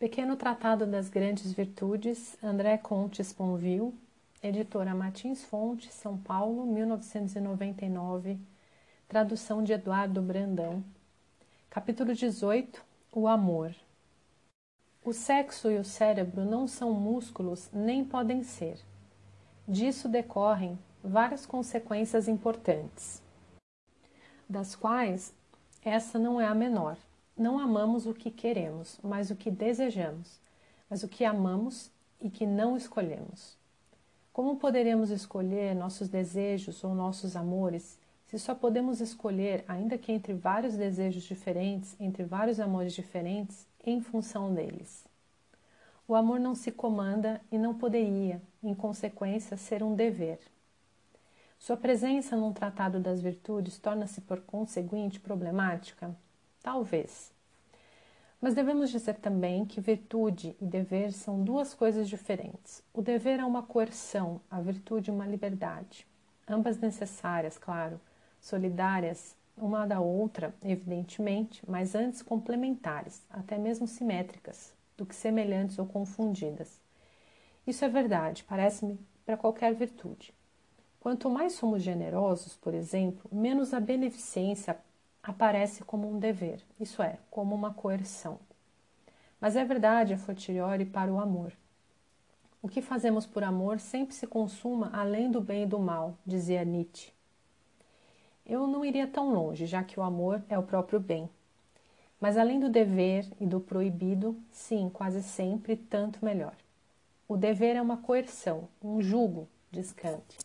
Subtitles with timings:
[0.00, 3.92] Pequeno Tratado das Grandes Virtudes, André Conte Sponville,
[4.42, 8.38] editora Martins Fonte, São Paulo, 1999,
[9.06, 10.82] tradução de Eduardo Brandão.
[11.68, 12.82] Capítulo 18
[13.12, 13.74] O Amor.
[15.04, 18.80] O sexo e o cérebro não são músculos nem podem ser.
[19.68, 23.22] Disso decorrem várias consequências importantes,
[24.48, 25.34] das quais
[25.84, 26.96] essa não é a menor.
[27.36, 30.40] Não amamos o que queremos, mas o que desejamos,
[30.88, 31.90] mas o que amamos
[32.20, 33.56] e que não escolhemos.
[34.32, 37.98] Como poderemos escolher nossos desejos ou nossos amores
[38.30, 44.00] se só podemos escolher, ainda que entre vários desejos diferentes, entre vários amores diferentes, em
[44.00, 45.04] função deles?
[46.06, 50.38] O amor não se comanda e não poderia, em consequência, ser um dever.
[51.58, 56.14] Sua presença num tratado das virtudes torna-se, por conseguinte, problemática?
[56.62, 57.32] Talvez.
[58.40, 62.82] Mas devemos dizer também que virtude e dever são duas coisas diferentes.
[62.94, 66.06] O dever é uma coerção, a virtude uma liberdade.
[66.48, 68.00] Ambas necessárias, claro,
[68.40, 75.86] solidárias uma da outra, evidentemente, mas antes complementares, até mesmo simétricas, do que semelhantes ou
[75.86, 76.80] confundidas.
[77.66, 80.32] Isso é verdade, parece-me, para qualquer virtude.
[80.98, 84.78] Quanto mais somos generosos, por exemplo, menos a beneficência
[85.22, 88.38] aparece como um dever, isso é, como uma coerção.
[89.40, 91.52] Mas é verdade a fortiori para o amor.
[92.62, 96.64] O que fazemos por amor sempre se consuma além do bem e do mal, dizia
[96.64, 97.12] Nietzsche.
[98.44, 101.30] Eu não iria tão longe, já que o amor é o próprio bem.
[102.20, 106.54] Mas além do dever e do proibido, sim, quase sempre, tanto melhor.
[107.26, 110.38] O dever é uma coerção, um jugo, diz Kant.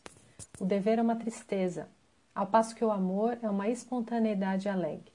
[0.60, 1.90] O dever é uma tristeza,
[2.36, 5.14] ao passo que o amor é uma espontaneidade alegre.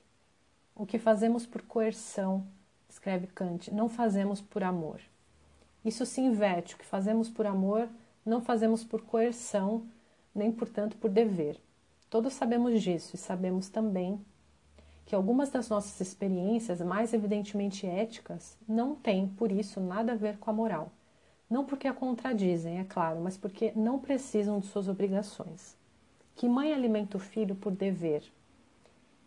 [0.74, 2.46] O que fazemos por coerção,
[2.88, 5.02] escreve Kant, não fazemos por amor.
[5.84, 7.90] Isso se inverte, o que fazemos por amor
[8.24, 9.86] não fazemos por coerção,
[10.34, 11.60] nem portanto por dever.
[12.08, 14.18] Todos sabemos disso e sabemos também
[15.04, 20.38] que algumas das nossas experiências mais evidentemente éticas não têm, por isso, nada a ver
[20.38, 20.90] com a moral.
[21.50, 25.79] Não porque a contradizem, é claro, mas porque não precisam de suas obrigações.
[26.34, 28.22] Que mãe alimenta o filho por dever?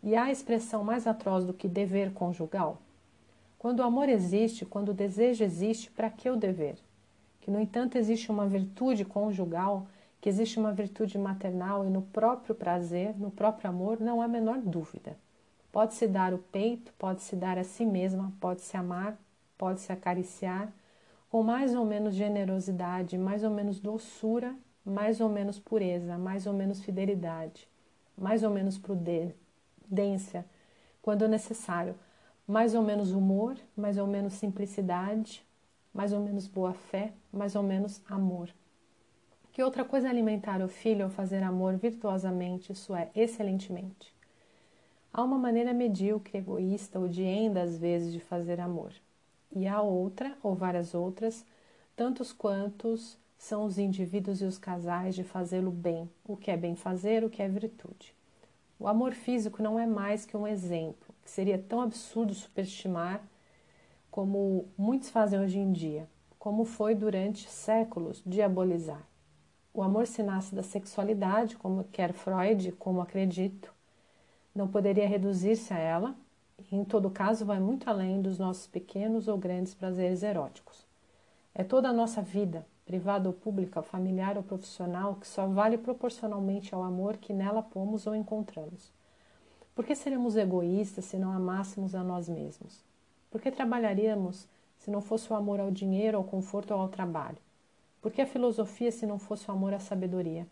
[0.02, 2.78] E há expressão mais atroz do que dever conjugal?
[3.58, 6.76] Quando o amor existe, quando o desejo existe, para que o dever?
[7.40, 9.86] Que, no entanto, existe uma virtude conjugal,
[10.20, 14.28] que existe uma virtude maternal e no próprio prazer, no próprio amor, não há a
[14.28, 15.16] menor dúvida.
[15.72, 19.18] Pode-se dar o peito, pode-se dar a si mesma, pode-se amar,
[19.56, 20.72] pode-se acariciar,
[21.30, 24.54] com mais ou menos generosidade, mais ou menos doçura
[24.84, 27.68] mais ou menos pureza, mais ou menos fidelidade,
[28.16, 30.44] mais ou menos prudência,
[31.00, 31.94] quando necessário,
[32.46, 35.44] mais ou menos humor, mais ou menos simplicidade,
[35.92, 38.50] mais ou menos boa fé, mais ou menos amor.
[39.52, 44.12] Que outra coisa é alimentar o filho ou fazer amor virtuosamente, isso é, excelentemente.
[45.12, 48.92] Há uma maneira medíocre, egoísta ou enda às vezes de fazer amor.
[49.54, 51.46] E há outra, ou várias outras,
[51.94, 56.74] tantos quantos são os indivíduos e os casais de fazê-lo bem, o que é bem
[56.74, 58.14] fazer, o que é virtude.
[58.78, 63.20] O amor físico não é mais que um exemplo, que seria tão absurdo superestimar
[64.10, 69.06] como muitos fazem hoje em dia, como foi durante séculos diabolizar.
[69.74, 73.74] O amor se nasce da sexualidade, como quer Freud, como acredito,
[74.54, 76.16] não poderia reduzir-se a ela,
[76.72, 80.86] e em todo caso vai muito além dos nossos pequenos ou grandes prazeres eróticos.
[81.54, 86.74] É toda a nossa vida, privada ou pública, familiar ou profissional, que só vale proporcionalmente
[86.74, 88.92] ao amor que nela pomos ou encontramos.
[89.74, 92.84] Por que seremos egoístas se não amássemos a nós mesmos?
[93.30, 94.46] Por que trabalharíamos
[94.78, 97.38] se não fosse o amor ao dinheiro, ao conforto ou ao trabalho?
[98.00, 100.46] Por que a filosofia se não fosse o amor à sabedoria?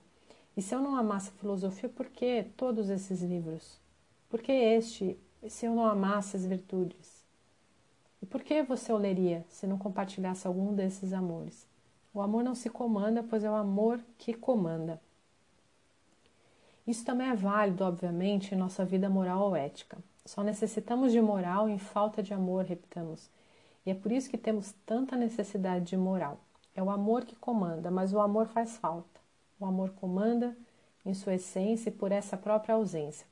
[0.57, 3.79] E se eu não amasse a filosofia, por que todos esses livros?
[4.29, 5.19] Por que este,
[5.49, 7.23] se eu não amasse as virtudes?
[8.21, 11.67] E por que você o leria se não compartilhasse algum desses amores?
[12.15, 15.01] O amor não se comanda, pois é o amor que comanda.
[16.87, 19.99] Isso também é válido, obviamente, em nossa vida moral ou ética.
[20.25, 23.31] Só necessitamos de moral em falta de amor, repitamos.
[23.87, 26.39] E é por isso que temos tanta necessidade de moral.
[26.75, 29.21] É o amor que comanda, mas o amor faz falta.
[29.59, 30.57] O amor comanda
[31.05, 33.27] em sua essência e por essa própria ausência.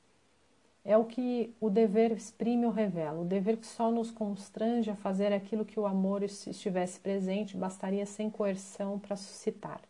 [0.83, 3.21] É o que o dever exprime ou revela.
[3.21, 7.55] O dever que só nos constrange a fazer aquilo que o amor, se estivesse presente,
[7.55, 9.81] bastaria sem coerção para suscitar.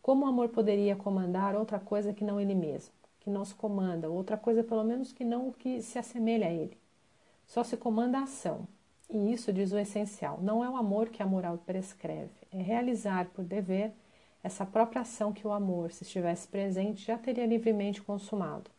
[0.00, 4.08] Como o amor poderia comandar outra coisa que não ele mesmo, que não se comanda,
[4.08, 6.78] outra coisa pelo menos que não o que se assemelha a ele?
[7.46, 8.66] Só se comanda a ação.
[9.10, 13.26] E isso diz o essencial: não é o amor que a moral prescreve, é realizar
[13.30, 13.92] por dever
[14.42, 18.70] essa própria ação que o amor, se estivesse presente, já teria livremente consumado.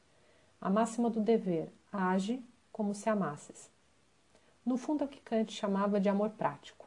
[0.60, 3.70] A máxima do dever: age como se amasses.
[4.66, 6.86] No fundo, é o que Kant chamava de amor prático.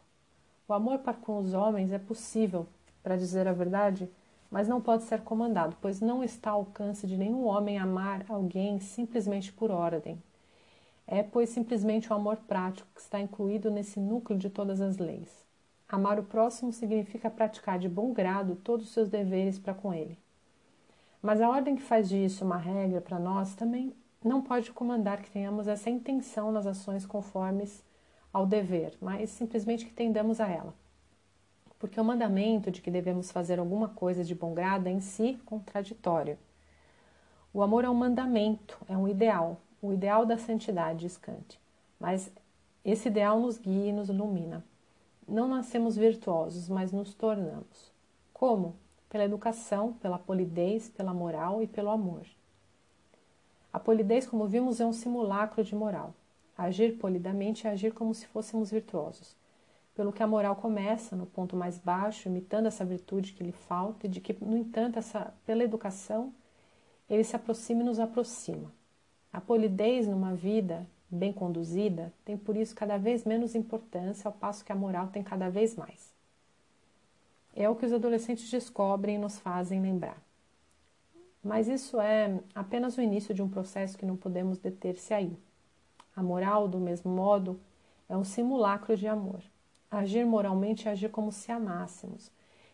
[0.69, 2.67] O amor para com os homens é possível,
[3.03, 4.11] para dizer a verdade,
[4.51, 8.81] mas não pode ser comandado, pois não está ao alcance de nenhum homem amar alguém
[8.81, 10.21] simplesmente por ordem.
[11.07, 15.29] É, pois, simplesmente o amor prático que está incluído nesse núcleo de todas as leis.
[15.89, 20.17] Amar o próximo significa praticar de bom grado todos os seus deveres para com ele.
[21.23, 23.95] Mas a ordem que faz disso uma regra para nós também
[24.25, 27.85] não pode comandar que tenhamos essa intenção nas ações conformes
[28.33, 30.75] ao dever, mas simplesmente que tendamos a ela.
[31.79, 35.41] Porque o mandamento de que devemos fazer alguma coisa de bom grado é em si
[35.47, 36.39] contraditório.
[37.53, 41.59] O amor é um mandamento, é um ideal, o ideal da santidade, diz Kant.
[41.99, 42.31] Mas
[42.85, 44.65] esse ideal nos guia e nos ilumina.
[45.27, 47.91] Não nascemos virtuosos, mas nos tornamos.
[48.33, 48.77] Como?
[49.11, 52.25] Pela educação, pela polidez, pela moral e pelo amor.
[53.73, 56.15] A polidez, como vimos, é um simulacro de moral.
[56.57, 59.37] Agir polidamente é agir como se fôssemos virtuosos.
[59.95, 64.07] Pelo que a moral começa no ponto mais baixo, imitando essa virtude que lhe falta,
[64.07, 66.33] e de que, no entanto, essa, pela educação,
[67.09, 68.73] ele se aproxima e nos aproxima.
[69.33, 74.65] A polidez numa vida bem conduzida, tem por isso cada vez menos importância, ao passo
[74.65, 76.10] que a moral tem cada vez mais.
[77.55, 80.21] É o que os adolescentes descobrem e nos fazem lembrar.
[81.43, 85.37] Mas isso é apenas o início de um processo que não podemos deter-se aí.
[86.15, 87.59] A moral, do mesmo modo,
[88.09, 89.41] é um simulacro de amor.
[89.91, 92.31] Agir moralmente é agir como se amássemos,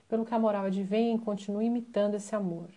[0.09, 2.69] pelo que a moral advém e continua imitando esse amor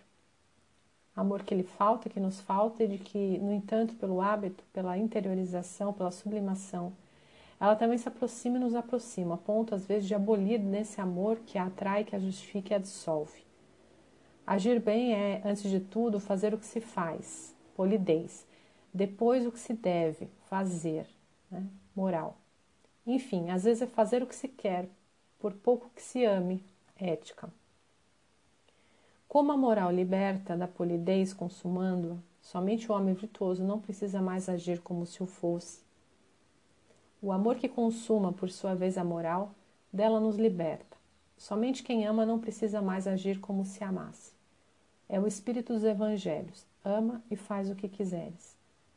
[1.20, 4.96] amor que lhe falta, que nos falta, e de que, no entanto, pelo hábito, pela
[4.96, 6.92] interiorização, pela sublimação,
[7.60, 11.40] ela também se aproxima e nos aproxima, a ponto, às vezes, de abolir nesse amor
[11.44, 13.44] que a atrai, que a justifica e a dissolve.
[14.46, 18.46] Agir bem é, antes de tudo, fazer o que se faz, polidez.
[18.92, 21.06] Depois, o que se deve fazer,
[21.50, 21.66] né?
[21.94, 22.38] moral.
[23.06, 24.88] Enfim, às vezes é fazer o que se quer,
[25.38, 26.64] por pouco que se ame,
[26.96, 27.52] ética.
[29.28, 34.80] Como a moral liberta da polidez consumando-a, somente o homem virtuoso não precisa mais agir
[34.80, 35.89] como se o fosse.
[37.22, 39.54] O amor que consuma, por sua vez, a moral,
[39.92, 40.96] dela nos liberta.
[41.36, 44.32] Somente quem ama não precisa mais agir como se amasse.
[45.08, 46.66] É o espírito dos evangelhos.
[46.84, 48.56] Ama e faz o que quiseres.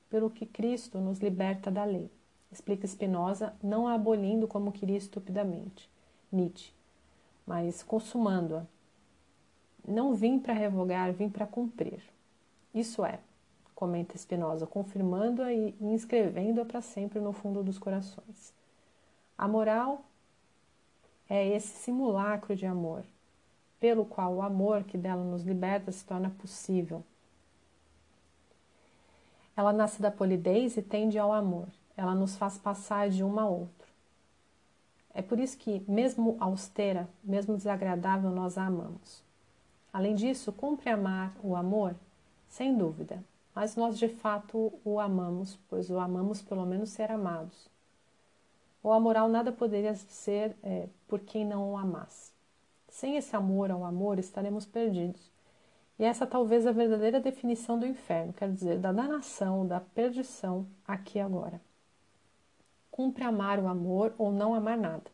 [0.10, 2.10] Pelo que Cristo nos liberta da lei.
[2.52, 5.90] Explica Spinoza, não a abolindo como queria estupidamente.
[6.32, 6.72] Nietzsche.
[7.46, 8.66] Mas consumando-a,
[9.86, 12.02] não vim para revogar, vim para cumprir.
[12.74, 13.20] Isso é,
[13.76, 18.54] comenta Spinoza, confirmando-a e inscrevendo-a para sempre no fundo dos corações.
[19.38, 20.06] A moral
[21.30, 23.04] é esse simulacro de amor,
[23.80, 27.04] pelo qual o amor que dela nos liberta se torna possível.
[29.56, 31.68] Ela nasce da polidez e tende ao amor.
[31.96, 33.88] Ela nos faz passar de um a outro.
[35.14, 39.22] É por isso que, mesmo austera, mesmo desagradável, nós a amamos.
[39.92, 41.96] Além disso, cumpre amar o amor?
[42.50, 43.24] Sem dúvida,
[43.56, 47.70] mas nós de fato o amamos, pois o amamos pelo menos ser amados.
[48.82, 52.32] O amoral nada poderia ser é, por quem não o amasse.
[52.90, 55.32] Sem esse amor ao amor, estaremos perdidos.
[55.98, 61.18] E essa talvez a verdadeira definição do inferno, quer dizer, da danação, da perdição aqui
[61.18, 61.62] e agora.
[62.92, 65.10] Cumpre amar o amor ou não amar nada.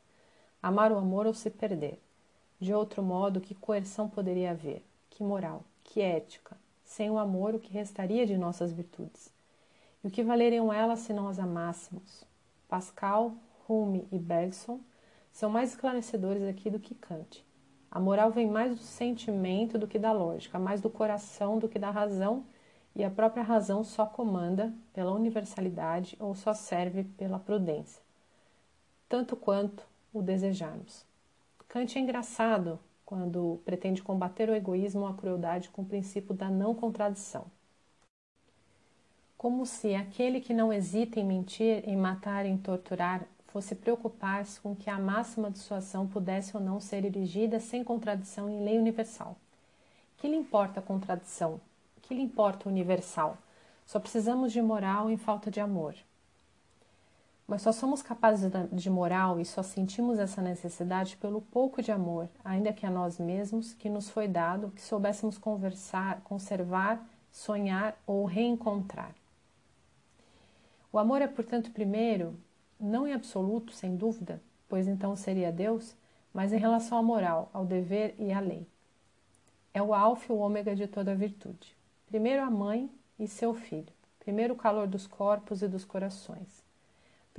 [0.62, 2.02] Amar o amor ou se perder.
[2.60, 4.84] De outro modo, que coerção poderia haver?
[5.10, 5.64] Que moral?
[5.84, 6.58] Que ética?
[6.90, 9.32] Sem o amor, o que restaria de nossas virtudes?
[10.04, 12.26] E o que valeriam elas se não as amássemos?
[12.68, 13.36] Pascal,
[13.70, 14.80] Hume e Bergson
[15.32, 17.46] são mais esclarecedores aqui do que Kant.
[17.92, 21.78] A moral vem mais do sentimento do que da lógica, mais do coração do que
[21.78, 22.44] da razão,
[22.96, 28.02] e a própria razão só comanda pela universalidade ou só serve pela prudência,
[29.08, 31.06] tanto quanto o desejarmos.
[31.68, 36.48] Kant é engraçado quando pretende combater o egoísmo ou a crueldade com o princípio da
[36.48, 37.48] não contradição.
[39.36, 44.76] Como se aquele que não hesita em mentir, em matar, em torturar, fosse preocupar-se com
[44.76, 48.78] que a máxima de sua ação pudesse ou não ser erigida sem contradição em lei
[48.78, 49.36] universal.
[50.16, 51.60] Que lhe importa a contradição?
[52.04, 53.40] Que lhe importa o universal?
[53.88, 55.96] Só precisamos de moral em falta de amor.
[57.50, 62.30] Mas só somos capazes de moral e só sentimos essa necessidade pelo pouco de amor,
[62.46, 68.24] ainda que a nós mesmos, que nos foi dado, que soubéssemos conversar, conservar, sonhar ou
[68.26, 69.16] reencontrar.
[70.94, 72.36] O amor é, portanto, primeiro
[72.80, 75.96] não em absoluto, sem dúvida, pois então seria Deus,
[76.32, 78.68] mas em relação à moral, ao dever e à lei.
[79.74, 81.76] É o alfa e o ômega de toda a virtude.
[82.06, 83.92] Primeiro a mãe e seu filho.
[84.20, 86.59] Primeiro o calor dos corpos e dos corações.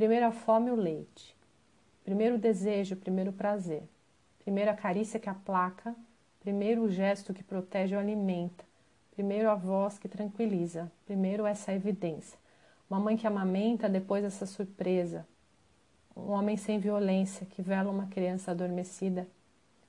[0.00, 1.36] Primeiro a fome e o leite.
[2.02, 3.82] Primeiro o desejo, primeiro o prazer.
[4.42, 5.94] Primeiro a carícia que aplaca.
[6.40, 8.64] Primeiro o gesto que protege ou alimenta.
[9.10, 10.90] Primeiro a voz que tranquiliza.
[11.04, 12.38] Primeiro essa evidência.
[12.88, 15.28] Uma mãe que amamenta, depois essa surpresa.
[16.16, 19.28] Um homem sem violência que vela uma criança adormecida.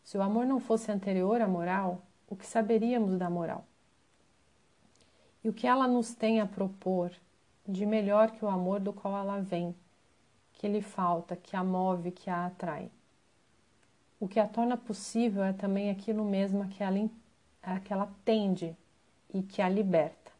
[0.04, 3.64] Se o amor não fosse anterior à moral, o que saberíamos da moral?
[5.42, 7.14] E o que ela nos tem a propor
[7.66, 9.74] de melhor que o amor do qual ela vem,
[10.62, 12.92] que lhe falta, que a move, que a atrai?
[14.20, 17.10] O que a torna possível é também aquilo mesmo que ela,
[17.84, 18.78] que ela tende
[19.34, 20.32] e que a liberta.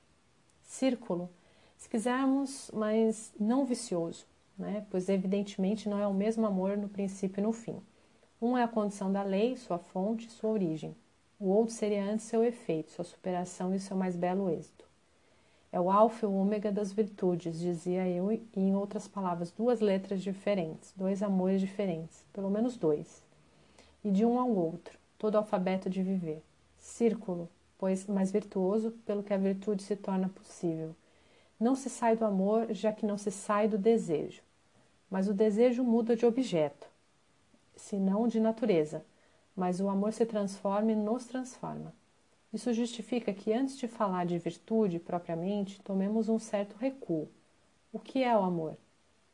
[0.64, 1.28] Círculo,
[1.76, 4.86] se quisermos, mas não vicioso, né?
[4.92, 7.82] pois evidentemente não é o mesmo amor no princípio e no fim.
[8.40, 10.96] Um é a condição da lei, sua fonte, sua origem.
[11.40, 14.86] O outro seria antes seu efeito, sua superação e seu mais belo êxito.
[15.72, 19.80] É o alfa e o ômega das virtudes, dizia eu, e em outras palavras, duas
[19.80, 23.24] letras diferentes, dois amores diferentes, pelo menos dois.
[24.04, 26.44] E de um ao outro, todo alfabeto de viver.
[26.78, 27.48] Círculo,
[27.78, 30.96] pois mais virtuoso pelo que a virtude se torna possível.
[31.60, 34.42] Não se sai do amor, já que não se sai do desejo.
[35.10, 36.88] Mas o desejo muda de objeto,
[37.76, 39.04] se não de natureza
[39.56, 41.94] mas o amor se transforma e nos transforma.
[42.54, 47.28] Isso justifica que antes de falar de virtude propriamente, tomemos um certo recuo.
[47.94, 48.78] O que é o amor?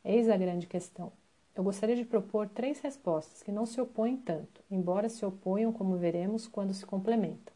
[0.03, 1.11] Eis a grande questão.
[1.55, 5.97] Eu gostaria de propor três respostas que não se opõem tanto, embora se oponham, como
[5.97, 7.53] veremos, quando se complementam.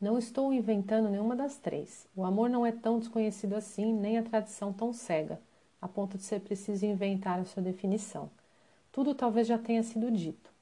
[0.00, 2.06] Não estou inventando nenhuma das três.
[2.14, 5.40] O amor não é tão desconhecido assim, nem a tradição tão cega,
[5.80, 8.30] a ponto de ser preciso inventar a sua definição.
[8.92, 10.54] Tudo talvez já tenha sido dito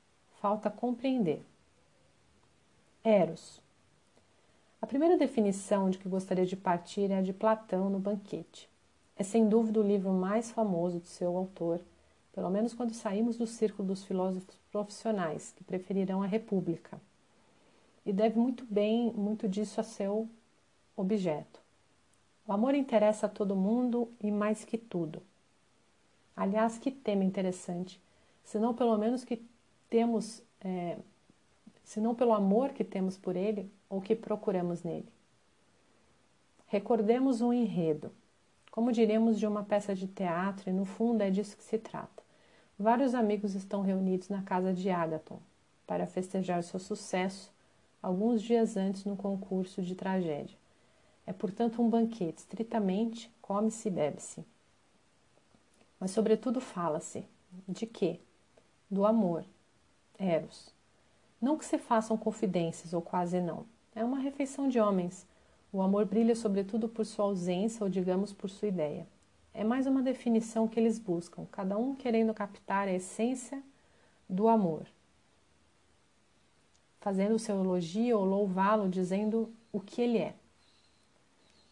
[0.43, 1.41] falta compreender.
[3.05, 3.61] Eros.
[4.81, 8.69] A primeira definição de que gostaria de partir é a de Platão no Banquete.
[9.17, 11.81] É sem dúvida o livro mais famoso de seu autor,
[12.33, 17.01] pelo menos quando saímos do círculo dos filósofos profissionais, que preferirão a República.
[18.07, 20.29] E deve muito bem, muito disso a seu
[20.97, 21.61] objeto.
[22.47, 25.23] O amor interessa a todo mundo e mais que tudo.
[26.37, 28.01] Aliás, que tema interessante,
[28.45, 29.45] senão pelo menos que
[29.89, 30.97] temos, é,
[31.93, 35.13] se não pelo amor que temos por ele ou que procuramos nele.
[36.67, 38.11] Recordemos um enredo,
[38.71, 42.23] como diríamos de uma peça de teatro, e no fundo é disso que se trata.
[42.79, 45.39] Vários amigos estão reunidos na casa de Agaton
[45.87, 47.53] para festejar seu sucesso
[48.03, 50.57] alguns dias antes no concurso de tragédia.
[51.27, 54.43] É, portanto, um banquete, estritamente come-se e bebe-se.
[56.01, 57.23] Mas, sobretudo, fala-se
[57.69, 58.19] de quê?
[58.91, 59.45] Do amor,
[60.19, 60.72] Eros.
[61.43, 63.67] Não que se façam confidências, ou quase não.
[63.97, 65.27] É uma refeição de homens.
[65.73, 69.09] O amor brilha sobretudo por sua ausência, ou digamos por sua ideia.
[69.53, 73.61] É mais uma definição que eles buscam, cada um querendo captar a essência
[74.29, 74.87] do amor,
[77.01, 80.35] fazendo seu elogio ou louvá-lo, dizendo o que ele é.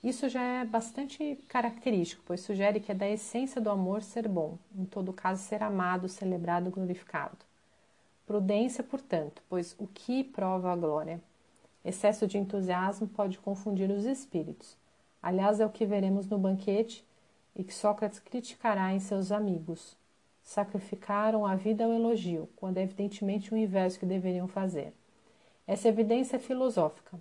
[0.03, 4.59] Isso já é bastante característico, pois sugere que é da essência do amor ser bom,
[4.77, 7.50] em todo caso ser amado, celebrado, glorificado.
[8.30, 11.20] Prudência, portanto, pois o que prova a glória?
[11.84, 14.76] Excesso de entusiasmo pode confundir os espíritos.
[15.20, 17.04] Aliás, é o que veremos no banquete
[17.56, 19.96] e que Sócrates criticará em seus amigos.
[20.44, 24.94] Sacrificaram a vida ao elogio, quando é evidentemente o inverso que deveriam fazer.
[25.66, 27.18] Essa evidência é filosófica,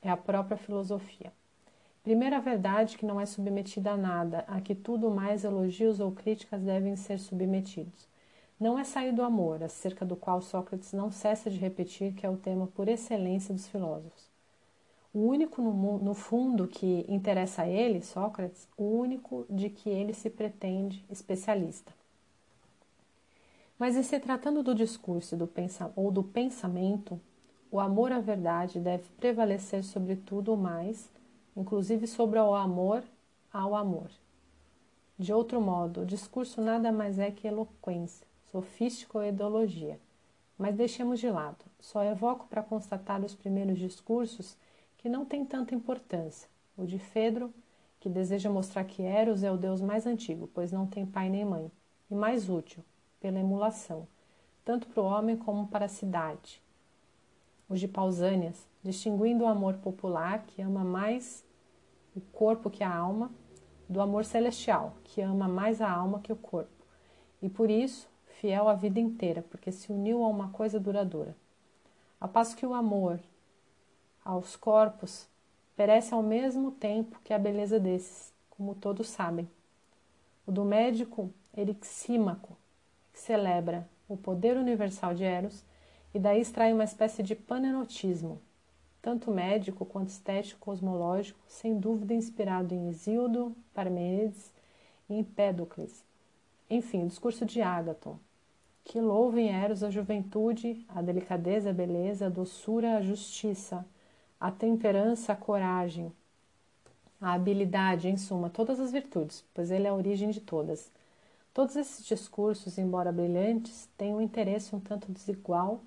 [0.00, 1.34] é a própria filosofia.
[2.02, 6.62] Primeira verdade que não é submetida a nada, a que tudo mais elogios ou críticas
[6.62, 8.08] devem ser submetidos
[8.58, 12.30] não é sair do amor, acerca do qual Sócrates não cessa de repetir que é
[12.30, 14.30] o tema por excelência dos filósofos.
[15.12, 20.14] O único no, no, fundo que interessa a ele, Sócrates, o único de que ele
[20.14, 21.92] se pretende especialista.
[23.78, 25.48] Mas em se tratando do discurso do
[25.94, 27.20] ou do pensamento,
[27.70, 31.10] o amor à verdade deve prevalecer sobre tudo o mais,
[31.54, 33.02] inclusive sobre o amor
[33.52, 34.10] ao amor.
[35.18, 38.26] De outro modo, o discurso nada mais é que eloquência
[39.28, 40.00] ideologia.
[40.58, 41.64] Mas deixemos de lado.
[41.80, 44.56] Só evoco para constatar os primeiros discursos
[44.96, 46.48] que não têm tanta importância.
[46.76, 47.52] O de Fedro,
[48.00, 51.44] que deseja mostrar que Eros é o deus mais antigo, pois não tem pai nem
[51.44, 51.70] mãe,
[52.10, 52.84] e mais útil,
[53.20, 54.06] pela emulação,
[54.64, 56.62] tanto para o homem como para a cidade.
[57.68, 61.44] O de Pausânias, distinguindo o amor popular, que ama mais
[62.14, 63.30] o corpo que a alma,
[63.88, 66.86] do amor celestial, que ama mais a alma que o corpo,
[67.40, 68.08] e por isso
[68.40, 71.36] fiel a vida inteira, porque se uniu a uma coisa duradoura.
[72.20, 73.20] Ao passo que o amor
[74.24, 75.28] aos corpos
[75.76, 79.48] perece ao mesmo tempo que a beleza desses, como todos sabem.
[80.46, 82.56] O do médico erixímaco,
[83.12, 85.64] que celebra o poder universal de Eros,
[86.14, 88.40] e daí extrai uma espécie de panenotismo,
[89.02, 94.52] tanto médico quanto estético cosmológico, sem dúvida inspirado em Hesíodo, Parmênides
[95.08, 96.04] e Empédocles.
[96.68, 98.18] Enfim, o discurso de Ágaton,
[98.86, 103.84] que louva em Eros a juventude, a delicadeza, a beleza, a doçura, a justiça,
[104.40, 106.12] a temperança, a coragem,
[107.20, 110.88] a habilidade, em suma, todas as virtudes, pois ele é a origem de todas.
[111.52, 115.80] Todos esses discursos, embora brilhantes, têm um interesse um tanto desigual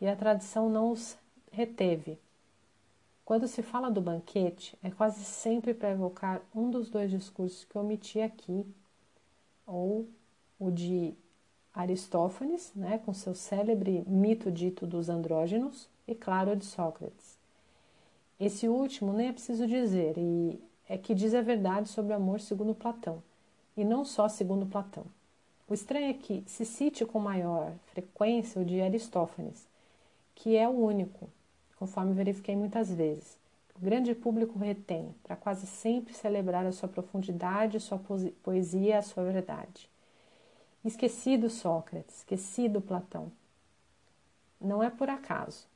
[0.00, 1.18] e a tradição não os
[1.50, 2.16] reteve,
[3.24, 7.76] quando se fala do banquete, é quase sempre para evocar um dos dois discursos que
[7.76, 8.64] omiti aqui,
[9.66, 10.06] ou
[10.60, 11.12] o de
[11.76, 17.36] Aristófanes, né, com seu célebre mito dito dos andrógenos, e claro, de Sócrates.
[18.40, 22.40] Esse último nem é preciso dizer, e é que diz a verdade sobre o amor
[22.40, 23.22] segundo Platão,
[23.76, 25.04] e não só segundo Platão.
[25.68, 29.66] O estranho é que se cite com maior frequência o de Aristófanes,
[30.34, 31.28] que é o único,
[31.78, 33.36] conforme verifiquei muitas vezes.
[33.74, 38.00] O grande público retém, para quase sempre celebrar a sua profundidade, sua
[38.42, 39.90] poesia, a sua verdade.
[40.86, 43.32] Esquecido Sócrates, esquecido Platão.
[44.60, 45.66] Não é por acaso.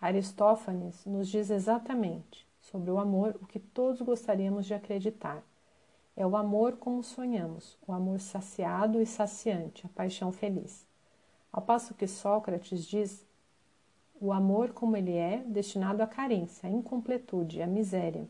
[0.00, 5.42] Aristófanes nos diz exatamente sobre o amor o que todos gostaríamos de acreditar.
[6.16, 10.86] É o amor como sonhamos, o amor saciado e saciante, a paixão feliz.
[11.52, 13.26] Ao passo que Sócrates diz
[14.18, 18.26] o amor como ele é, destinado à carência, à incompletude, à miséria,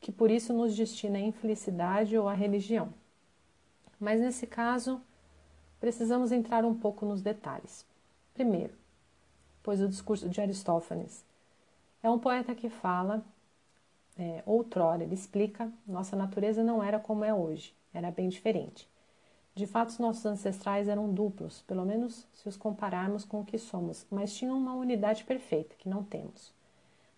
[0.00, 2.94] que por isso nos destina à infelicidade ou à religião.
[4.02, 5.00] Mas nesse caso,
[5.78, 7.86] precisamos entrar um pouco nos detalhes.
[8.34, 8.74] Primeiro,
[9.62, 11.24] pois o discurso de Aristófanes
[12.02, 13.24] é um poeta que fala,
[14.18, 18.88] é, outrora, ele explica, nossa natureza não era como é hoje, era bem diferente.
[19.54, 23.56] De fato, os nossos ancestrais eram duplos, pelo menos se os compararmos com o que
[23.56, 26.52] somos, mas tinham uma unidade perfeita, que não temos.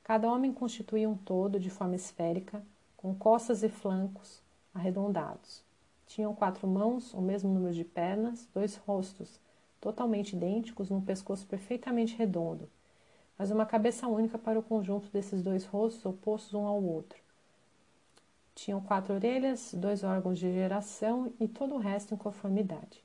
[0.03, 2.62] Cada homem constituía um todo de forma esférica,
[2.94, 4.42] com costas e flancos
[4.75, 5.64] arredondados.
[6.07, 9.40] Tinham quatro mãos, o mesmo número de pernas, dois rostos,
[9.81, 12.69] totalmente idênticos, num pescoço perfeitamente redondo,
[13.38, 17.19] mas uma cabeça única para o conjunto desses dois rostos opostos um ao outro.
[18.55, 23.03] Tinham quatro orelhas, dois órgãos de geração e todo o resto em conformidade.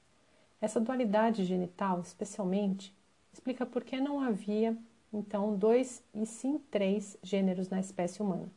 [0.62, 2.94] Essa dualidade genital, especialmente,
[3.34, 4.78] explica por que não havia,
[5.12, 8.50] então, dois e sim três gêneros na espécie humana.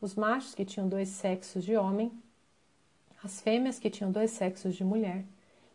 [0.00, 2.12] Os machos, que tinham dois sexos de homem,
[3.22, 5.24] as fêmeas, que tinham dois sexos de mulher,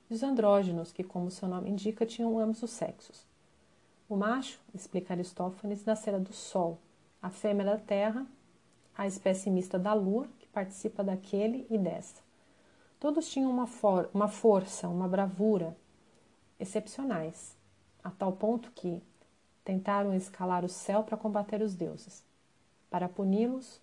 [0.10, 3.26] e os andrógenos, que, como seu nome indica, tinham ambos os sexos.
[4.08, 6.80] O macho, explica Aristófanes, nascera do Sol,
[7.22, 8.26] a fêmea da Terra,
[8.96, 12.22] a espécie mista da Lua, participa daquele e dessa.
[13.00, 15.76] Todos tinham uma, for uma força, uma bravura
[16.60, 17.58] excepcionais,
[18.04, 19.02] a tal ponto que
[19.66, 22.24] tentaram escalar o céu para combater os deuses.
[22.90, 23.82] Para puni-los,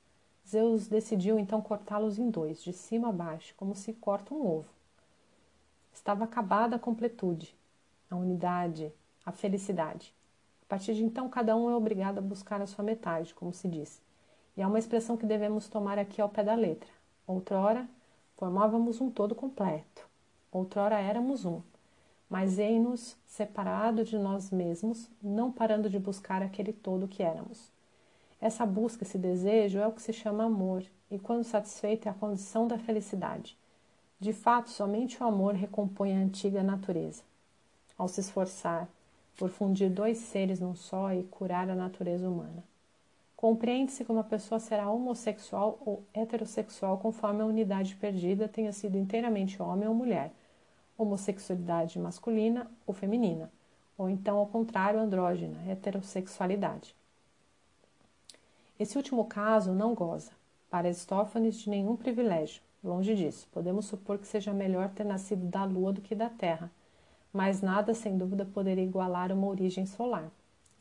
[0.51, 4.69] Zeus decidiu então cortá-los em dois, de cima a baixo, como se corta um ovo.
[5.93, 7.55] Estava acabada a completude,
[8.11, 8.93] a unidade,
[9.25, 10.13] a felicidade.
[10.63, 13.69] A partir de então, cada um é obrigado a buscar a sua metade, como se
[13.69, 14.03] diz.
[14.57, 16.91] E é uma expressão que devemos tomar aqui ao pé da letra.
[17.29, 17.89] Outrora,
[18.37, 20.05] formávamos um todo completo.
[20.51, 21.63] Outrora éramos um.
[22.29, 27.71] Mas em-nos separado de nós mesmos, não parando de buscar aquele todo que éramos.
[28.41, 32.15] Essa busca, esse desejo é o que se chama amor, e quando satisfeito é a
[32.15, 33.59] condição da felicidade.
[34.19, 37.23] De fato, somente o amor recompõe a antiga natureza.
[37.99, 38.89] Ao se esforçar
[39.37, 42.65] por fundir dois seres num só e curar a natureza humana.
[43.37, 49.63] Compreende-se que uma pessoa será homossexual ou heterossexual conforme a unidade perdida tenha sido inteiramente
[49.63, 50.31] homem ou mulher,
[50.97, 53.51] homossexualidade masculina ou feminina,
[53.97, 56.95] ou então, ao contrário, andrógena, heterossexualidade.
[58.81, 60.31] Esse último caso não goza,
[60.71, 62.63] para Aristófanes, de nenhum privilégio.
[62.83, 66.73] Longe disso, podemos supor que seja melhor ter nascido da Lua do que da Terra,
[67.31, 70.31] mas nada, sem dúvida, poderia igualar uma origem solar.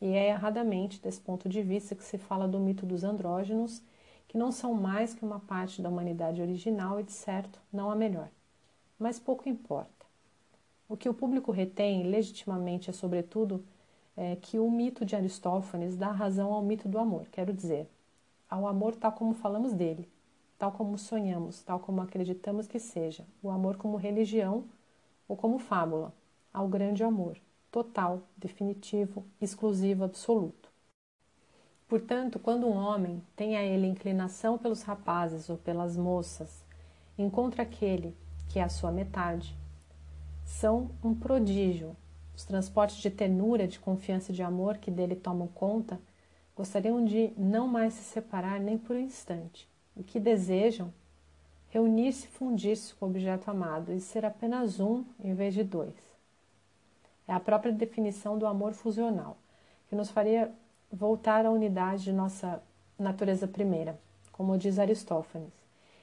[0.00, 3.82] E é erradamente desse ponto de vista que se fala do mito dos andrógenos,
[4.26, 7.94] que não são mais que uma parte da humanidade original e, de certo, não a
[7.94, 8.30] melhor.
[8.98, 10.06] Mas pouco importa.
[10.88, 13.62] O que o público retém legitimamente é, sobretudo,
[14.22, 17.88] é que o mito de Aristófanes dá razão ao mito do amor, quero dizer,
[18.50, 20.06] ao amor tal como falamos dele,
[20.58, 24.64] tal como sonhamos, tal como acreditamos que seja, o amor como religião
[25.26, 26.12] ou como fábula,
[26.52, 27.38] ao grande amor,
[27.72, 30.70] total, definitivo, exclusivo, absoluto.
[31.88, 36.62] Portanto, quando um homem tem a ele inclinação pelos rapazes ou pelas moças,
[37.16, 38.14] encontra aquele
[38.50, 39.56] que é a sua metade,
[40.44, 41.96] são um prodígio.
[42.40, 46.00] Os transportes de ternura, de confiança e de amor que dele tomam conta
[46.56, 49.68] gostariam de não mais se separar nem por um instante.
[49.94, 50.90] O que desejam?
[51.68, 55.94] Reunir-se e fundir-se com o objeto amado e ser apenas um em vez de dois.
[57.28, 59.36] É a própria definição do amor fusional,
[59.90, 60.50] que nos faria
[60.90, 62.62] voltar à unidade de nossa
[62.98, 64.00] natureza primeira,
[64.32, 65.52] como diz Aristófanes,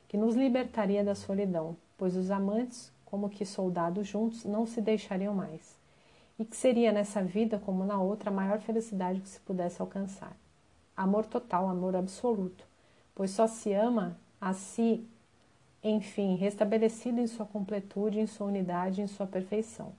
[0.08, 5.34] que nos libertaria da solidão, pois os amantes, como que soldados juntos, não se deixariam
[5.34, 5.76] mais,
[6.39, 10.36] e que seria nessa vida como na outra a maior felicidade que se pudesse alcançar
[10.97, 12.65] amor total, amor absoluto,
[13.13, 15.08] pois só se ama a si,
[15.84, 19.93] enfim, restabelecido em sua completude, em sua unidade, em sua perfeição.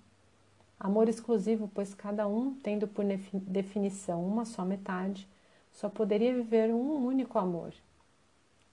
[0.79, 5.29] Amor exclusivo, pois cada um, tendo por definição uma só metade,
[5.73, 7.73] só poderia viver um único amor.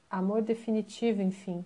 [0.09, 1.63] Amor definitivo, enfim,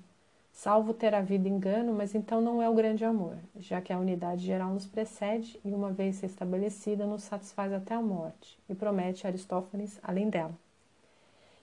[0.62, 4.46] salvo ter havido engano, mas então não é o grande amor, já que a unidade
[4.46, 9.98] geral nos precede e, uma vez estabelecida, nos satisfaz até a morte, e promete Aristófanes
[10.04, 10.54] além dela.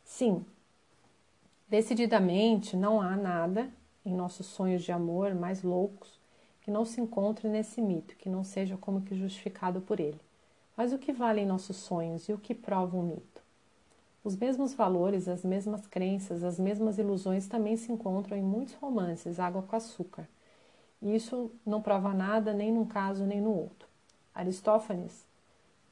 [0.02, 0.42] Sim,
[1.68, 3.68] decididamente não há nada
[4.02, 6.18] em nossos sonhos de amor mais loucos
[6.62, 10.20] que não se encontre nesse mito, que não seja como que justificado por ele.
[10.74, 13.45] Mas o que valem nossos sonhos e o que prova um mito?
[14.26, 19.38] Os mesmos valores, as mesmas crenças, as mesmas ilusões também se encontram em muitos romances,
[19.38, 20.28] água com açúcar.
[21.00, 23.86] E isso não prova nada nem num caso nem no outro.
[24.34, 25.24] Aristófanes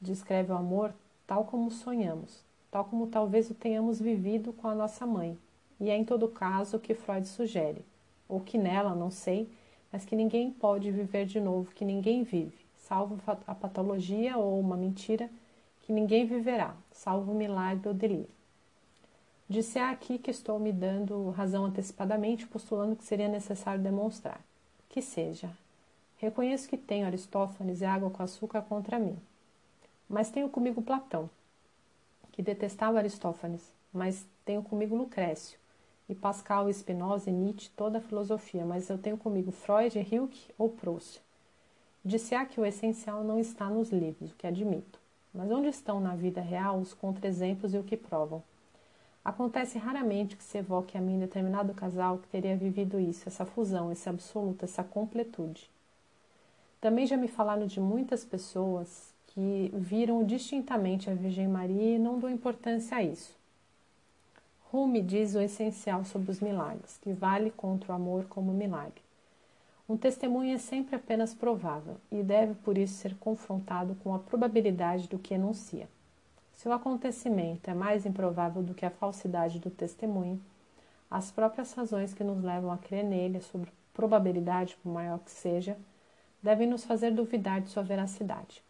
[0.01, 0.93] descreve o amor
[1.25, 5.37] tal como sonhamos, tal como talvez o tenhamos vivido com a nossa mãe.
[5.79, 7.85] E é em todo caso o que Freud sugere,
[8.27, 9.49] ou que nela, não sei,
[9.93, 13.17] mas que ninguém pode viver de novo, que ninguém vive, salvo
[13.47, 15.29] a patologia ou uma mentira
[15.85, 18.27] que ninguém viverá, salvo o milagre ou delírio.
[19.47, 24.41] Disse aqui que estou me dando razão antecipadamente, postulando que seria necessário demonstrar.
[24.89, 25.55] Que seja.
[26.17, 29.15] Reconheço que tenho Aristófanes e água com açúcar contra mim.
[30.09, 31.29] Mas tenho comigo Platão,
[32.31, 35.59] que detestava Aristófanes, mas tenho comigo Lucrécio,
[36.09, 40.69] e Pascal, Spinoza e Nietzsche, toda a filosofia, mas eu tenho comigo Freud, Hilke ou
[40.69, 41.21] Proust.
[42.03, 45.04] Disse que o essencial não está nos livros, o que admito.
[45.35, 48.41] Mas onde estão na vida real os contra-exemplos e o que provam?
[49.23, 53.91] Acontece raramente que se evoque a mim determinado casal que teria vivido isso, essa fusão,
[53.91, 55.69] esse absoluto, essa completude.
[56.79, 62.17] Também já me falaram de muitas pessoas que viram distintamente a Virgem Maria e não
[62.17, 63.35] dão importância a isso.
[64.71, 69.04] Rumi diz o essencial sobre os milagres, que vale contra o amor como milagre.
[69.87, 75.07] Um testemunho é sempre apenas provável e deve por isso ser confrontado com a probabilidade
[75.07, 75.87] do que enuncia.
[76.55, 80.41] Se o acontecimento é mais improvável do que a falsidade do testemunho,
[81.09, 85.77] as próprias razões que nos levam a crer nele, sobre probabilidade, por maior que seja,
[86.41, 88.63] devem nos fazer duvidar de sua veracidade.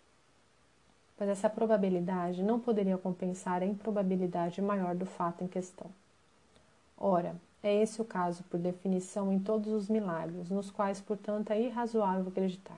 [1.17, 5.89] Pois essa probabilidade não poderia compensar a improbabilidade maior do fato em questão.
[6.97, 7.35] Ora,
[7.67, 12.27] é esse o caso, por definição, em todos os milagres, nos quais, portanto, é irrazoável
[12.27, 12.77] acreditar.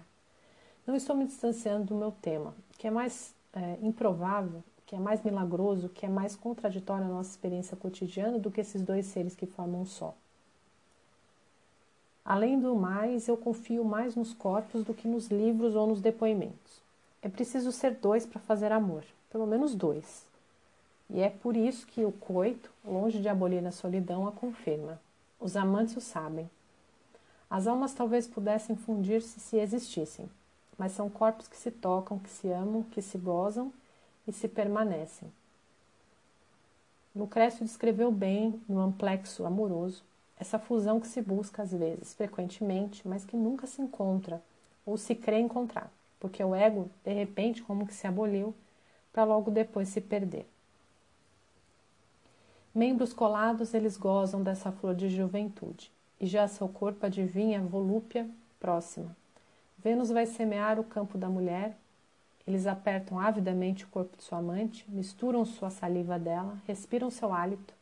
[0.86, 5.21] Não estou me distanciando do meu tema, que é mais é, improvável, que é mais
[5.21, 9.45] milagroso, que é mais contraditório à nossa experiência cotidiana do que esses dois seres que
[9.45, 10.15] formam um só.
[12.23, 16.82] Além do mais, eu confio mais nos corpos do que nos livros ou nos depoimentos.
[17.21, 20.27] É preciso ser dois para fazer amor, pelo menos dois.
[21.10, 25.00] E é por isso que o coito, longe de abolir a solidão, a confirma.
[25.39, 26.50] Os amantes o sabem.
[27.50, 30.30] As almas talvez pudessem fundir-se se existissem,
[30.78, 33.72] mas são corpos que se tocam, que se amam, que se gozam
[34.28, 35.32] e se permanecem.
[37.15, 40.04] Lucrécio descreveu bem, no amplexo amoroso,
[40.39, 44.41] essa fusão que se busca às vezes, frequentemente, mas que nunca se encontra
[44.86, 48.54] ou se crê encontrar, porque o ego, de repente, como que se aboliu,
[49.12, 50.48] para logo depois se perder.
[52.78, 58.30] Membros colados, eles gozam dessa flor de juventude, e já seu corpo adivinha a volúpia
[58.60, 59.18] próxima.
[59.80, 61.76] Vênus vai semear o campo da mulher,
[62.46, 67.74] eles apertam avidamente o corpo de sua amante, misturam sua saliva dela, respiram seu hálito,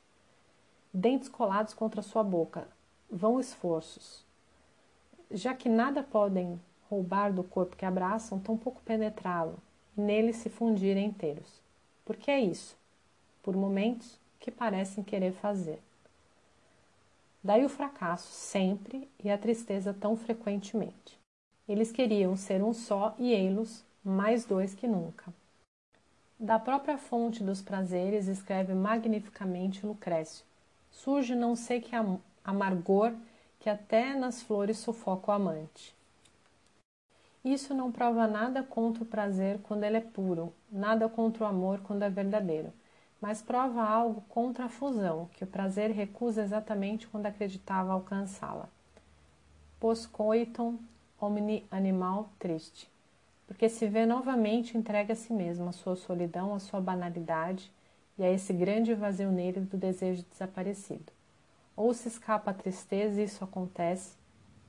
[0.94, 2.66] dentes colados contra sua boca,
[3.12, 4.24] vão esforços.
[5.30, 6.58] Já que nada podem
[6.90, 9.58] roubar do corpo que abraçam, tampouco penetrá-lo,
[9.98, 11.62] e nele se fundirem inteiros.
[12.06, 12.78] Por que é isso?
[13.44, 15.82] Por momentos, que parecem querer fazer.
[17.44, 21.20] Daí o fracasso sempre e a tristeza tão frequentemente.
[21.68, 25.34] Eles queriam ser um só e ei-los mais dois que nunca.
[26.40, 30.46] Da própria fonte dos prazeres escreve magnificamente Lucrécio.
[30.92, 31.96] Surge não sei que
[32.44, 33.14] amargor
[33.60, 35.96] que até nas flores sufoca o amante.
[37.44, 41.80] Isso não prova nada contra o prazer quando ele é puro, nada contra o amor
[41.80, 42.72] quando é verdadeiro,
[43.26, 48.70] mas prova algo contra a fusão, que o prazer recusa exatamente quando acreditava alcançá-la.
[49.80, 50.76] Poscoiton
[51.20, 52.88] omni animal triste
[53.48, 57.72] porque se vê novamente entregue a si mesmo, a sua solidão, a sua banalidade
[58.16, 61.12] e a esse grande vazio nele do desejo desaparecido.
[61.76, 64.16] Ou se escapa a tristeza e isso acontece,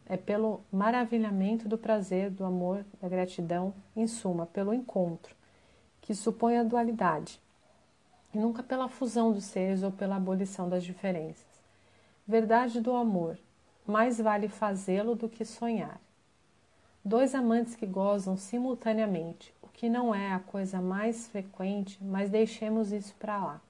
[0.07, 5.37] é pelo maravilhamento do prazer, do amor, da gratidão, em suma, pelo encontro,
[6.01, 7.39] que supõe a dualidade,
[8.37, 11.47] e nunca pela fusão dos seres ou pela abolição das diferenças.
[12.29, 13.39] Verdade do amor,
[13.87, 15.99] mais vale fazê-lo do que sonhar.
[17.03, 22.93] Dois amantes que gozam simultaneamente, o que não é a coisa mais frequente, mas deixemos
[22.93, 23.61] isso para lá.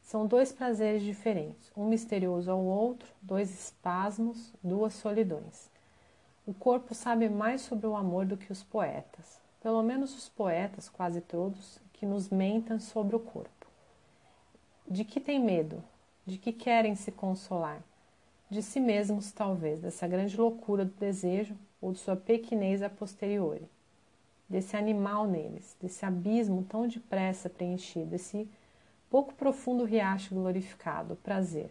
[0.00, 5.68] São dois prazeres diferentes, um misterioso ao outro, dois espasmos, duas solidões.
[6.46, 10.88] O corpo sabe mais sobre o amor do que os poetas, pelo menos os poetas,
[10.88, 13.57] quase todos, que nos mentam sobre o corpo.
[14.90, 15.84] De que têm medo?
[16.24, 17.82] De que querem se consolar?
[18.48, 23.68] De si mesmos, talvez, dessa grande loucura do desejo ou de sua pequenez a posteriori,
[24.48, 28.48] desse animal neles, desse abismo tão depressa preenchido, esse
[29.10, 31.70] pouco profundo riacho glorificado, prazer,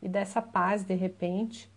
[0.00, 1.70] e dessa paz de repente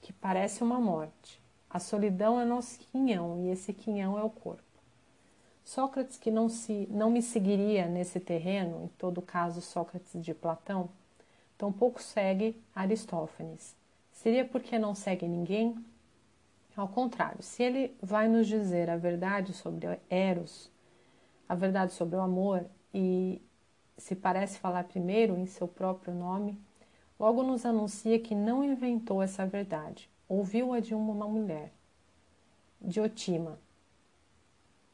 [0.00, 1.40] que parece uma morte.
[1.70, 4.67] A solidão é nosso quinhão e esse quinhão é o corpo.
[5.68, 10.88] Sócrates, que não, se, não me seguiria nesse terreno, em todo caso Sócrates de Platão,
[11.58, 13.76] tampouco segue Aristófanes.
[14.10, 15.76] Seria porque não segue ninguém?
[16.74, 20.70] Ao contrário, se ele vai nos dizer a verdade sobre Eros,
[21.46, 23.38] a verdade sobre o amor, e
[23.98, 26.58] se parece falar primeiro em seu próprio nome,
[27.20, 31.70] logo nos anuncia que não inventou essa verdade, ouviu-a de uma mulher,
[32.80, 33.58] Diotima,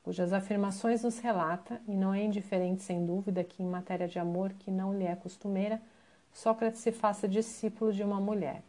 [0.05, 4.53] cujas afirmações nos relata, e não é indiferente sem dúvida que em matéria de amor
[4.53, 5.83] que não lhe é costumeira,
[6.33, 8.63] Sócrates se faça discípulo de uma mulher.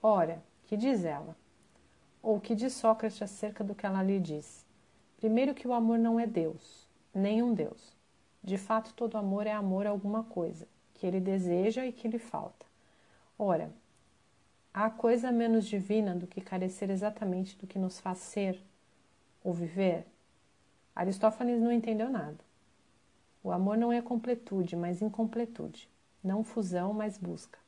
[0.00, 1.36] Ora, que diz ela?
[2.26, 4.66] ou que diz Sócrates acerca do que ela lhe diz?
[5.16, 7.94] Primeiro, que o amor não é Deus, nenhum Deus.
[8.42, 12.18] De fato, todo amor é amor a alguma coisa, que ele deseja e que lhe
[12.18, 12.66] falta.
[13.38, 13.70] Ora,
[14.74, 18.60] há coisa menos divina do que carecer exatamente do que nos faz ser
[19.44, 20.04] ou viver?
[20.96, 22.44] Aristófanes não entendeu nada.
[23.44, 25.88] O amor não é completude, mas incompletude.
[26.24, 27.60] Não fusão, mas busca.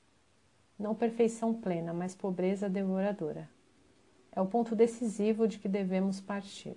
[0.76, 3.48] Não perfeição plena, mas pobreza devoradora
[4.38, 6.76] é o ponto decisivo de que devemos partir.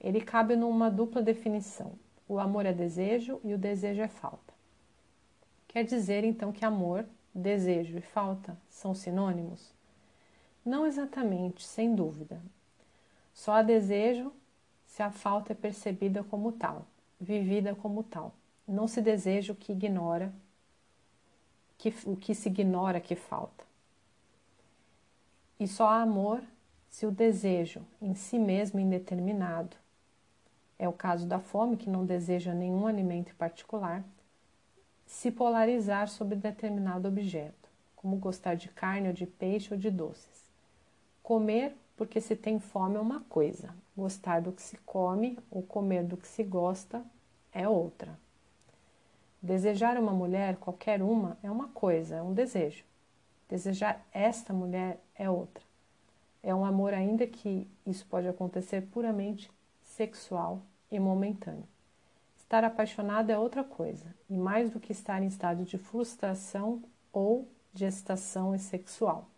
[0.00, 1.92] Ele cabe numa dupla definição:
[2.28, 4.52] o amor é desejo e o desejo é falta.
[5.68, 9.72] Quer dizer então que amor, desejo e falta são sinônimos?
[10.64, 12.42] Não exatamente, sem dúvida.
[13.32, 14.32] Só há desejo
[14.96, 16.86] se a falta é percebida como tal,
[17.20, 18.32] vivida como tal.
[18.66, 20.32] Não se deseja o que ignora,
[21.76, 23.62] que, o que se ignora que falta.
[25.60, 26.42] E só há amor
[26.88, 29.76] se o desejo em si mesmo indeterminado,
[30.78, 34.02] é o caso da fome que não deseja nenhum alimento em particular,
[35.04, 40.50] se polarizar sobre determinado objeto, como gostar de carne ou de peixe ou de doces.
[41.22, 46.04] Comer porque se tem fome é uma coisa, gostar do que se come ou comer
[46.04, 47.02] do que se gosta
[47.52, 48.18] é outra.
[49.40, 52.84] Desejar uma mulher, qualquer uma, é uma coisa, é um desejo.
[53.48, 55.64] Desejar esta mulher é outra.
[56.42, 59.50] É um amor, ainda que isso pode acontecer puramente
[59.82, 61.66] sexual e momentâneo.
[62.36, 66.82] Estar apaixonado é outra coisa, e mais do que estar em estado de frustração
[67.12, 69.28] ou de excitação sexual.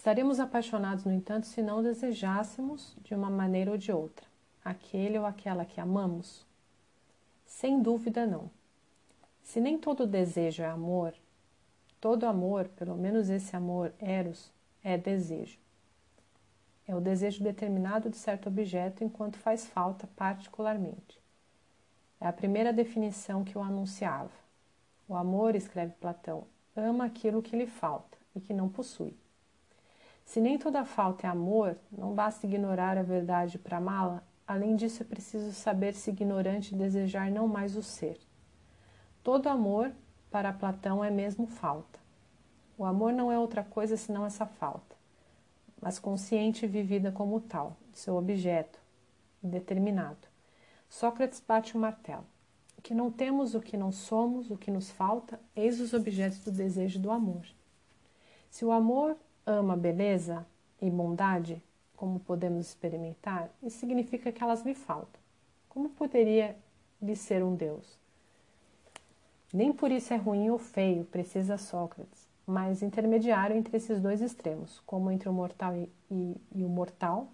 [0.00, 4.26] Estaremos apaixonados, no entanto, se não desejássemos de uma maneira ou de outra
[4.64, 6.42] aquele ou aquela que amamos?
[7.44, 8.50] Sem dúvida, não.
[9.42, 11.12] Se nem todo desejo é amor,
[12.00, 14.50] todo amor, pelo menos esse amor eros,
[14.82, 15.58] é desejo.
[16.88, 21.20] É o desejo determinado de certo objeto enquanto faz falta particularmente.
[22.18, 24.32] É a primeira definição que o anunciava.
[25.06, 29.14] O amor, escreve Platão, ama aquilo que lhe falta e que não possui.
[30.30, 35.02] Se nem toda falta é amor, não basta ignorar a verdade para amá-la, além disso
[35.02, 38.16] é preciso saber se ignorante desejar não mais o ser.
[39.24, 39.90] Todo amor
[40.30, 41.98] para Platão, é mesmo falta.
[42.78, 44.94] O amor não é outra coisa senão essa falta,
[45.82, 48.78] mas consciente e vivida como tal, seu objeto,
[49.42, 50.28] determinado.
[50.88, 52.24] Sócrates bate o martelo.
[52.84, 56.52] Que não temos, o que não somos, o que nos falta, eis os objetos do
[56.52, 57.48] desejo do amor.
[58.48, 59.16] Se o amor
[59.50, 60.46] ama beleza
[60.80, 61.62] e bondade,
[61.96, 65.20] como podemos experimentar, isso significa que elas lhe faltam.
[65.68, 66.56] Como poderia
[67.00, 67.98] lhe ser um Deus?
[69.52, 74.80] Nem por isso é ruim ou feio, precisa Sócrates, mas intermediário entre esses dois extremos,
[74.86, 77.28] como entre o mortal e, e, e o mortal,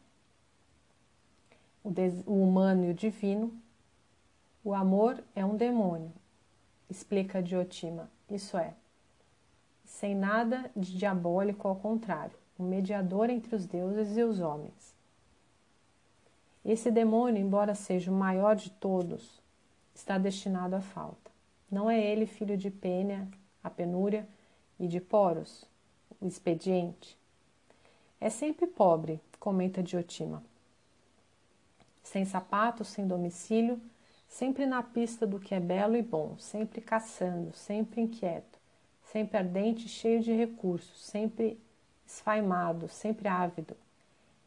[1.84, 3.52] o, des, o humano e o divino.
[4.64, 6.12] O amor é um demônio,
[6.90, 8.10] explica Diotima.
[8.28, 8.74] Isso é,
[9.86, 14.94] sem nada de diabólico ao contrário, um mediador entre os deuses e os homens.
[16.64, 19.40] Esse demônio, embora seja o maior de todos,
[19.94, 21.30] está destinado à falta.
[21.70, 23.28] Não é ele filho de Pênia,
[23.62, 24.26] a penúria,
[24.78, 25.64] e de Poros,
[26.20, 27.16] o expediente.
[28.20, 30.42] É sempre pobre, comenta Diotima.
[32.02, 33.80] Sem sapatos, sem domicílio,
[34.28, 38.55] sempre na pista do que é belo e bom, sempre caçando, sempre inquieto,
[39.12, 41.58] sempre ardente cheio de recursos, sempre
[42.06, 43.76] esfaimado, sempre ávido.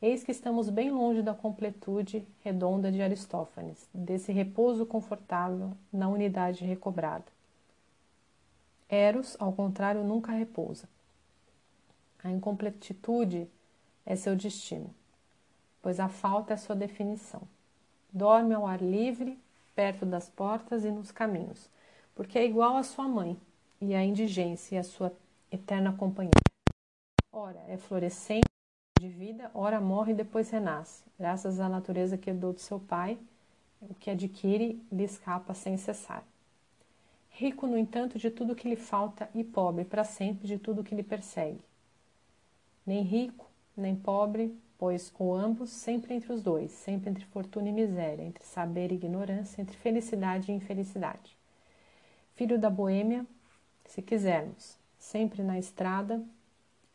[0.01, 6.63] Eis que estamos bem longe da completude redonda de Aristófanes, desse repouso confortável na unidade
[6.63, 7.25] recobrada.
[8.87, 10.87] Eros, ao contrário, nunca repousa.
[12.23, 13.47] A incompletitude
[14.05, 14.93] é seu destino,
[15.81, 17.41] pois a falta é sua definição.
[18.11, 19.37] Dorme ao ar livre,
[19.75, 21.69] perto das portas e nos caminhos,
[22.15, 23.37] porque é igual à sua mãe,
[23.81, 25.11] e à indigência e à sua
[25.51, 26.39] eterna companheira.
[27.31, 28.47] Ora, é florescente
[28.99, 33.17] de vida, ora morre e depois renasce, graças à natureza que herdou de seu pai,
[33.81, 36.23] o que adquire lhe escapa sem cessar.
[37.29, 40.93] Rico, no entanto, de tudo que lhe falta e pobre para sempre de tudo que
[40.93, 41.63] lhe persegue.
[42.85, 47.71] Nem rico, nem pobre, pois ou ambos, sempre entre os dois, sempre entre fortuna e
[47.71, 51.37] miséria, entre saber e ignorância, entre felicidade e infelicidade.
[52.35, 53.25] Filho da boêmia,
[53.89, 56.23] se quisermos, sempre na estrada,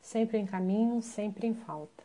[0.01, 2.05] sempre em caminho, sempre em falta.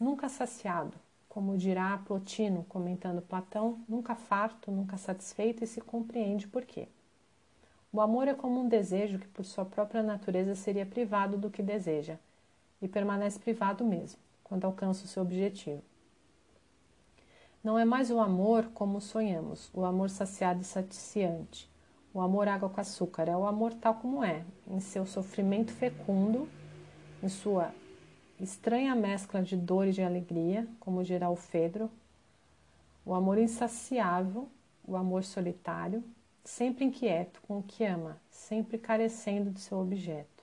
[0.00, 0.94] Nunca saciado,
[1.28, 6.88] como dirá Plotino, comentando Platão, nunca farto, nunca satisfeito e se compreende por quê.
[7.92, 11.62] O amor é como um desejo que, por sua própria natureza, seria privado do que
[11.62, 12.18] deseja,
[12.80, 15.82] e permanece privado mesmo, quando alcança o seu objetivo.
[17.62, 21.68] Não é mais o amor como sonhamos, o amor saciado e saciante,
[22.16, 26.48] o amor água com açúcar, é o amor tal como é, em seu sofrimento fecundo
[27.22, 27.74] em sua
[28.40, 31.90] estranha mescla de dor e de alegria, como dirá o Fedro,
[33.04, 34.48] o amor insaciável,
[34.82, 36.02] o amor solitário,
[36.42, 40.42] sempre inquieto com o que ama, sempre carecendo de seu objeto.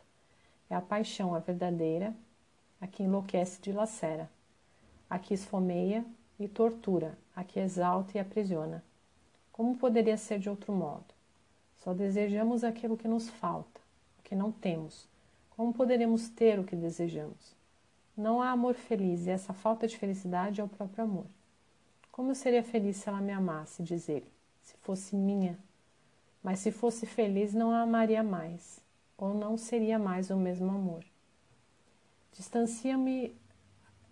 [0.69, 2.13] É a paixão a verdadeira,
[2.79, 4.29] a que enlouquece e dilacera,
[5.09, 6.05] a que esfomeia
[6.39, 8.83] e tortura, a que exalta e aprisiona.
[9.51, 11.12] Como poderia ser de outro modo?
[11.83, 13.81] Só desejamos aquilo que nos falta,
[14.19, 15.05] o que não temos,
[15.49, 17.53] como poderemos ter o que desejamos?
[18.15, 21.25] Não há amor feliz e essa falta de felicidade é o próprio amor.
[22.11, 24.27] Como eu seria feliz se ela me amasse, diz ele,
[24.61, 25.59] se fosse minha?
[26.41, 28.79] Mas se fosse feliz, não a amaria mais,
[29.17, 31.03] ou não seria mais o mesmo amor.
[32.31, 33.35] Distancia-me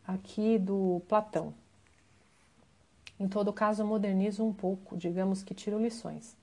[0.05, 1.53] aqui do Platão.
[3.19, 6.35] Em todo caso, modernizo um pouco, digamos que tiro lições.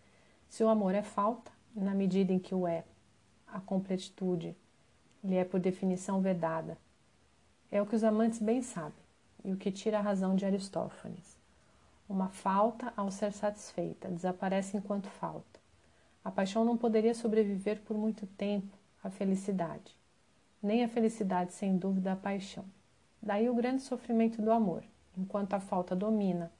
[0.48, 2.84] Se o amor é falta, na medida em que o é
[3.46, 4.56] a completitude
[5.22, 6.78] lhe é por definição vedada.
[7.70, 9.04] É o que os amantes bem sabem,
[9.44, 11.36] e o que tira a razão de Aristófanes.
[12.08, 15.60] Uma falta, ao ser satisfeita, desaparece enquanto falta.
[16.24, 19.96] A paixão não poderia sobreviver por muito tempo à felicidade,
[20.62, 22.64] nem a felicidade sem dúvida à paixão.
[23.22, 24.84] Daí o grande sofrimento do amor,
[25.16, 26.50] enquanto a falta domina,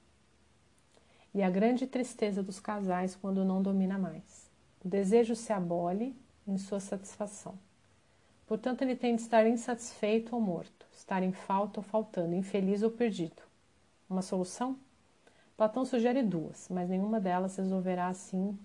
[1.39, 4.51] e a grande tristeza dos casais quando não domina mais.
[4.85, 7.57] O desejo se abole em sua satisfação.
[8.45, 12.91] Portanto, ele tem de estar insatisfeito ou morto, estar em falta ou faltando, infeliz ou
[12.91, 13.41] perdido.
[14.11, 14.77] Uma solução?
[15.57, 18.59] Platão sugere duas, mas nenhuma delas resolverá assim,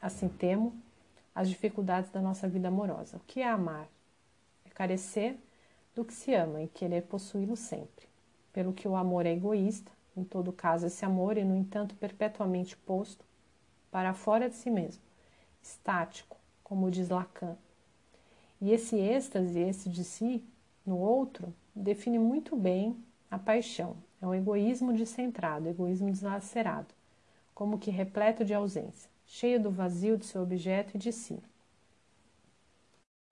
[0.00, 0.72] assim temo,
[1.34, 3.16] as dificuldades da nossa vida amorosa.
[3.16, 3.88] O que é amar?
[4.64, 5.36] É carecer
[5.96, 8.06] do que se ama e querer possuí-lo sempre.
[8.52, 9.90] Pelo que o amor é egoísta,
[10.20, 13.24] em todo caso esse amor é, no entanto, perpetuamente posto
[13.90, 15.02] para fora de si mesmo,
[15.62, 17.56] estático, como diz Lacan,
[18.60, 20.44] e esse êxtase, esse de si,
[20.86, 22.96] no outro, define muito bem
[23.30, 23.96] a paixão.
[24.20, 26.94] É um egoísmo descentrado, egoísmo deslacerado,
[27.54, 31.40] como que repleto de ausência, cheio do vazio de seu objeto e de si.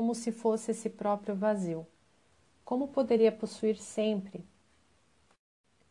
[0.01, 1.87] como se fosse esse próprio vazio.
[2.65, 4.45] Como poderia possuir sempre,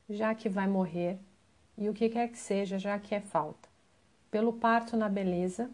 [0.10, 1.20] já que vai morrer,
[1.78, 3.68] e o que quer que seja, já que é falta?
[4.32, 5.70] Pelo parto na beleza,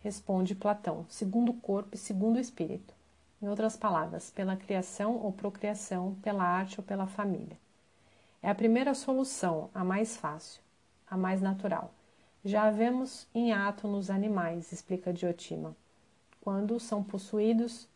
[0.00, 2.94] responde Platão, segundo o corpo e segundo o espírito.
[3.40, 7.58] Em outras palavras, pela criação ou procriação, pela arte ou pela família.
[8.42, 10.62] É a primeira solução, a mais fácil,
[11.08, 11.92] a mais natural.
[12.44, 15.76] Já a vemos em ato nos animais, explica Diotima,
[16.40, 17.88] quando são possuídos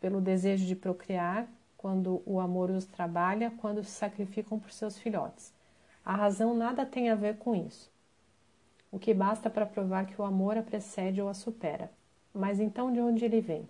[0.00, 1.48] pelo desejo de procriar,
[1.78, 5.54] quando o amor os trabalha, quando se sacrificam por seus filhotes.
[6.04, 7.90] A razão nada tem a ver com isso.
[8.92, 11.90] O que basta para provar que o amor a precede ou a supera.
[12.34, 13.66] Mas então de onde ele vem?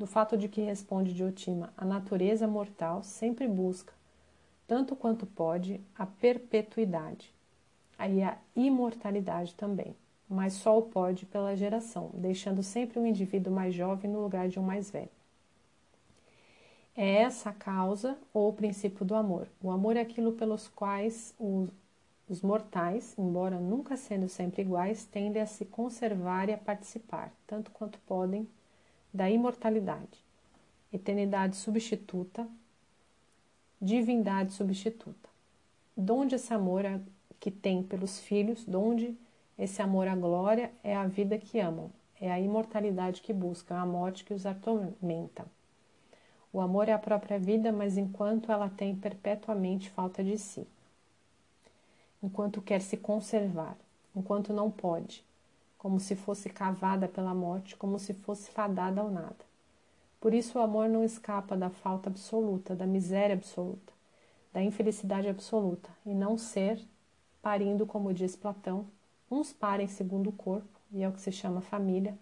[0.00, 3.92] do fato de que responde Diotima, a natureza mortal sempre busca,
[4.66, 7.34] tanto quanto pode, a perpetuidade.
[7.98, 9.94] Aí a imortalidade também,
[10.26, 14.58] mas só o pode pela geração, deixando sempre um indivíduo mais jovem no lugar de
[14.58, 15.10] um mais velho.
[16.96, 19.48] É essa a causa ou o princípio do amor.
[19.62, 21.70] O amor é aquilo pelos quais os,
[22.28, 27.70] os mortais, embora nunca sendo sempre iguais, tendem a se conservar e a participar, tanto
[27.70, 28.48] quanto podem,
[29.12, 30.24] da imortalidade,
[30.92, 32.46] eternidade substituta,
[33.80, 35.28] divindade substituta.
[35.96, 37.00] Donde esse amor é
[37.38, 39.16] que tem pelos filhos, donde
[39.58, 43.86] esse amor à glória é a vida que amam, é a imortalidade que buscam, a
[43.86, 45.46] morte que os atormenta.
[46.52, 50.66] O amor é a própria vida, mas enquanto ela tem perpetuamente falta de si,
[52.20, 53.76] enquanto quer se conservar,
[54.16, 55.24] enquanto não pode,
[55.78, 59.48] como se fosse cavada pela morte, como se fosse fadada ao nada.
[60.20, 63.92] Por isso o amor não escapa da falta absoluta, da miséria absoluta,
[64.52, 66.82] da infelicidade absoluta, e não ser,
[67.40, 68.86] parindo, como diz Platão,
[69.30, 72.18] uns parem segundo o corpo, e é o que se chama família,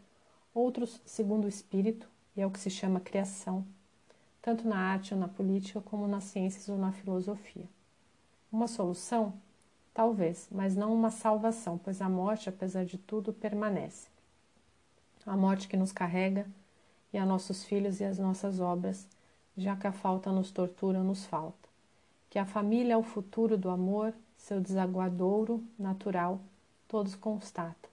[0.52, 3.64] outros segundo o espírito, e é o que se chama criação,
[4.42, 7.68] tanto na arte ou na política, como nas ciências ou na filosofia.
[8.50, 9.34] Uma solução
[9.98, 14.08] Talvez, mas não uma salvação, pois a morte, apesar de tudo, permanece.
[15.26, 16.46] A morte que nos carrega
[17.12, 19.08] e a nossos filhos e as nossas obras,
[19.56, 21.68] já que a falta nos tortura, nos falta.
[22.30, 26.38] Que a família é o futuro do amor, seu desaguadouro natural,
[26.86, 27.90] todos constatam.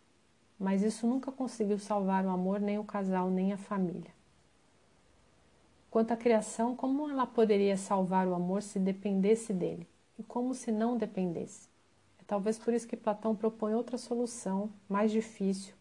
[0.59, 4.13] Mas isso nunca conseguiu salvar o amor, nem o casal, nem a família.
[5.95, 9.87] Quanto à criação, como ela poderia salvar o amor se dependesse dele?
[10.19, 11.69] E como se não dependesse?
[12.27, 15.73] Talvez por isso que Platão propõe outra solução, mais difícil,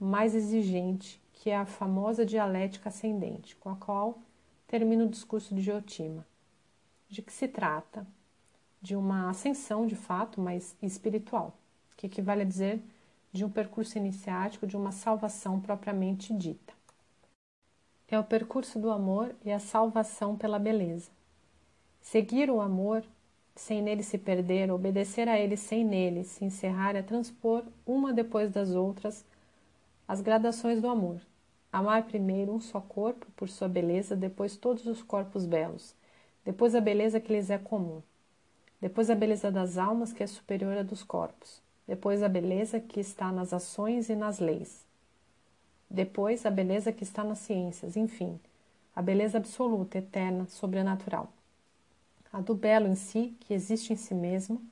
[0.00, 4.20] mais exigente, que é a famosa dialética ascendente, com a qual
[4.66, 6.26] termina o discurso de Diotima.
[7.06, 8.06] De que se trata?
[8.80, 11.58] De uma ascensão de fato, mas espiritual,
[11.94, 12.82] que equivale a dizer
[13.30, 16.75] de um percurso iniciático, de uma salvação propriamente dita.
[18.08, 21.10] É o percurso do amor e a salvação pela beleza.
[22.00, 23.04] Seguir o amor
[23.56, 28.50] sem nele se perder, obedecer a ele sem nele se encerrar é transpor, uma depois
[28.50, 29.24] das outras,
[30.06, 31.20] as gradações do amor.
[31.72, 35.94] Amar primeiro um só corpo por sua beleza, depois todos os corpos belos,
[36.44, 38.00] depois a beleza que lhes é comum,
[38.80, 43.00] depois a beleza das almas que é superior à dos corpos, depois a beleza que
[43.00, 44.85] está nas ações e nas leis,
[45.90, 48.38] depois a beleza que está nas ciências, enfim,
[48.94, 51.32] a beleza absoluta, eterna, sobrenatural
[52.36, 54.62] a do belo em si, que existe em si mesmo,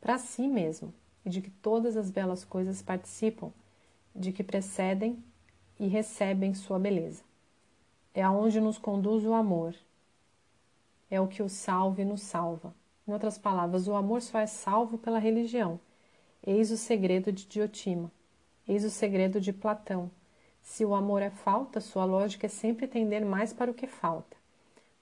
[0.00, 0.94] para si mesmo,
[1.24, 3.52] e de que todas as belas coisas participam,
[4.14, 5.22] de que precedem
[5.80, 7.24] e recebem sua beleza.
[8.14, 9.74] É aonde nos conduz o amor.
[11.10, 12.72] É o que o salva e nos salva.
[13.06, 15.80] Em outras palavras, o amor só é salvo pela religião.
[16.46, 18.12] Eis o segredo de Diotima.
[18.66, 20.08] Eis o segredo de Platão.
[20.62, 24.38] Se o amor é falta, sua lógica é sempre tender mais para o que falta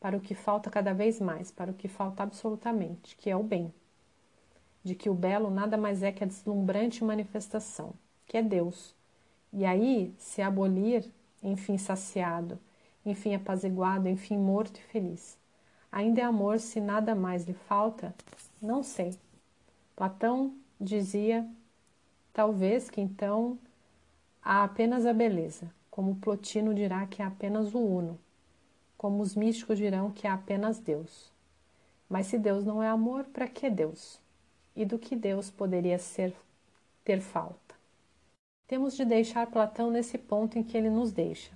[0.00, 3.42] para o que falta cada vez mais, para o que falta absolutamente, que é o
[3.42, 3.72] bem.
[4.84, 7.92] De que o belo nada mais é que a deslumbrante manifestação,
[8.26, 8.94] que é Deus.
[9.52, 11.10] E aí, se abolir,
[11.42, 12.58] enfim saciado,
[13.04, 15.36] enfim apaziguado, enfim morto e feliz.
[15.90, 18.14] Ainda é amor se nada mais lhe falta?
[18.62, 19.18] Não sei.
[19.96, 21.44] Platão dizia,
[22.32, 23.58] talvez que então
[24.46, 28.16] há apenas a beleza, como Plotino dirá que há apenas o uno,
[28.96, 31.32] como os místicos dirão que há apenas Deus.
[32.08, 34.20] Mas se Deus não é amor, para que Deus?
[34.76, 36.32] E do que Deus poderia ser
[37.04, 37.74] ter falta?
[38.68, 41.50] Temos de deixar Platão nesse ponto em que ele nos deixa.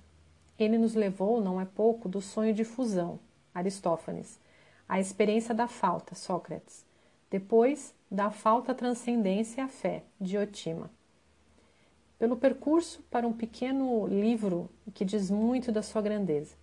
[0.59, 3.19] Ele nos levou, não é pouco, do sonho de fusão,
[3.53, 4.37] Aristófanes,
[4.89, 6.13] à experiência da falta,
[12.21, 16.53] pelo percurso para um pequeno livro que diz muito da sua grandeza.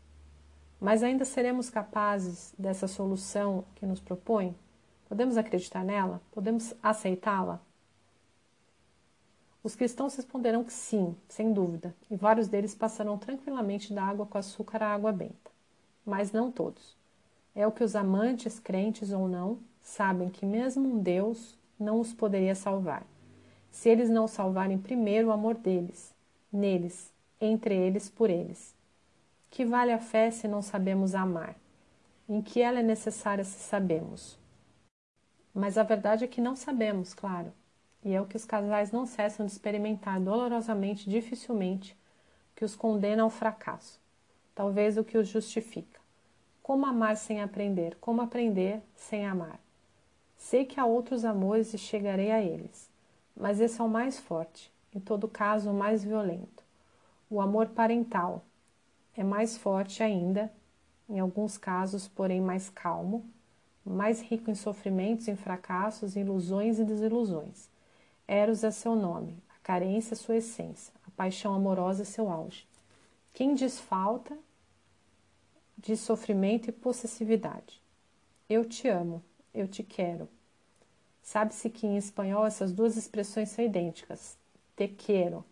[0.81, 4.55] Mas ainda seremos capazes dessa solução que nos propõe?
[5.09, 6.23] Podemos acreditar nela?
[6.31, 7.61] Podemos aceitá-la?
[9.61, 14.39] Os cristãos responderão que sim, sem dúvida, e vários deles passarão tranquilamente da água com
[14.39, 15.51] açúcar à água benta.
[16.07, 16.97] Mas não todos.
[17.53, 22.13] É o que os amantes, crentes ou não, sabem que mesmo um Deus não os
[22.15, 23.05] poderia salvar,
[23.79, 26.13] se eles não salvarem primeiro o amor deles,
[26.53, 28.75] neles, entre eles, por eles.
[29.49, 31.55] Que vale a fé se não sabemos amar?
[32.29, 34.37] Em que ela é necessária se sabemos?
[35.55, 37.53] Mas a verdade é que não sabemos, claro.
[38.05, 41.97] E é o que os casais não cessam de experimentar dolorosamente, dificilmente,
[42.57, 44.01] que os condena ao fracasso,
[44.57, 46.01] talvez o que os justifica.
[46.65, 47.97] Como amar sem aprender?
[48.01, 49.61] Como aprender sem amar?
[50.37, 52.91] Sei que há outros amores e chegarei a eles,
[53.39, 56.65] mas esse é o mais forte, em todo caso, o mais violento.
[57.31, 58.43] O amor parental
[59.17, 60.53] é mais forte ainda,
[61.09, 63.25] em alguns casos, porém mais calmo,
[63.85, 67.71] mais rico em sofrimentos, em fracassos, em ilusões e desilusões
[68.29, 72.69] Eros é seu nome, a carência é sua essência, a paixão amorosa é seu auge.
[73.33, 74.37] Quem diz falta,
[75.79, 77.81] diz sofrimento e possessividade.
[78.47, 79.25] Eu te amo,
[79.55, 80.29] eu te quero.
[81.29, 84.39] Sabe-se que em espanhol essas duas expressões são idênticas.
[84.75, 85.45] Te quero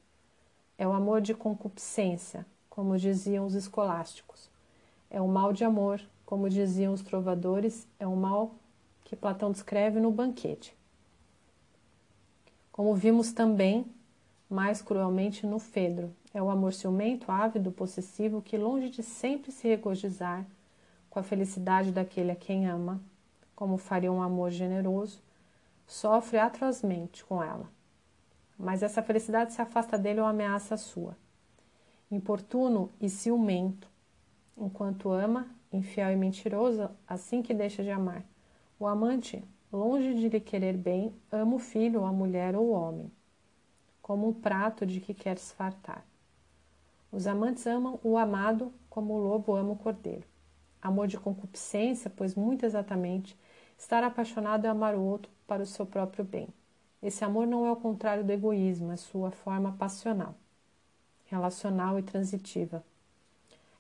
[0.79, 4.49] é o amor de concupiscência, como diziam os escolásticos.
[5.11, 8.55] É o mal de amor, como diziam os trovadores, é o mal
[9.05, 10.75] que Platão descreve no banquete
[12.77, 13.87] como vimos também
[14.51, 16.13] mais cruelmente no Fedro.
[16.35, 20.45] É o amor ciumento, ávido, possessivo, que longe de sempre se regozijar
[21.09, 23.01] com a felicidade daquele a quem ama,
[23.55, 25.19] como faria um amor generoso,
[25.87, 27.71] sofre atrozmente com ela.
[28.59, 31.17] Mas essa felicidade se afasta dele ou ameaça a sua.
[32.11, 33.91] Importuno e ciumento,
[34.57, 38.25] enquanto ama, infiel e mentiroso, assim que deixa de amar.
[38.79, 43.11] O amante longe de lhe querer bem, ama o filho, a mulher ou o homem,
[44.01, 46.07] como um prato de que quer se fartar.
[47.11, 50.27] Os amantes amam o amado como o lobo ama o cordeiro.
[50.81, 53.37] Amor de concupiscência, pois muito exatamente,
[53.77, 56.49] estar apaixonado é amar o outro para o seu próprio bem.
[57.03, 60.35] Esse amor não é o contrário do egoísmo, é sua forma passional,
[61.27, 62.85] relacional e transitiva.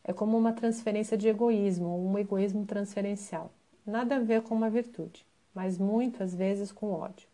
[0.05, 3.51] É como uma transferência de egoísmo, ou um egoísmo transferencial.
[3.85, 5.27] Nada a ver com uma virtude
[5.57, 7.27] mas muitas vezes com ódio.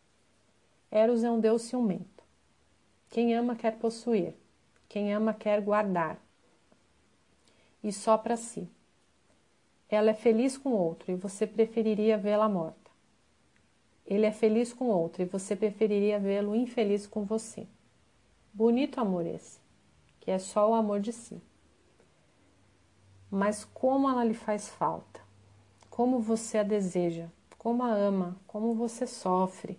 [0.93, 2.23] Eros é um deus ciumento.
[3.11, 4.33] Quem ama quer possuir,
[4.89, 6.17] quem ama quer guardar.
[7.83, 8.71] E só para si.
[9.95, 12.91] Ela é feliz com outro e você preferiria vê-la morta.
[14.07, 17.69] Ele é feliz com outro e você preferiria vê-lo infeliz com você.
[18.55, 19.61] Bonito amor esse,
[20.19, 21.43] que é só o amor de si.
[23.31, 25.21] Mas como ela lhe faz falta,
[25.91, 27.29] como você a deseja,
[27.59, 29.79] como a ama, como você sofre.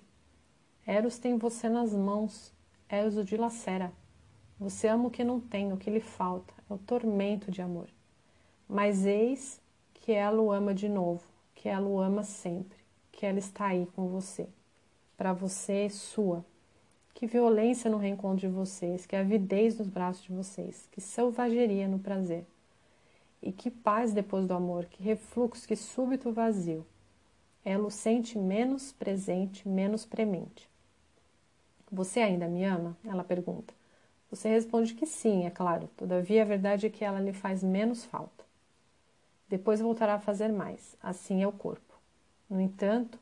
[0.86, 2.54] Eros tem você nas mãos,
[2.88, 3.92] Eros o dilacera.
[4.60, 7.90] Você ama o que não tem, o que lhe falta, é o tormento de amor.
[8.70, 9.63] Mas eis
[10.04, 11.24] que ela o ama de novo,
[11.56, 12.78] que ela o ama sempre,
[13.10, 14.50] que ela está aí com você.
[15.16, 16.44] Para você, sua.
[17.14, 22.00] Que violência no reencontro de vocês, que avidez nos braços de vocês, que selvageria no
[22.00, 22.46] prazer.
[23.42, 26.86] E que paz depois do amor, que refluxo, que súbito vazio
[27.64, 30.70] ela o sente menos presente, menos premente.
[31.90, 32.98] Você ainda me ama?
[33.06, 33.74] Ela pergunta.
[34.30, 35.90] Você responde que sim, é claro.
[35.96, 38.44] Todavia, a verdade é que ela lhe faz menos falta.
[39.54, 40.98] Depois voltará a fazer mais.
[41.00, 41.94] Assim é o corpo.
[42.50, 43.20] No entanto,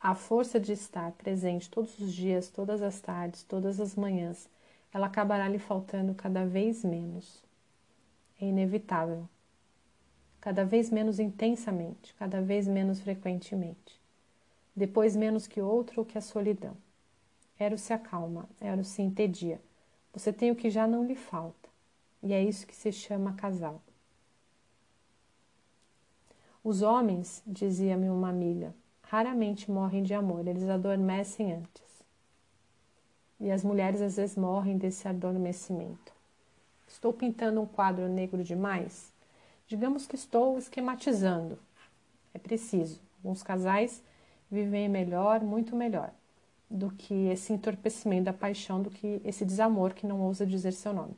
[0.00, 4.48] a força de estar presente todos os dias, todas as tardes, todas as manhãs,
[4.92, 7.44] ela acabará lhe faltando cada vez menos.
[8.40, 9.28] É inevitável
[10.40, 14.00] cada vez menos intensamente, cada vez menos frequentemente.
[14.74, 16.76] Depois menos que outro ou que a solidão.
[17.56, 19.60] Ero se acalma, Ero se entedia.
[20.12, 21.68] Você tem o que já não lhe falta.
[22.20, 23.80] E é isso que se chama casal.
[26.68, 32.04] Os homens, dizia-me uma amiga, raramente morrem de amor, eles adormecem antes.
[33.38, 36.12] E as mulheres às vezes morrem desse adormecimento.
[36.88, 39.12] Estou pintando um quadro negro demais?
[39.68, 41.56] Digamos que estou esquematizando.
[42.34, 43.00] É preciso.
[43.18, 44.02] Alguns casais
[44.50, 46.10] vivem melhor, muito melhor,
[46.68, 50.92] do que esse entorpecimento da paixão, do que esse desamor que não ousa dizer seu
[50.92, 51.16] nome.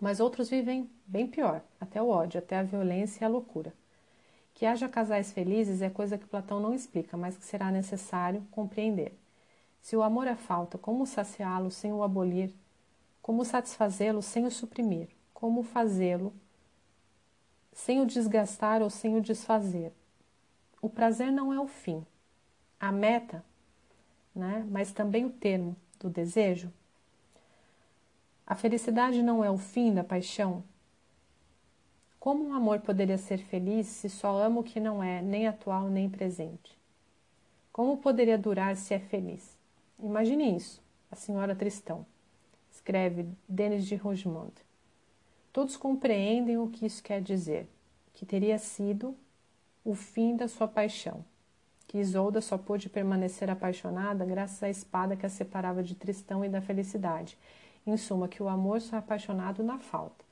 [0.00, 3.74] Mas outros vivem bem pior, até o ódio, até a violência e a loucura.
[4.56, 9.14] Que haja casais felizes é coisa que Platão não explica, mas que será necessário compreender.
[9.82, 12.50] Se o amor é falta, como saciá-lo sem o abolir,
[13.20, 15.08] Como satisfazê-lo sem o suprimir?
[15.34, 16.32] Como fazê-lo
[17.70, 19.92] sem o desgastar ou sem o desfazer?
[20.80, 22.06] O prazer não é o fim,
[22.80, 23.44] a meta,
[24.34, 24.66] né?
[24.70, 26.72] mas também o termo do desejo.
[28.46, 30.64] A felicidade não é o fim da paixão?
[32.26, 35.88] Como um amor poderia ser feliz se só ama o que não é nem atual
[35.88, 36.76] nem presente?
[37.72, 39.56] Como poderia durar se é feliz?
[39.96, 42.04] Imagine isso, a senhora Tristão
[42.68, 44.52] escreve Denis de Rougemont.
[45.52, 47.68] Todos compreendem o que isso quer dizer,
[48.12, 49.16] que teria sido
[49.84, 51.24] o fim da sua paixão,
[51.86, 56.48] que Isolda só pôde permanecer apaixonada graças à espada que a separava de Tristão e
[56.48, 57.38] da felicidade.
[57.86, 60.25] Em suma, que o amor só é apaixonado na falta,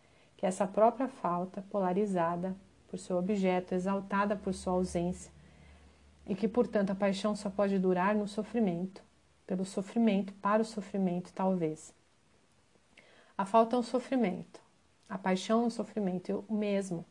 [0.45, 2.55] que essa própria falta, polarizada
[2.88, 5.32] por seu objeto, exaltada por sua ausência,
[6.26, 9.03] e que, portanto, a paixão só pode durar no sofrimento,
[9.47, 11.95] pelo sofrimento, para o sofrimento, talvez.
[13.38, 14.61] A falta é um sofrimento.
[15.09, 17.07] A paixão é um sofrimento o mesmo,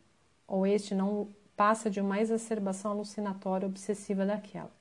[0.48, 1.28] ou este não
[1.58, 4.72] passa de uma exacerbação alucinatória obsessiva daquela.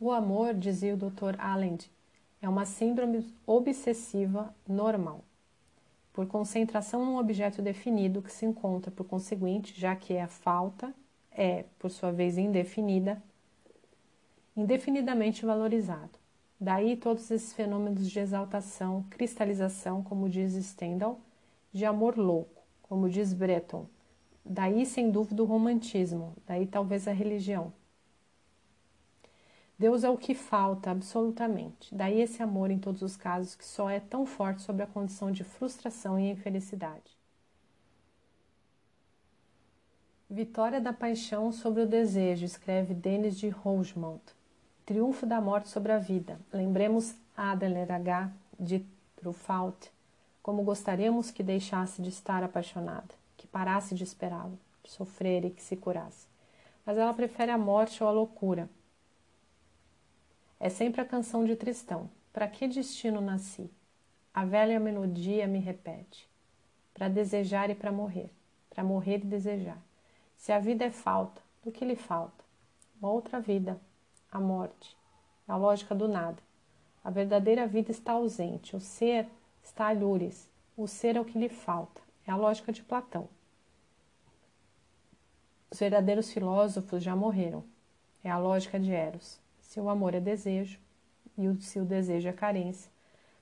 [0.00, 1.38] O amor, dizia o Dr.
[1.38, 1.88] Allend,
[2.40, 5.24] é uma síndrome obsessiva normal,
[6.12, 10.94] por concentração num objeto definido que se encontra, por conseguinte, já que é a falta,
[11.30, 13.22] é, por sua vez, indefinida,
[14.56, 16.10] indefinidamente valorizado.
[16.60, 21.18] Daí todos esses fenômenos de exaltação, cristalização, como diz Stendhal,
[21.72, 23.86] de amor louco, como diz Breton.
[24.44, 27.72] Daí, sem dúvida, o romantismo, daí talvez a religião.
[29.82, 31.92] Deus é o que falta, absolutamente.
[31.92, 35.32] Daí esse amor em todos os casos que só é tão forte sobre a condição
[35.32, 37.18] de frustração e infelicidade.
[40.30, 44.22] Vitória da paixão sobre o desejo, escreve Denis de Rougemont.
[44.86, 46.38] Triunfo da morte sobre a vida.
[46.52, 48.30] Lembremos Adler H.
[48.60, 49.90] de Truffaut,
[50.44, 55.76] como gostaríamos que deixasse de estar apaixonada, que parasse de esperá-lo, sofrer e que se
[55.76, 56.28] curasse.
[56.86, 58.70] Mas ela prefere a morte ou a loucura.
[60.64, 62.08] É sempre a canção de Tristão.
[62.32, 63.68] Para que destino nasci?
[64.32, 66.30] A velha melodia me repete.
[66.94, 68.30] Para desejar e para morrer.
[68.70, 69.82] Para morrer e desejar.
[70.36, 72.44] Se a vida é falta, do que lhe falta?
[73.00, 73.76] Uma outra vida,
[74.30, 74.96] a morte,
[75.48, 76.40] a lógica do nada.
[77.02, 79.26] A verdadeira vida está ausente, o ser
[79.64, 83.28] está alhures, o ser é o que lhe falta, é a lógica de Platão.
[85.68, 87.64] Os verdadeiros filósofos já morreram,
[88.22, 89.42] é a lógica de Eros.
[89.72, 90.78] Se o amor é desejo
[91.38, 92.92] e se o desejo é carência,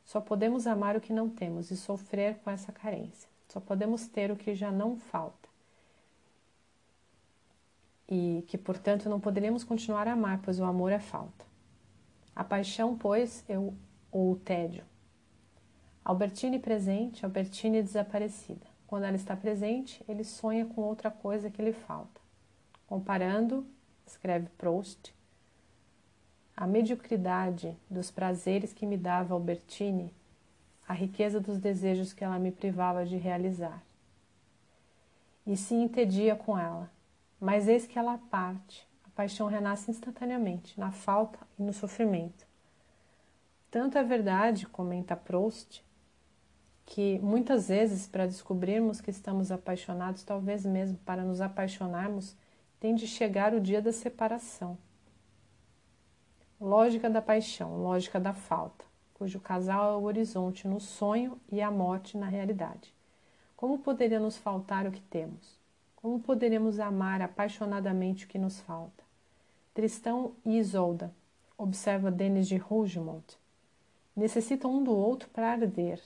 [0.04, 3.28] só podemos amar o que não temos e sofrer com essa carência.
[3.48, 5.48] Só podemos ter o que já não falta
[8.08, 11.44] e que, portanto, não poderíamos continuar a amar, pois o amor é falta.
[12.32, 13.74] A paixão, pois, é o,
[14.12, 14.84] ou o tédio.
[16.04, 18.68] Albertine presente, Albertine desaparecida.
[18.86, 22.20] Quando ela está presente, ele sonha com outra coisa que lhe falta.
[22.86, 23.66] Comparando,
[24.06, 25.12] escreve Proust,
[26.60, 30.12] a mediocridade dos prazeres que me dava Albertine,
[30.86, 33.82] a riqueza dos desejos que ela me privava de realizar.
[35.46, 36.90] E se entedia com ela,
[37.40, 42.46] mas eis que ela parte, a paixão renasce instantaneamente, na falta e no sofrimento.
[43.70, 45.82] Tanto é verdade, comenta Proust,
[46.84, 52.36] que muitas vezes para descobrirmos que estamos apaixonados, talvez mesmo para nos apaixonarmos,
[52.78, 54.76] tem de chegar o dia da separação.
[56.60, 58.84] Lógica da paixão, lógica da falta,
[59.14, 62.92] cujo casal é o horizonte no sonho e a morte na realidade.
[63.56, 65.58] Como poderia nos faltar o que temos?
[65.96, 69.02] Como poderemos amar apaixonadamente o que nos falta?
[69.72, 71.10] Tristão e Isolda,
[71.56, 73.38] observa Denis de Rougemont,
[74.14, 75.98] necessitam um do outro para arder,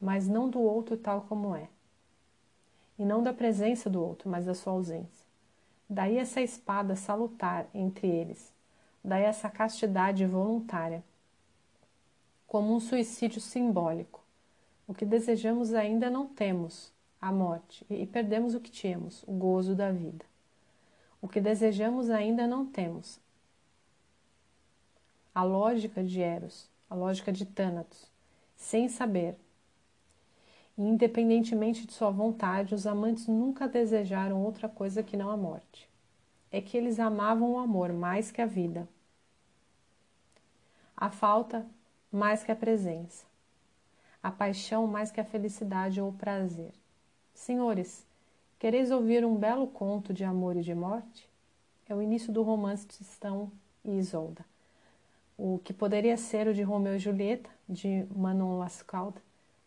[0.00, 1.68] mas não do outro tal como é.
[2.98, 5.24] E não da presença do outro, mas da sua ausência.
[5.88, 8.55] Daí essa espada salutar entre eles,
[9.06, 11.02] daí essa castidade voluntária,
[12.44, 14.20] como um suicídio simbólico.
[14.88, 19.76] O que desejamos ainda não temos, a morte e perdemos o que tínhamos, o gozo
[19.76, 20.24] da vida.
[21.22, 23.20] O que desejamos ainda não temos.
[25.32, 28.10] A lógica de Eros, a lógica de Thanatos,
[28.56, 29.36] sem saber.
[30.76, 35.88] E independentemente de sua vontade, os amantes nunca desejaram outra coisa que não a morte.
[36.50, 38.88] É que eles amavam o amor mais que a vida.
[40.96, 41.66] A falta
[42.10, 43.26] mais que a presença.
[44.22, 46.72] A paixão mais que a felicidade ou o prazer.
[47.34, 48.06] Senhores,
[48.58, 51.28] quereis ouvir um belo conto de amor e de morte?
[51.88, 53.52] É o início do romance de Tristão
[53.84, 54.44] e Isolda.
[55.38, 59.18] o que poderia ser o de Romeu e Julieta, de Manon Lescaut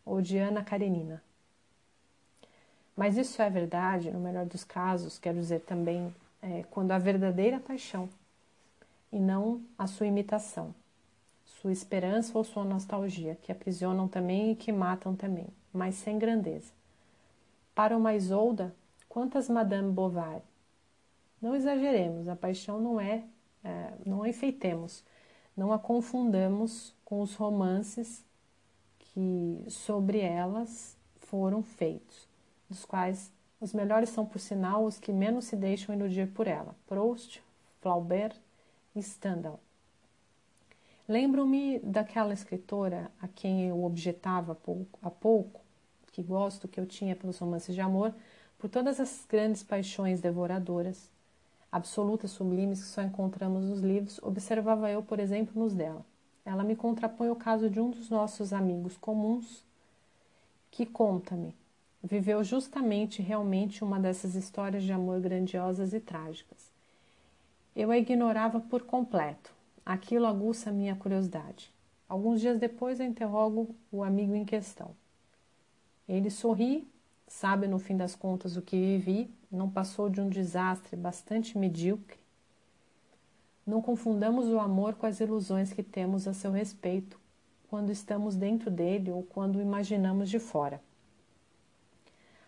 [0.03, 1.21] ou de Ana Karenina.
[2.97, 7.59] Mas isso é verdade, no melhor dos casos, quero dizer também, é, quando a verdadeira
[7.59, 8.09] paixão
[9.11, 10.73] e não a sua imitação,
[11.61, 16.71] sua esperança ou sua nostalgia, que aprisionam também e que matam também, mas sem grandeza.
[17.75, 18.73] Para uma Isolda,
[19.09, 20.41] quantas Madame Bovary?
[21.41, 23.23] Não exageremos, a paixão não é,
[23.63, 25.03] é não a enfeitemos,
[25.55, 28.23] não a confundamos com os romances
[28.99, 32.27] que sobre elas foram feitos,
[32.69, 36.73] dos quais os melhores são, por sinal, os que menos se deixam iludir por ela:
[36.87, 37.43] Proust,
[37.81, 38.35] Flaubert
[38.95, 39.59] e Stendhal.
[41.09, 44.55] Lembro-me daquela escritora a quem eu objetava
[45.01, 45.59] há pouco,
[46.11, 48.13] que gosto que eu tinha pelos romances de amor,
[48.59, 51.09] por todas as grandes paixões devoradoras,
[51.71, 56.05] absolutas, sublimes que só encontramos nos livros, observava eu, por exemplo, nos dela.
[56.45, 59.65] Ela me contrapõe o caso de um dos nossos amigos comuns,
[60.69, 61.55] que conta-me,
[62.03, 66.69] viveu justamente realmente uma dessas histórias de amor grandiosas e trágicas.
[67.75, 69.57] Eu a ignorava por completo.
[69.85, 71.73] Aquilo aguça minha curiosidade.
[72.07, 74.95] Alguns dias depois eu interrogo o amigo em questão.
[76.07, 76.87] Ele sorri,
[77.27, 82.17] sabe no fim das contas o que vivi, não passou de um desastre bastante medíocre.
[83.65, 87.19] Não confundamos o amor com as ilusões que temos a seu respeito
[87.69, 90.81] quando estamos dentro dele ou quando o imaginamos de fora.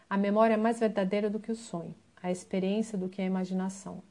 [0.09, 4.01] A memória é mais verdadeira do que o sonho, a experiência do que a imaginação.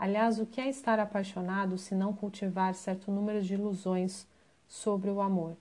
[0.00, 4.26] Aliás, o que é estar apaixonado se não cultivar certo número de ilusões
[4.66, 5.58] sobre o amor?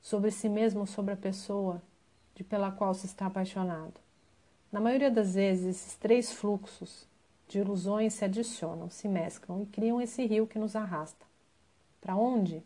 [0.00, 1.82] Sobre si mesmo, sobre a pessoa
[2.36, 3.94] de pela qual se está apaixonado.
[4.70, 7.04] Na maioria das vezes, esses três fluxos
[7.48, 11.26] de ilusões se adicionam, se mesclam e criam esse rio que nos arrasta.
[12.00, 12.62] Para onde?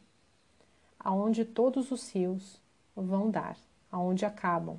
[1.01, 2.61] Aonde todos os rios
[2.95, 3.57] vão dar,
[3.90, 4.78] aonde acabam,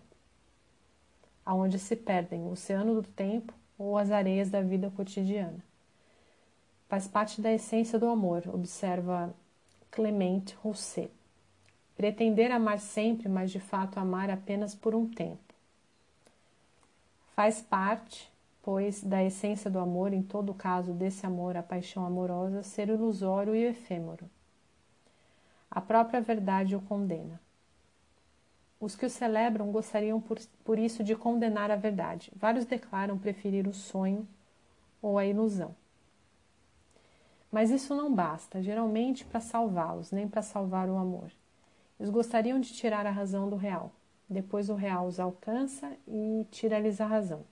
[1.44, 5.64] aonde se perdem o oceano do tempo ou as areias da vida cotidiana.
[6.88, 9.34] Faz parte da essência do amor, observa
[9.92, 11.12] Clement Rousset.
[11.96, 15.54] Pretender amar sempre, mas de fato amar apenas por um tempo.
[17.36, 22.64] Faz parte, pois, da essência do amor, em todo caso desse amor, a paixão amorosa,
[22.64, 24.30] ser ilusório e efêmero.
[25.70, 27.40] A própria verdade o condena.
[28.86, 32.32] Os que o celebram gostariam por, por isso de condenar a verdade.
[32.36, 34.28] Vários declaram preferir o sonho
[35.02, 35.76] ou a ilusão.
[37.52, 41.32] Mas isso não basta, geralmente para salvá-los, nem para salvar o amor.
[42.00, 43.92] Eles gostariam de tirar a razão do real.
[44.30, 47.44] Depois o real os alcança e tira-lhes a razão.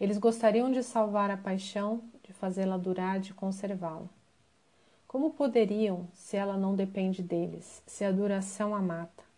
[0.00, 4.08] Eles gostariam de salvar a paixão, de fazê-la durar, de conservá-la.
[5.08, 9.29] Como poderiam, se ela não depende deles, se a duração a mata?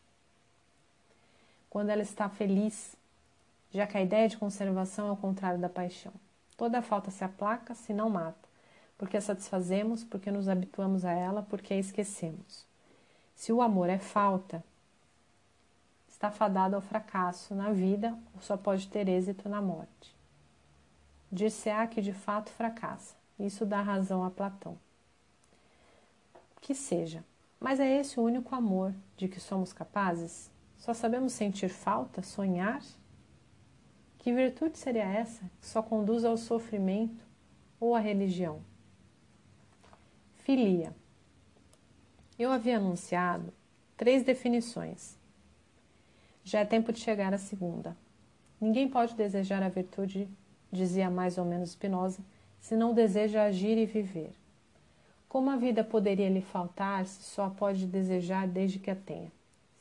[1.72, 2.94] Quando ela está feliz,
[3.70, 6.12] já que a ideia de conservação é o contrário da paixão.
[6.54, 8.46] Toda falta se aplaca, se não mata,
[8.98, 12.66] porque a satisfazemos, porque nos habituamos a ela, porque a esquecemos.
[13.34, 14.62] Se o amor é falta,
[16.06, 20.14] está fadado ao fracasso na vida ou só pode ter êxito na morte.
[21.32, 23.16] Dir-se-á que de fato fracassa.
[23.38, 24.76] Isso dá razão a Platão.
[26.60, 27.24] Que seja,
[27.58, 30.51] mas é esse o único amor de que somos capazes?
[30.82, 32.82] Só sabemos sentir falta, sonhar?
[34.18, 37.24] Que virtude seria essa que só conduz ao sofrimento
[37.78, 38.60] ou à religião?
[40.38, 40.92] Filia.
[42.36, 43.52] Eu havia anunciado
[43.96, 45.16] três definições.
[46.42, 47.96] Já é tempo de chegar à segunda.
[48.60, 50.28] Ninguém pode desejar a virtude,
[50.72, 52.24] dizia mais ou menos Spinoza,
[52.60, 54.32] se não deseja agir e viver.
[55.28, 59.30] Como a vida poderia lhe faltar se só pode desejar desde que a tenha?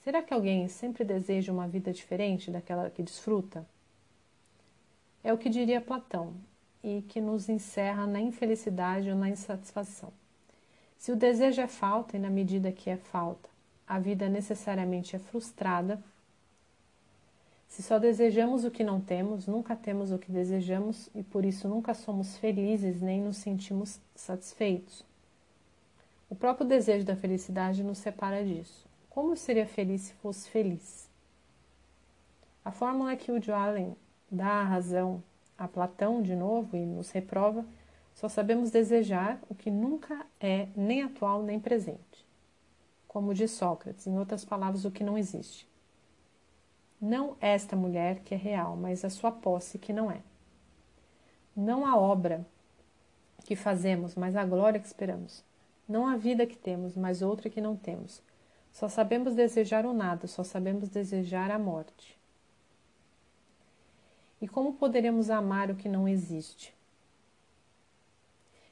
[0.04, 3.66] Será que alguém sempre deseja uma vida diferente daquela que desfruta?
[5.24, 6.34] É o que diria Platão,
[6.84, 10.12] e que nos encerra na infelicidade ou na insatisfação.
[10.98, 13.50] Se o desejo é falta, e na medida que é falta,
[13.88, 16.02] a vida necessariamente é frustrada,
[17.68, 21.70] se só desejamos o que não temos, nunca temos o que desejamos e por isso
[21.70, 25.06] nunca somos felizes nem nos sentimos satisfeitos.
[26.30, 28.91] O próprio desejo da felicidade nos separa disso.
[29.12, 31.10] Como eu seria feliz se fosse feliz?
[32.64, 33.94] A fórmula que o Allen
[34.32, 35.22] dá a razão
[35.58, 37.66] a Platão de novo e nos reprova
[38.16, 42.26] só sabemos desejar o que nunca é nem atual nem presente.
[43.06, 45.68] Como diz Sócrates, em outras palavras, o que não existe.
[47.00, 50.22] Não esta mulher que é real, mas a sua posse que não é.
[51.54, 52.46] Não a obra
[53.44, 55.44] que fazemos, mas a glória que esperamos.
[55.88, 58.24] Não a vida que temos, mas outra que não temos.
[58.72, 62.18] Só sabemos desejar o nada, só sabemos desejar a morte.
[64.42, 66.74] E como poderemos amar o que não existe?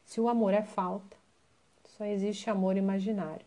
[0.04, 1.16] Se o amor é falta,
[1.86, 3.46] só existe amor imaginário.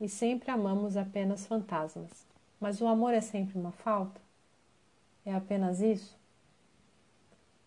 [0.00, 2.26] E sempre amamos apenas fantasmas.
[2.58, 4.20] Mas o amor é sempre uma falta?
[5.26, 6.16] É apenas isso?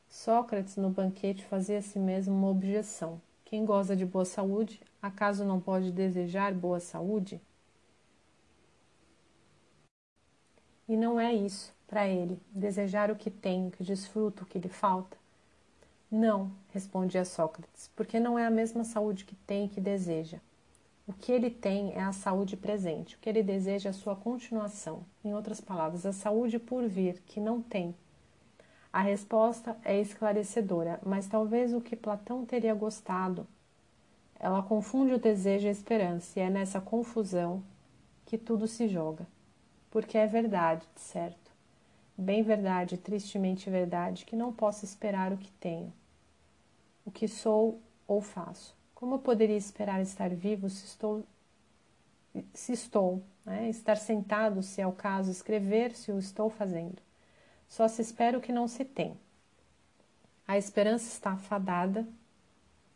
[0.10, 3.22] Sócrates, no banquete, fazia a si mesmo uma objeção.
[3.46, 7.40] Quem goza de boa saúde, acaso não pode desejar boa saúde?
[10.88, 14.70] E não é isso, para ele, desejar o que tem, que desfruta o que lhe
[14.70, 15.18] falta.
[16.10, 20.40] Não, respondia Sócrates, porque não é a mesma saúde que tem e que deseja.
[21.06, 24.16] O que ele tem é a saúde presente, o que ele deseja é a sua
[24.16, 25.04] continuação.
[25.24, 27.94] Em outras palavras, a saúde por vir, que não tem.
[28.92, 33.46] A resposta é esclarecedora, mas talvez o que Platão teria gostado.
[34.40, 37.62] Ela confunde o desejo e a esperança, e é nessa confusão
[38.26, 39.28] que tudo se joga.
[39.90, 41.52] Porque é verdade, certo?
[42.18, 45.94] Bem verdade, tristemente verdade, que não posso esperar o que tenho,
[47.06, 48.76] o que sou ou faço.
[48.96, 51.24] Como eu poderia esperar estar vivo se estou,
[52.54, 53.70] se estou, né?
[53.70, 57.00] estar sentado, se é o caso, escrever se o estou fazendo?
[57.70, 59.16] Só se espera o que não se tem.
[60.48, 62.08] A esperança está afadada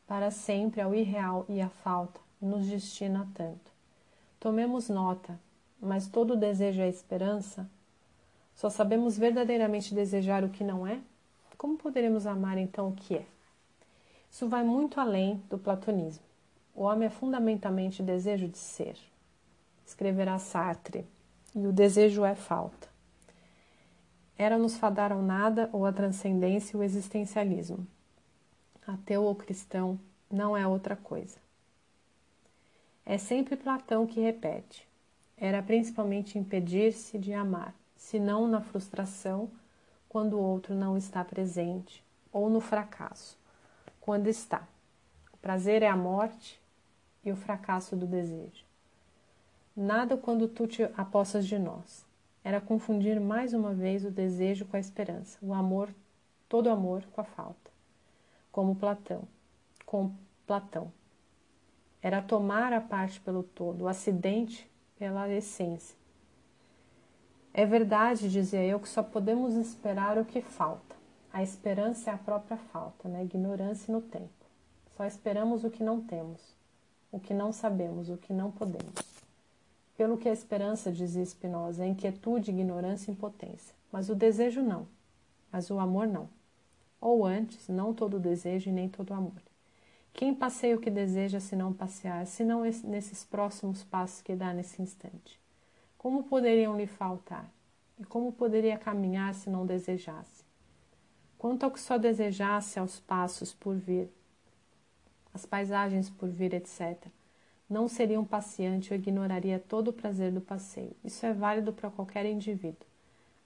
[0.08, 3.72] para sempre ao irreal e à falta, nos destina tanto.
[4.40, 5.40] Tomemos nota,
[5.82, 7.68] mas todo desejo é esperança
[8.62, 11.00] só sabemos verdadeiramente desejar o que não é?
[11.58, 13.26] Como poderemos amar então o que é?
[14.30, 16.24] Isso vai muito além do platonismo.
[16.76, 18.96] O homem é fundamentalmente desejo de ser.
[19.86, 21.06] Escreverá Sartre.
[21.56, 22.88] E o desejo é falta.
[24.38, 27.86] Era nos fadaram nada ou a transcendência e o existencialismo.
[28.88, 30.00] Ateu ou cristão
[30.32, 31.38] não é outra coisa.
[33.06, 34.88] É sempre Platão que repete.
[35.44, 39.50] Era principalmente impedir-se de amar senão na frustração,
[40.08, 43.40] quando o outro não está presente, ou no fracasso,
[44.00, 44.68] quando está.
[45.34, 46.62] O prazer é a morte
[47.24, 48.64] e o fracasso do desejo.
[49.76, 52.06] Nada quando tu te apossas de nós.
[52.44, 55.90] Era confundir mais uma vez o desejo com a esperança, o amor,
[56.48, 57.72] todo amor com a falta.
[58.52, 59.24] Como Platão,
[59.88, 60.12] com
[60.46, 60.92] Platão.
[62.00, 64.71] Era tomar a parte pelo todo, o acidente
[65.02, 65.96] pela essência
[67.52, 70.96] é verdade, dizia eu, que só podemos esperar o que falta.
[71.34, 73.24] A esperança é a própria falta, né?
[73.24, 74.30] ignorância no tempo.
[74.96, 76.40] Só esperamos o que não temos,
[77.12, 78.94] o que não sabemos, o que não podemos.
[79.98, 83.76] Pelo que a esperança, dizia Spinoza, é inquietude, ignorância e impotência.
[83.92, 84.88] Mas o desejo não,
[85.52, 86.30] mas o amor não.
[87.02, 89.51] Ou antes, não todo desejo e nem todo amor.
[90.14, 94.54] Quem passeia o que deseja se não passear, se não nesses próximos passos que dá
[94.54, 95.40] nesse instante?
[95.98, 97.50] Como poderiam lhe faltar?
[98.00, 100.44] E como poderia caminhar se não desejasse?
[101.38, 104.10] Quanto ao que só desejasse aos passos por vir,
[105.34, 106.98] as paisagens por vir, etc.,
[107.70, 110.96] não seria um passeante ou ignoraria todo o prazer do passeio.
[111.04, 112.86] Isso é válido para qualquer indivíduo.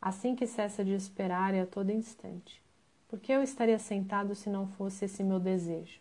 [0.01, 2.61] Assim que cessa de esperar é a todo instante.
[3.07, 5.99] Por que eu estaria sentado se não fosse esse meu desejo?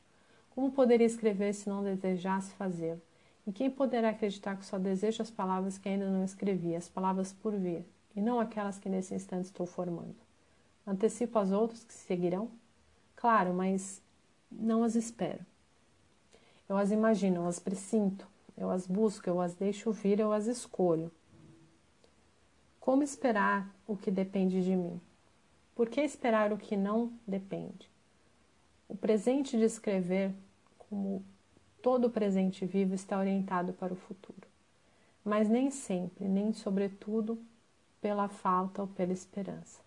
[0.55, 3.02] Como poderia escrever se não desejasse fazê-lo?
[3.46, 7.32] E quem poderá acreditar que só desejo as palavras que ainda não escrevi, as palavras
[7.32, 7.84] por vir,
[8.14, 10.14] e não aquelas que nesse instante estou formando?
[10.86, 12.48] Antecipo as outras que seguirão?
[13.16, 14.00] Claro, mas
[14.50, 15.40] não as espero.
[16.68, 18.26] Eu as imagino, eu as presinto,
[18.57, 21.11] eu as busco, eu as deixo vir, eu as escolho.
[22.78, 25.00] Como esperar o que depende de mim?
[25.74, 27.90] Por que esperar o que não depende?
[28.88, 30.32] O presente de escrever,
[30.95, 31.24] como
[31.82, 34.47] todo presente vivo está orientado para o futuro,
[35.24, 37.36] mas nem sempre, nem sobretudo
[38.01, 39.80] pela falta ou pela esperança.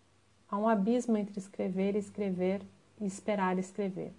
[0.49, 2.61] Há um abismo entre escrever e escrever
[2.99, 4.13] e esperar escrever.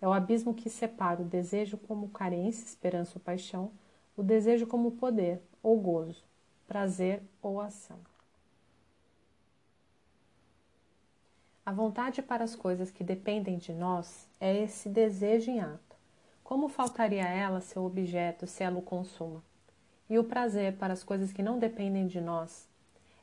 [0.00, 3.70] É o abismo que separa o desejo como carência, esperança ou paixão,
[4.16, 6.24] o desejo como poder ou gozo,
[6.66, 7.98] prazer ou ação.
[11.66, 15.83] A vontade para as coisas que dependem de nós é esse desejo em ato.
[16.44, 19.42] Como faltaria a ela seu objeto se ela o consuma?
[20.10, 22.68] E o prazer para as coisas que não dependem de nós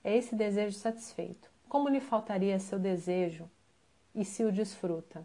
[0.04, 1.52] é esse desejo satisfeito.
[1.70, 3.48] Como lhe faltaria seu desejo
[4.16, 5.24] e se o desfruta?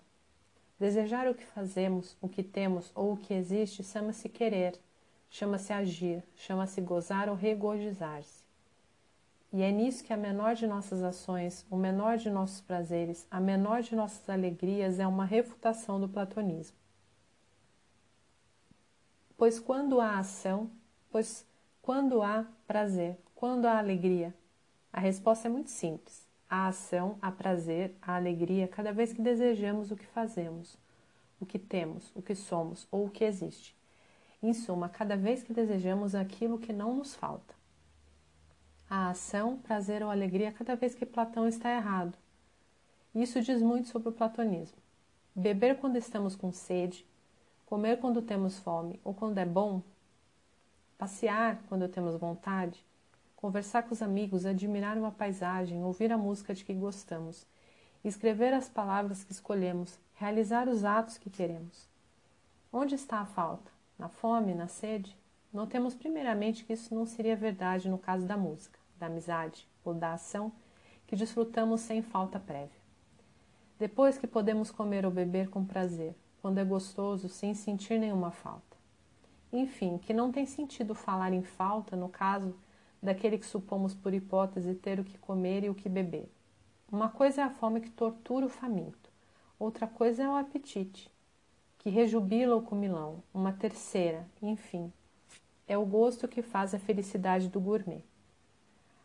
[0.78, 4.78] Desejar o que fazemos, o que temos ou o que existe chama-se querer,
[5.30, 8.44] chama-se agir, chama-se gozar ou regozijar-se.
[9.50, 13.40] E é nisso que a menor de nossas ações, o menor de nossos prazeres, a
[13.40, 16.76] menor de nossas alegrias é uma refutação do platonismo.
[19.36, 20.70] Pois quando há ação,
[21.10, 21.46] pois
[21.82, 24.34] quando há prazer, quando há alegria?
[24.90, 26.26] A resposta é muito simples.
[26.48, 30.78] Há ação, há prazer, há alegria cada vez que desejamos o que fazemos,
[31.38, 33.76] o que temos, o que somos ou o que existe.
[34.42, 37.54] Em suma, cada vez que desejamos aquilo que não nos falta.
[38.88, 42.16] A ação, prazer ou alegria cada vez que Platão está errado.
[43.14, 44.78] Isso diz muito sobre o platonismo.
[45.34, 47.04] Beber quando estamos com sede,
[47.66, 49.82] comer quando temos fome ou quando é bom,
[50.96, 52.82] passear quando temos vontade,
[53.36, 57.46] conversar com os amigos, admirar uma paisagem, ouvir a música de que gostamos,
[58.02, 61.86] escrever as palavras que escolhemos, realizar os atos que queremos.
[62.72, 63.76] Onde está a falta?
[63.98, 65.16] na fome, na sede,
[65.52, 70.12] notemos primeiramente que isso não seria verdade no caso da música, da amizade ou da
[70.12, 70.52] ação
[71.06, 72.80] que desfrutamos sem falta prévia.
[73.78, 76.14] Depois que podemos comer ou beber com prazer,
[76.46, 78.76] quando é gostoso, sem sentir nenhuma falta.
[79.52, 82.54] Enfim, que não tem sentido falar em falta no caso
[83.02, 86.30] daquele que supomos por hipótese ter o que comer e o que beber.
[86.88, 89.10] Uma coisa é a fome que tortura o faminto,
[89.58, 91.10] outra coisa é o apetite,
[91.78, 94.92] que rejubila o comilão, uma terceira, enfim.
[95.66, 98.04] É o gosto que faz a felicidade do gourmet.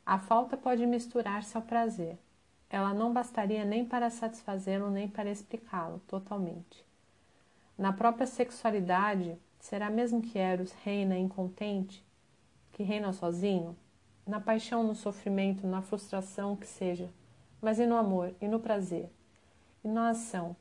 [0.06, 2.20] A falta pode misturar-se ao prazer.
[2.70, 6.91] Ela não bastaria nem para satisfazê-lo nem para explicá-lo totalmente.
[7.82, 12.06] Na própria sexualidade, será mesmo que Eros reina incontente,
[12.74, 13.76] que reina sozinho?
[14.24, 17.10] Na paixão, no sofrimento, na frustração, que seja,
[17.60, 19.10] mas e no amor, e no prazer,
[19.84, 20.56] e na ação,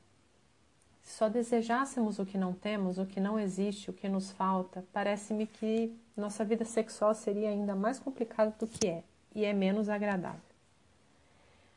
[1.03, 4.83] se só desejássemos o que não temos, o que não existe, o que nos falta,
[4.91, 9.05] parece-me que nossa vida sexual seria ainda mais complicada do que é,
[9.35, 10.41] e é menos agradável.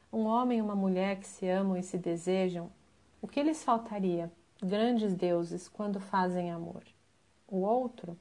[0.10, 2.72] Um homem e uma mulher que se amam e se desejam,
[3.22, 4.32] o que lhes faltaria,
[4.64, 6.84] grandes deuses, quando fazem amor?
[7.48, 8.18] O outro?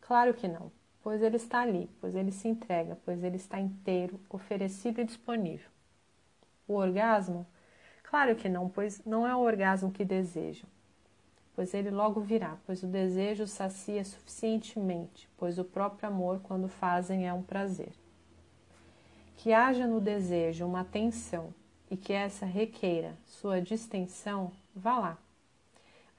[0.00, 0.70] Claro que não,
[1.02, 5.70] pois ele está ali, pois ele se entrega, pois ele está inteiro, oferecido e disponível.
[6.66, 7.46] O orgasmo?
[8.02, 10.68] Claro que não, pois não é o orgasmo que desejam,
[11.54, 17.28] pois ele logo virá, pois o desejo sacia suficientemente, pois o próprio amor, quando fazem,
[17.28, 17.92] é um prazer.
[19.36, 21.54] Que haja no desejo uma tensão
[21.88, 25.18] e que essa requeira sua distensão, vá lá.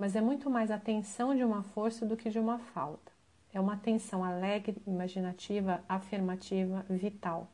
[0.01, 3.11] Mas é muito mais a tensão de uma força do que de uma falta.
[3.53, 7.47] É uma tensão alegre, imaginativa, afirmativa, vital,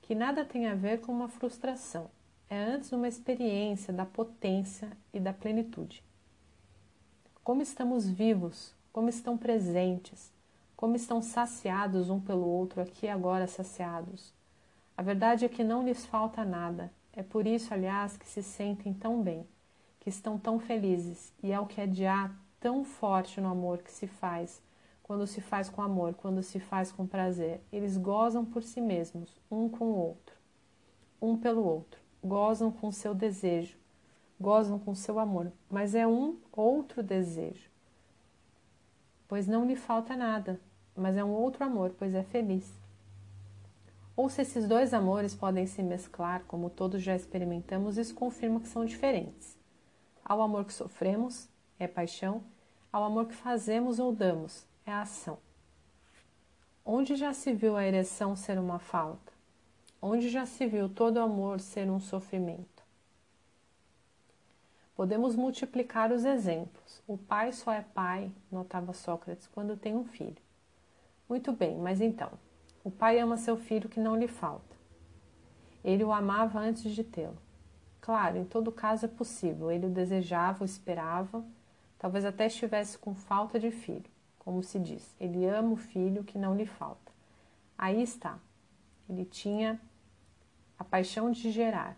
[0.00, 2.08] que nada tem a ver com uma frustração
[2.48, 6.02] é antes uma experiência da potência e da plenitude.
[7.44, 10.32] Como estamos vivos, como estão presentes,
[10.74, 14.32] como estão saciados um pelo outro aqui agora saciados.
[14.96, 16.90] A verdade é que não lhes falta nada.
[17.12, 19.46] É por isso, aliás, que se sentem tão bem,
[20.02, 22.28] que estão tão felizes, e é o que é de há
[22.58, 24.60] tão forte no amor que se faz,
[25.00, 27.60] quando se faz com amor, quando se faz com prazer.
[27.72, 30.34] Eles gozam por si mesmos, um com o outro,
[31.20, 33.76] um pelo outro gozam com seu desejo,
[34.40, 37.70] gozam com seu amor, mas é um outro desejo,
[39.28, 40.60] pois não lhe falta nada,
[40.96, 42.68] mas é um outro amor, pois é feliz.
[44.16, 48.68] Ou se esses dois amores podem se mesclar, como todos já experimentamos, isso confirma que
[48.68, 49.61] são diferentes.
[50.32, 51.46] Ao amor que sofremos,
[51.78, 52.42] é paixão,
[52.90, 55.36] ao amor que fazemos ou damos, é ação.
[56.82, 59.32] Onde já se viu a ereção ser uma falta?
[60.02, 62.82] onde já se viu todo amor ser um sofrimento.
[64.96, 67.02] Podemos multiplicar os exemplos.
[67.06, 70.42] O pai só é pai, notava Sócrates, quando tem um filho.
[71.28, 72.32] Muito bem, mas então,
[72.82, 74.76] o pai ama seu filho que não lhe falta.
[75.84, 77.38] Ele o amava antes de tê-lo.
[78.02, 81.44] Claro, em todo caso é possível, ele o desejava, o esperava,
[81.96, 85.14] talvez até estivesse com falta de filho, como se diz.
[85.20, 87.12] Ele ama o filho que não lhe falta.
[87.78, 88.40] Aí está.
[89.08, 89.80] Ele tinha
[90.76, 91.96] a paixão de gerar.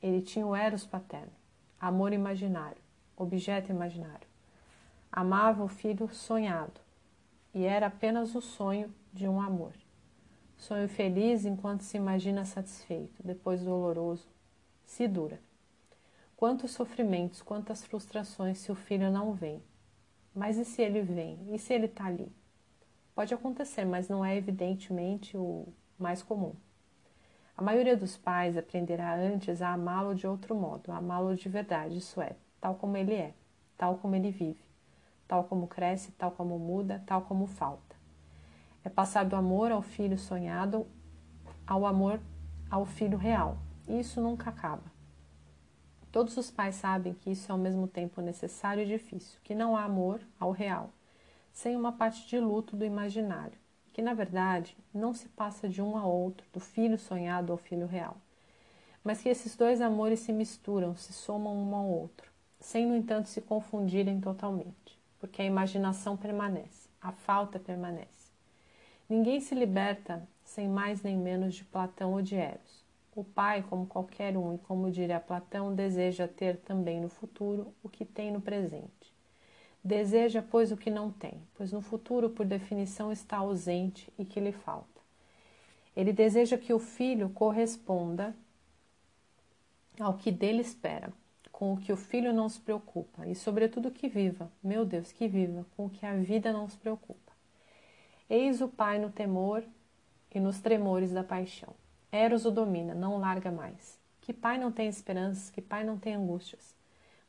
[0.00, 1.32] Ele tinha o eros paterno,
[1.80, 2.80] amor imaginário,
[3.16, 4.28] objeto imaginário.
[5.10, 6.80] Amava o filho sonhado,
[7.52, 9.72] e era apenas o sonho de um amor.
[10.56, 14.30] Sonho feliz enquanto se imagina satisfeito, depois doloroso,
[14.92, 15.40] se dura.
[16.36, 19.62] Quantos sofrimentos, quantas frustrações se o filho não vem.
[20.34, 21.38] Mas e se ele vem?
[21.50, 22.30] E se ele está ali?
[23.14, 25.66] Pode acontecer, mas não é evidentemente o
[25.98, 26.54] mais comum.
[27.56, 31.96] A maioria dos pais aprenderá antes a amá-lo de outro modo, a amá-lo de verdade,
[31.96, 33.32] isso é, tal como ele é,
[33.78, 34.62] tal como ele vive,
[35.26, 37.96] tal como cresce, tal como muda, tal como falta.
[38.84, 40.86] É passar do amor ao filho sonhado
[41.66, 42.20] ao amor
[42.70, 43.56] ao filho real.
[43.88, 44.84] E isso nunca acaba.
[46.12, 49.76] Todos os pais sabem que isso é ao mesmo tempo necessário e difícil, que não
[49.76, 50.90] há amor ao real,
[51.52, 53.58] sem uma parte de luto do imaginário,
[53.92, 57.86] que na verdade não se passa de um a outro, do filho sonhado ao filho
[57.86, 58.18] real,
[59.02, 62.30] mas que esses dois amores se misturam, se somam um ao outro,
[62.60, 68.30] sem no entanto se confundirem totalmente, porque a imaginação permanece, a falta permanece.
[69.08, 72.81] Ninguém se liberta sem mais nem menos de Platão ou de Eros.
[73.14, 77.88] O pai, como qualquer um, e como diria Platão, deseja ter também no futuro o
[77.88, 79.12] que tem no presente.
[79.84, 84.40] Deseja, pois, o que não tem, pois no futuro, por definição, está ausente e que
[84.40, 84.88] lhe falta.
[85.94, 88.34] Ele deseja que o filho corresponda
[90.00, 91.12] ao que dele espera,
[91.50, 95.28] com o que o filho não se preocupa, e, sobretudo, que viva, meu Deus, que
[95.28, 97.32] viva, com o que a vida não se preocupa.
[98.30, 99.62] Eis o pai no temor
[100.34, 101.81] e nos tremores da paixão.
[102.14, 103.98] Eros o domina, não larga mais.
[104.20, 106.74] Que pai não tem esperanças, que pai não tem angústias.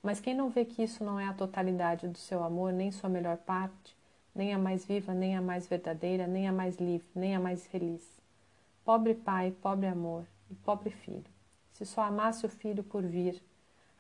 [0.01, 3.09] Mas quem não vê que isso não é a totalidade do seu amor, nem sua
[3.09, 3.95] melhor parte,
[4.35, 7.65] nem a mais viva, nem a mais verdadeira, nem a mais livre, nem a mais
[7.65, 8.05] feliz?
[8.83, 11.23] Pobre pai, pobre amor e pobre filho.
[11.71, 13.41] Se só amasse o filho por vir,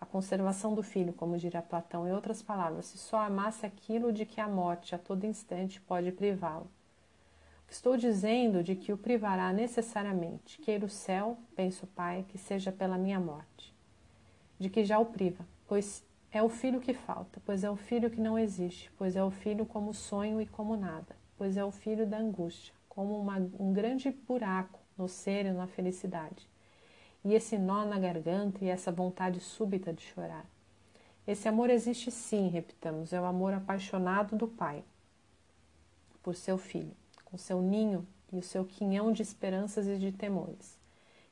[0.01, 4.25] a conservação do filho, como dirá Platão, em outras palavras, se só amasse aquilo de
[4.25, 6.69] que a morte a todo instante pode privá-lo.
[7.69, 12.71] Estou dizendo de que o privará necessariamente, queira o céu, pensa o pai, que seja
[12.71, 13.73] pela minha morte.
[14.59, 18.09] De que já o priva, pois é o filho que falta, pois é o filho
[18.09, 21.71] que não existe, pois é o filho como sonho e como nada, pois é o
[21.71, 26.47] filho da angústia, como uma, um grande buraco no ser e na felicidade.
[27.23, 30.45] E esse nó na garganta e essa vontade súbita de chorar.
[31.25, 34.83] Esse amor existe sim, repitamos, é o amor apaixonado do pai
[36.21, 36.95] por seu filho,
[37.33, 40.79] com seu ninho e o seu quinhão de esperanças e de temores,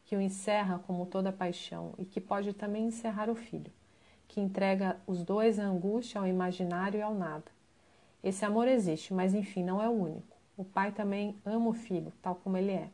[0.04, 3.72] que o encerra como toda paixão e que pode também encerrar o filho
[4.32, 7.44] que entrega os dois à angústia, ao imaginário e ao nada.
[8.24, 10.38] Esse amor existe, mas enfim, não é o único.
[10.56, 12.90] O pai também ama o filho, tal como ele é,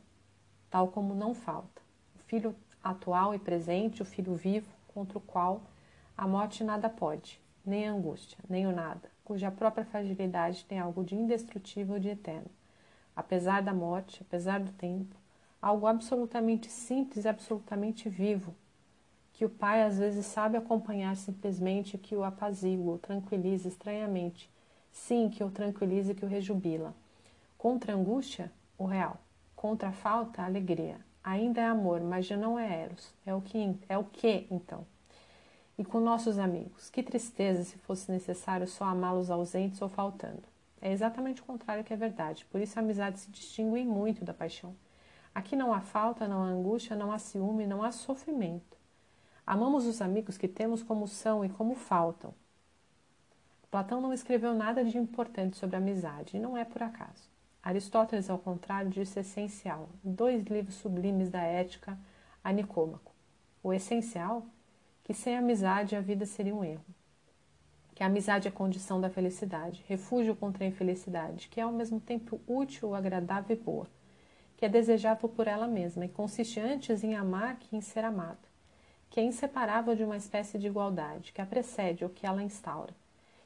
[0.68, 1.80] tal como não falta.
[2.16, 5.62] O filho atual e presente, o filho vivo, contra o qual
[6.16, 11.04] a morte nada pode, nem a angústia, nem o nada, cuja própria fragilidade tem algo
[11.04, 12.50] de indestrutível e de eterno.
[13.18, 15.16] Apesar da morte, apesar do tempo,
[15.60, 18.54] algo absolutamente simples e absolutamente vivo,
[19.32, 24.48] que o pai às vezes sabe acompanhar simplesmente que o apazigua, o tranquiliza estranhamente.
[24.92, 26.94] Sim, que o tranquiliza e que o rejubila.
[27.58, 29.18] Contra a angústia, o real.
[29.56, 31.00] Contra a falta, a alegria.
[31.24, 33.12] Ainda é amor, mas já não é eros.
[33.26, 34.86] É o que, é o que então?
[35.76, 40.44] E com nossos amigos, que tristeza se fosse necessário só amá-los ausentes ou faltando.
[40.80, 44.32] É exatamente o contrário que é verdade, por isso a amizade se distingue muito da
[44.32, 44.76] paixão.
[45.34, 48.76] Aqui não há falta, não há angústia, não há ciúme, não há sofrimento.
[49.46, 52.34] Amamos os amigos que temos como são e como faltam.
[53.70, 57.28] Platão não escreveu nada de importante sobre a amizade, e não é por acaso.
[57.62, 61.98] Aristóteles, ao contrário, disse essencial, dois livros sublimes da ética
[62.42, 63.12] a Nicômaco.
[63.62, 64.46] O essencial,
[65.04, 66.84] que sem amizade a vida seria um erro.
[67.98, 71.98] Que a amizade é condição da felicidade, refúgio contra a infelicidade, que é ao mesmo
[71.98, 73.88] tempo útil, agradável e boa,
[74.56, 78.38] que é desejável por ela mesma e consiste antes em amar que em ser amado
[79.10, 82.94] que é inseparável de uma espécie de igualdade, que a precede ou que ela instaura,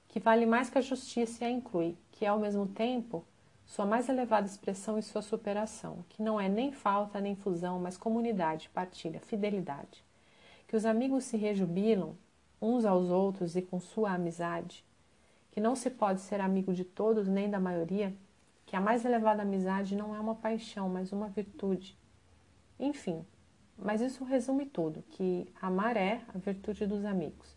[0.06, 3.24] que vale mais que a justiça e a inclui, que é ao mesmo tempo
[3.64, 7.96] sua mais elevada expressão e sua superação, que não é nem falta nem fusão, mas
[7.96, 10.04] comunidade, partilha, fidelidade,
[10.68, 12.14] que os amigos se rejubilam
[12.62, 14.84] uns aos outros e com sua amizade,
[15.50, 18.14] que não se pode ser amigo de todos nem da maioria,
[18.64, 21.98] que a mais elevada amizade não é uma paixão, mas uma virtude.
[22.78, 23.26] Enfim,
[23.76, 27.54] mas isso resume tudo, que amar é a virtude dos amigos.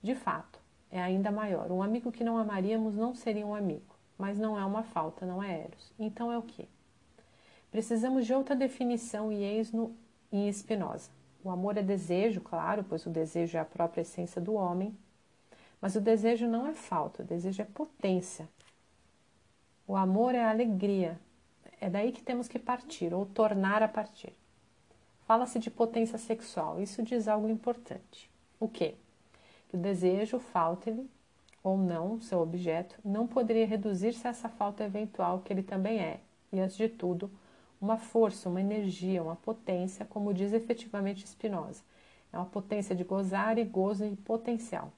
[0.00, 0.60] De fato,
[0.90, 1.72] é ainda maior.
[1.72, 5.42] Um amigo que não amaríamos não seria um amigo, mas não é uma falta, não
[5.42, 5.92] é eros.
[5.98, 6.68] Então é o que?
[7.72, 9.96] Precisamos de outra definição e eis no
[10.30, 11.10] em Spinoza.
[11.44, 14.96] O amor é desejo, claro, pois o desejo é a própria essência do homem,
[15.78, 18.48] mas o desejo não é falta, o desejo é potência.
[19.86, 21.20] O amor é alegria.
[21.78, 24.32] É daí que temos que partir, ou tornar a partir.
[25.26, 26.80] Fala-se de potência sexual.
[26.80, 28.30] Isso diz algo importante.
[28.58, 28.94] O quê?
[29.68, 31.06] Que o desejo, falta-lhe
[31.62, 36.20] ou não, seu objeto, não poderia reduzir-se a essa falta eventual que ele também é,
[36.52, 37.30] e antes de tudo,
[37.84, 41.82] uma força, uma energia, uma potência, como diz efetivamente Spinoza.
[42.32, 44.92] É uma potência de gozar e gozo e potencial.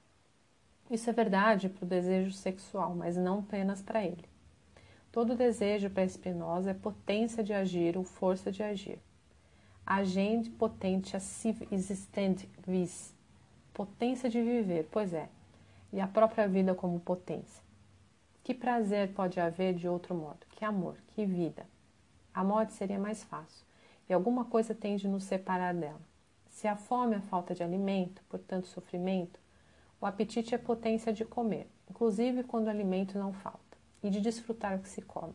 [0.89, 4.25] Isso é verdade para o desejo sexual, mas não apenas para ele.
[5.11, 8.99] Todo desejo para Spinoza é potência de agir ou força de agir
[9.87, 13.15] agente potente siv existente vis,
[13.73, 15.29] potência de viver, pois é,
[15.93, 17.63] e a própria vida como potência.
[18.43, 20.39] Que prazer pode haver de outro modo?
[20.51, 21.65] Que amor, que vida?
[22.37, 23.65] A morte seria mais fácil,
[24.07, 25.99] e alguma coisa tem de nos separar dela.
[26.51, 29.39] Se a fome é a falta de alimento, portanto sofrimento,
[29.99, 34.75] o apetite é potência de comer, inclusive quando o alimento não falta, e de desfrutar
[34.75, 35.33] o que se come.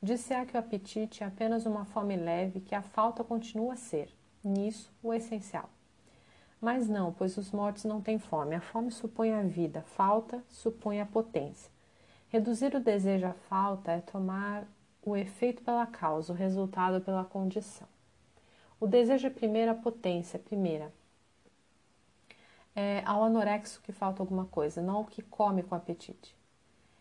[0.00, 4.08] Disse-á que o apetite é apenas uma fome leve, que a falta continua a ser,
[4.44, 5.68] nisso, o essencial.
[6.60, 8.54] Mas não, pois os mortos não têm fome.
[8.54, 11.72] A fome supõe a vida, falta supõe a potência.
[12.28, 14.64] Reduzir o desejo à falta é tomar
[15.02, 17.88] o efeito pela causa, o resultado pela condição.
[18.78, 20.92] O desejo é primeiro a potência, primeira.
[22.74, 26.36] É ao anorexo que falta alguma coisa, não ao que come com apetite.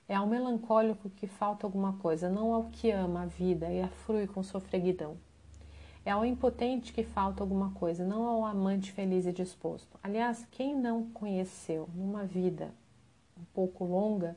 [0.07, 3.87] É ao melancólico que falta alguma coisa, não ao que ama a vida e a
[3.87, 5.17] frui com sofreguidão.
[6.03, 9.99] É ao impotente que falta alguma coisa, não ao amante feliz e disposto.
[10.01, 12.73] Aliás, quem não conheceu numa vida
[13.37, 14.35] um pouco longa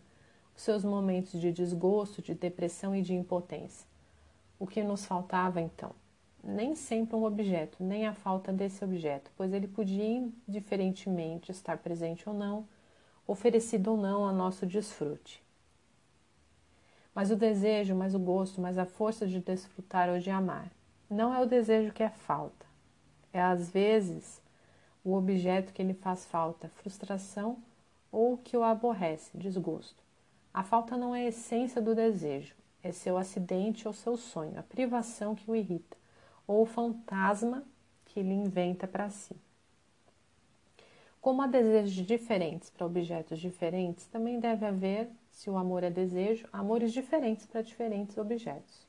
[0.54, 3.86] seus momentos de desgosto, de depressão e de impotência?
[4.58, 5.92] O que nos faltava então?
[6.42, 12.28] Nem sempre um objeto, nem a falta desse objeto, pois ele podia indiferentemente estar presente
[12.28, 12.66] ou não,
[13.26, 15.42] oferecido ou não a nosso desfrute.
[17.14, 20.70] Mas o desejo, mais o gosto, mais a força de desfrutar ou de amar
[21.08, 22.64] não é o desejo que é falta,
[23.32, 24.40] é às vezes
[25.04, 27.58] o objeto que lhe faz falta, frustração
[28.10, 30.02] ou que o aborrece, desgosto.
[30.54, 34.62] A falta não é a essência do desejo, é seu acidente ou seu sonho, a
[34.62, 35.96] privação que o irrita,
[36.46, 37.64] ou o fantasma
[38.04, 39.34] que lhe inventa para si.
[41.22, 46.48] Como há desejos diferentes para objetos diferentes, também deve haver, se o amor é desejo,
[46.52, 48.86] amores diferentes para diferentes objetos.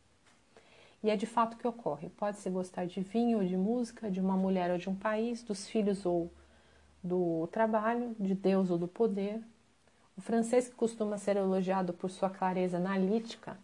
[1.04, 2.10] E é de fato que ocorre.
[2.10, 5.68] Pode-se gostar de vinho ou de música, de uma mulher ou de um país, dos
[5.68, 6.32] filhos ou
[7.04, 9.42] do trabalho, de Deus ou do poder.
[10.16, 13.58] O francês, que costuma ser elogiado por sua clareza analítica,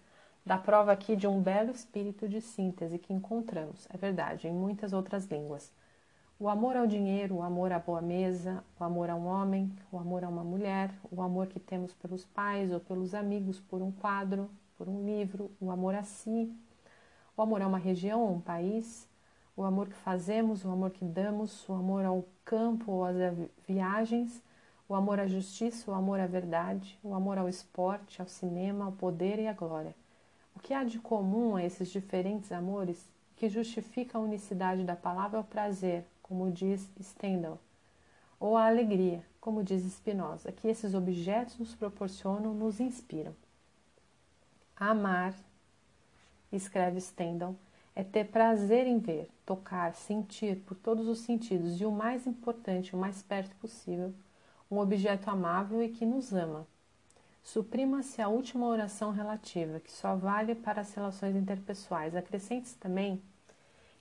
[0.44, 4.92] dá prova aqui de um belo espírito de síntese que encontramos, é verdade, em muitas
[4.92, 5.72] outras línguas.
[6.40, 10.00] O amor ao dinheiro, o amor à boa mesa, o amor a um homem, o
[10.00, 13.92] amor a uma mulher, o amor que temos pelos pais ou pelos amigos por um
[13.92, 16.52] quadro, por um livro, o amor a si,
[17.38, 19.08] o amor a uma região ou um país,
[19.56, 23.18] o amor que fazemos, o amor que damos, o amor ao campo ou às
[23.68, 24.42] viagens,
[24.90, 28.92] o amor à justiça, o amor à verdade, o amor ao esporte, ao cinema, ao
[28.92, 29.96] poder e à glória.
[30.56, 35.38] O que há de comum a esses diferentes amores que justifica a unicidade da palavra
[35.38, 37.60] é o prazer, como diz Stendhal,
[38.40, 43.36] ou a alegria, como diz Spinoza, que esses objetos nos proporcionam, nos inspiram.
[44.76, 45.36] Amar
[46.52, 47.56] escreve Stendhal,
[47.96, 52.96] é ter prazer em ver, tocar, sentir por todos os sentidos e o mais importante,
[52.96, 54.12] o mais perto possível,
[54.70, 56.68] um objeto amável e que nos ama.
[57.42, 62.16] Suprima-se a última oração relativa, que só vale para as relações interpessoais.
[62.16, 63.22] Acrescente-se também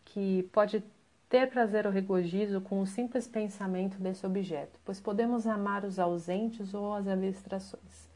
[0.05, 0.83] que pode
[1.29, 6.75] ter prazer ou regozijo com o simples pensamento desse objeto, pois podemos amar os ausentes
[6.75, 8.09] ou as abstrações.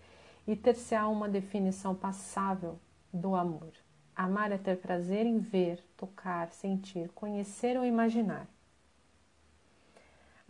[0.46, 2.78] E ter-se-á uma definição passável
[3.12, 3.72] do amor.
[4.16, 8.46] Amar é ter prazer em ver, tocar, sentir, conhecer ou imaginar.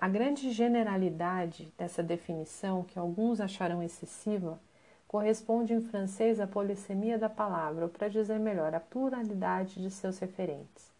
[0.03, 4.59] A grande generalidade dessa definição, que alguns acharão excessiva,
[5.07, 10.19] corresponde em francês à polissemia da palavra, ou para dizer melhor, à pluralidade de seus
[10.19, 10.91] referentes.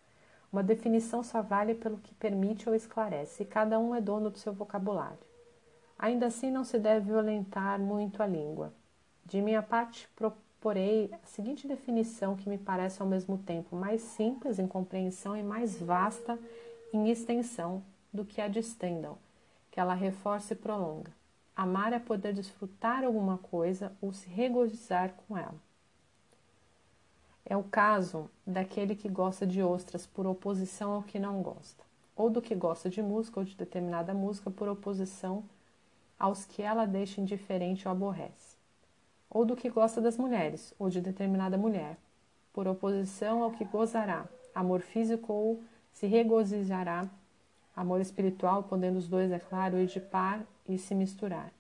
[0.53, 4.39] Uma definição só vale pelo que permite ou esclarece, e cada um é dono do
[4.39, 5.19] seu vocabulário.
[5.99, 8.73] Ainda assim, não se deve violentar muito a língua.
[9.27, 10.09] De minha parte,
[10.61, 15.43] porei a seguinte definição que me parece ao mesmo tempo mais simples em compreensão e
[15.43, 16.39] mais vasta
[16.93, 17.83] em extensão
[18.13, 19.19] do que a de Stendhal,
[19.71, 21.11] que ela reforça e prolonga.
[21.57, 25.55] Amar é poder desfrutar alguma coisa ou se regozijar com ela.
[27.45, 31.85] É o caso daquele que gosta de ostras por oposição ao que não gosta,
[32.15, 35.45] ou do que gosta de música ou de determinada música por oposição
[36.19, 38.53] aos que ela deixa indiferente ou aborrece
[39.33, 41.97] ou do que gosta das mulheres, ou de determinada mulher,
[42.53, 47.09] por oposição ao que gozará, amor físico ou se regozijará,
[47.75, 51.53] amor espiritual, podendo os dois, é claro, ir de par e se misturar,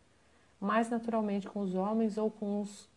[0.60, 2.88] mais naturalmente com os homens ou com os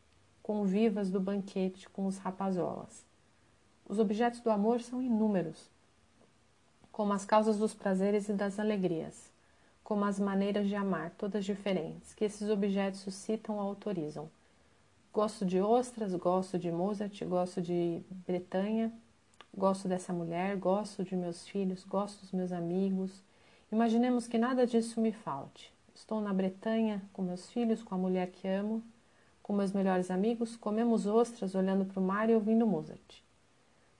[0.43, 3.03] convivas do banquete com os rapazolas.
[3.87, 5.69] Os objetos do amor são inúmeros,
[6.91, 9.31] como as causas dos prazeres e das alegrias,
[9.83, 14.29] como as maneiras de amar, todas diferentes, que esses objetos suscitam ou autorizam.
[15.13, 18.91] Gosto de ostras, gosto de Mozart, gosto de Bretanha,
[19.57, 23.23] gosto dessa mulher, gosto de meus filhos, gosto dos meus amigos.
[23.71, 25.73] Imaginemos que nada disso me falte.
[25.93, 28.83] Estou na Bretanha com meus filhos, com a mulher que amo,
[29.41, 33.23] Com meus melhores amigos, comemos ostras olhando para o mar e ouvindo Mozart.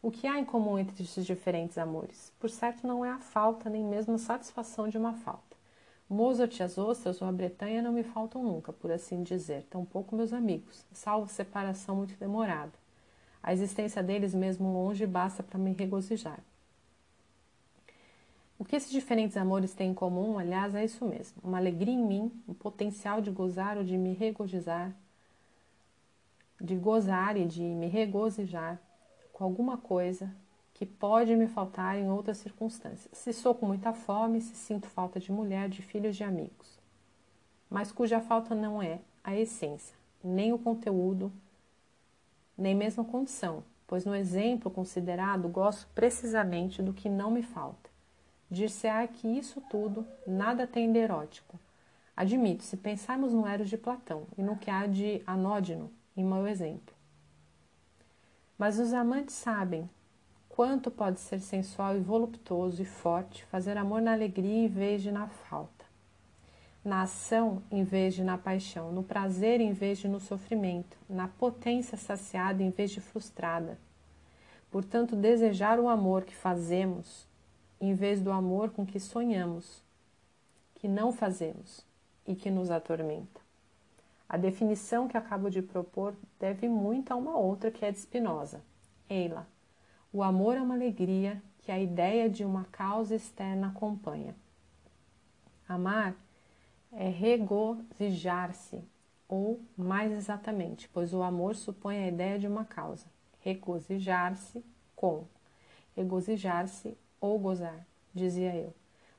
[0.02, 2.34] O que há em comum entre esses diferentes amores?
[2.40, 5.56] Por certo, não é a falta, nem mesmo a satisfação de uma falta.
[6.10, 10.16] Mozart e as ostras ou a Bretanha não me faltam nunca, por assim dizer, tampouco
[10.16, 12.74] meus amigos, salvo separação muito demorada.
[13.46, 16.40] A existência deles mesmo longe basta para me regozijar.
[18.58, 22.04] O que esses diferentes amores têm em comum, aliás, é isso mesmo: uma alegria em
[22.04, 24.96] mim, um potencial de gozar ou de me regozijar,
[26.60, 28.82] de gozar e de me regozijar
[29.32, 30.36] com alguma coisa
[30.74, 33.16] que pode me faltar em outras circunstâncias.
[33.16, 36.80] Se sou com muita fome, se sinto falta de mulher, de filhos, de amigos.
[37.70, 41.32] Mas cuja falta não é a essência, nem o conteúdo,
[42.58, 47.90] nem mesmo condição, pois no exemplo considerado gosto precisamente do que não me falta.
[48.50, 51.60] Dir-se-á que isso tudo nada tem de erótico.
[52.16, 56.48] Admito, se pensarmos no Eros de Platão e no que há de anódino em meu
[56.48, 56.96] exemplo.
[58.58, 59.90] Mas os amantes sabem
[60.48, 65.12] quanto pode ser sensual e voluptuoso e forte fazer amor na alegria em vez de
[65.12, 65.75] na falta,
[66.86, 71.28] na ação em vez de na paixão, no prazer em vez de no sofrimento, na
[71.28, 73.80] potência saciada em vez de frustrada.
[74.70, 77.28] Portanto, desejar o amor que fazemos
[77.82, 79.82] em vez do amor com que sonhamos,
[80.76, 81.84] que não fazemos
[82.28, 83.42] e que nos atormenta.
[84.30, 88.62] A definição que acabo de propor deve muito a uma outra que é de Spinoza.
[89.10, 89.48] Eila.
[90.14, 94.36] O amor é uma alegria que a ideia de uma causa externa acompanha.
[95.68, 96.16] Amar
[96.98, 98.84] é regozijar-se,
[99.28, 103.06] ou mais exatamente, pois o amor supõe a ideia de uma causa.
[103.40, 104.64] Regozijar-se
[104.96, 105.26] com.
[105.96, 108.74] Regozijar-se ou gozar, dizia eu.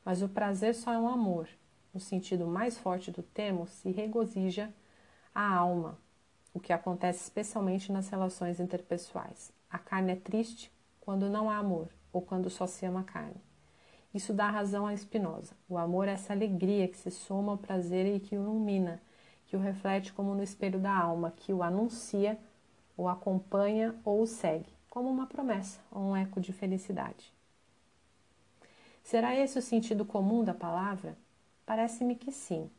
[0.05, 1.49] Mas o prazer só é um amor.
[1.93, 4.73] No sentido mais forte do termo, se regozija
[5.35, 5.99] a alma,
[6.53, 9.53] o que acontece especialmente nas relações interpessoais.
[9.69, 13.46] A carne é triste quando não há amor ou quando só se ama a carne.
[14.17, 15.55] Isso dá razão a Spinoza.
[15.69, 18.99] O amor é essa alegria que se soma ao prazer e que o ilumina,
[19.45, 22.39] que o reflete como no espelho da alma, que o anuncia,
[22.97, 27.31] o acompanha ou o segue, como uma promessa ou um eco de felicidade.
[29.05, 31.15] Será esse o sentido comum da palavra?
[31.67, 32.71] Parece-me que sim,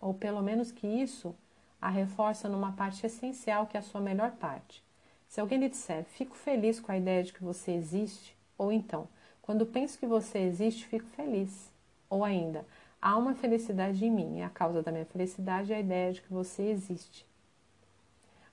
[0.00, 1.34] ou pelo menos que isso
[1.82, 4.80] a reforça numa parte essencial que é a sua melhor parte.
[5.26, 9.08] Se alguém lhe disser, fico feliz com a ideia de que você existe, ou então,
[9.48, 11.72] quando penso que você existe, fico feliz.
[12.10, 12.66] Ou ainda,
[13.00, 16.20] há uma felicidade em mim e a causa da minha felicidade é a ideia de
[16.20, 17.24] que você existe.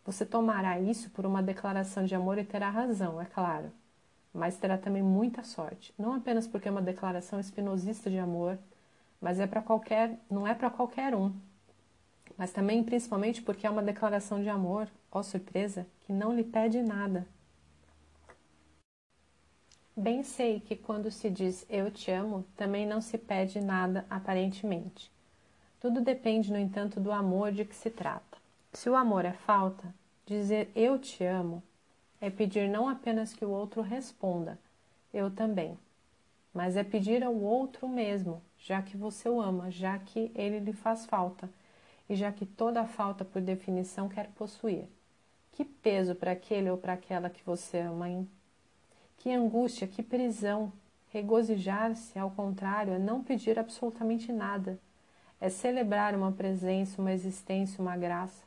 [0.06, 3.70] Você tomará isso por uma declaração de amor e terá razão, é claro
[4.36, 8.60] mas terá também muita sorte, não apenas porque é uma declaração espinosista de amor,
[9.22, 11.34] mas é para qualquer, não é para qualquer um,
[12.38, 16.82] mas também principalmente porque é uma declaração de amor, ó surpresa, que não lhe pede
[16.82, 17.26] nada.
[19.98, 25.10] Bem sei que quando se diz eu te amo, também não se pede nada aparentemente.
[25.80, 28.38] Tudo depende, no entanto, do amor de que se trata.
[28.74, 29.96] Se o amor é falta,
[30.26, 31.64] dizer eu te amo
[32.20, 34.60] é pedir não apenas que o outro responda,
[35.14, 35.78] eu também,
[36.54, 40.74] mas é pedir ao outro mesmo, já que você o ama, já que ele lhe
[40.74, 41.50] faz falta
[42.10, 44.90] e já que toda falta, por definição, quer possuir.
[45.54, 48.28] Que peso para aquele ou para aquela que você ama, hein?
[49.26, 50.72] Que angústia, que prisão!
[51.08, 54.80] Regozijar-se, ao contrário, é não pedir absolutamente nada.
[55.42, 58.44] É celebrar uma presença, uma existência, uma graça.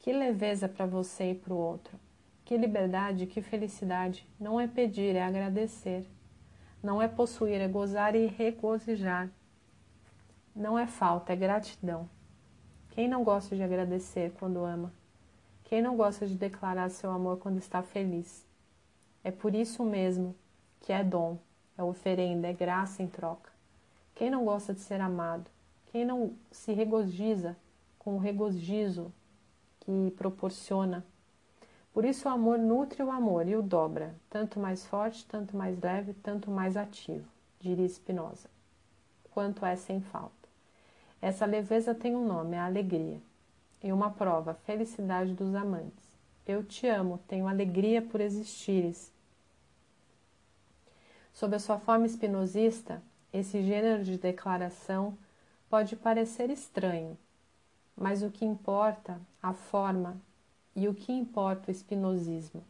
[0.00, 1.96] Que leveza para você e para o outro.
[2.44, 4.26] Que liberdade, que felicidade!
[4.40, 6.04] Não é pedir, é agradecer.
[6.82, 9.30] Não é possuir, é gozar e regozijar.
[10.52, 12.10] Não é falta, é gratidão.
[12.90, 14.92] Quem não gosta de agradecer quando ama?
[15.62, 18.50] Quem não gosta de declarar seu amor quando está feliz?
[19.24, 20.34] É por isso mesmo
[20.80, 21.38] que é dom,
[21.76, 23.50] é oferenda, é graça em troca.
[24.14, 25.50] Quem não gosta de ser amado?
[25.86, 27.56] Quem não se regozija
[27.98, 29.12] com o regozijo
[29.80, 31.04] que proporciona
[31.92, 35.78] por isso o amor nutre o amor e o dobra, tanto mais forte, tanto mais
[35.78, 37.28] leve, tanto mais ativo,
[37.60, 38.48] diria Spinoza,
[39.30, 40.48] quanto é sem falta.
[41.20, 43.20] Essa leveza tem um nome, a alegria,
[43.82, 46.16] e uma prova, a felicidade dos amantes.
[46.46, 49.11] Eu te amo, tenho alegria por existires.
[51.32, 53.02] Sob a sua forma espinosista,
[53.32, 55.16] esse gênero de declaração
[55.70, 57.16] pode parecer estranho,
[57.96, 60.16] mas o que importa, a forma,
[60.76, 62.62] e o que importa o espinosismo?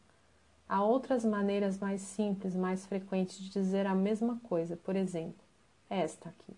[0.69, 5.45] Há outras maneiras mais simples, mais frequentes de dizer a mesma coisa, por exemplo,
[5.91, 6.57] esta aqui.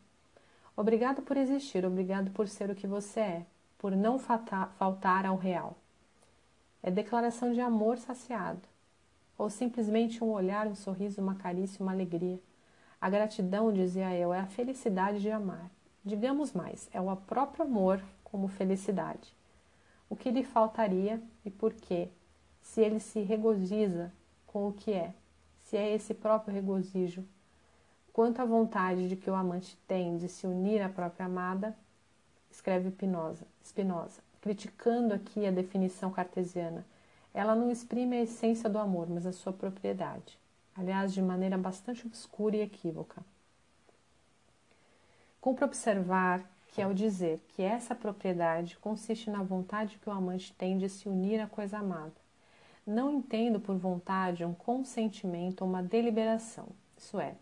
[0.76, 3.46] Obrigado por existir, obrigado por ser o que você é,
[3.78, 5.76] por não faltar ao real.
[6.82, 8.60] É declaração de amor saciado,
[9.36, 12.40] ou simplesmente um olhar, um sorriso, uma carícia, uma alegria.
[13.00, 15.70] A gratidão, dizia eu, é a felicidade de amar.
[16.04, 19.34] Digamos mais, é o próprio amor como felicidade.
[20.08, 22.08] O que lhe faltaria e por quê?
[22.60, 24.12] Se ele se regozija
[24.46, 25.14] com o que é,
[25.58, 27.24] se é esse próprio regozijo.
[28.12, 31.76] Quanto à vontade de que o amante tem de se unir à própria amada,
[32.50, 36.84] escreve Spinoza, Spinoza criticando aqui a definição cartesiana.
[37.34, 40.38] Ela não exprime a essência do amor, mas a sua propriedade.
[40.74, 43.22] Aliás, de maneira bastante obscura e equívoca.
[45.40, 50.78] Cumpre observar que, ao dizer que essa propriedade consiste na vontade que o amante tem
[50.78, 52.14] de se unir à coisa amada,
[52.86, 57.34] não entendo por vontade um consentimento ou uma deliberação, isso é,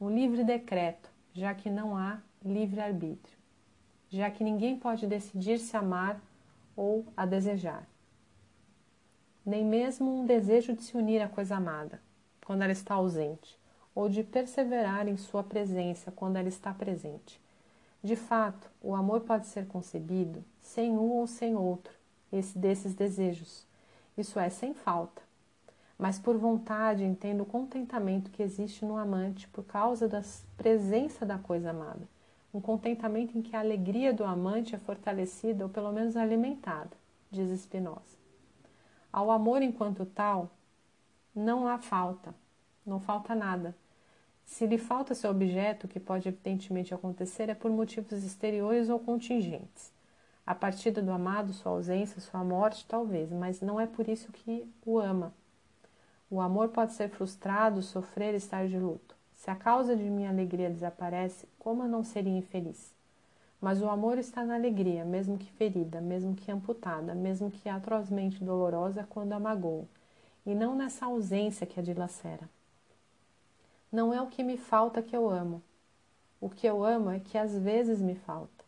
[0.00, 3.36] um livre decreto, já que não há livre-arbítrio
[4.08, 6.20] já que ninguém pode decidir se amar
[6.76, 7.86] ou a desejar.
[9.46, 12.02] Nem mesmo um desejo de se unir à coisa amada,
[12.44, 13.56] quando ela está ausente,
[13.94, 17.40] ou de perseverar em sua presença quando ela está presente.
[18.02, 21.94] De fato, o amor pode ser concebido sem um ou sem outro
[22.32, 23.64] esse desses desejos,
[24.18, 25.22] isso é, sem falta.
[25.96, 30.22] Mas por vontade entendo o contentamento que existe no amante por causa da
[30.58, 32.06] presença da coisa amada
[32.56, 36.90] um contentamento em que a alegria do amante é fortalecida ou pelo menos alimentada,
[37.30, 38.25] diz Spinoza.
[39.16, 40.50] Ao amor enquanto tal,
[41.34, 42.34] não há falta,
[42.84, 43.74] não falta nada.
[44.44, 49.90] Se lhe falta seu objeto, que pode evidentemente acontecer é por motivos exteriores ou contingentes.
[50.46, 54.70] A partida do amado, sua ausência, sua morte, talvez, mas não é por isso que
[54.84, 55.32] o ama.
[56.30, 59.16] O amor pode ser frustrado, sofrer, estar de luto.
[59.32, 62.95] Se a causa de minha alegria desaparece, como eu não seria infeliz?
[63.66, 68.44] Mas o amor está na alegria, mesmo que ferida, mesmo que amputada, mesmo que atrozmente
[68.44, 69.88] dolorosa quando a magoou,
[70.46, 72.48] e não nessa ausência que a dilacera.
[73.90, 75.60] Não é o que me falta que eu amo.
[76.40, 78.64] O que eu amo é que às vezes me falta.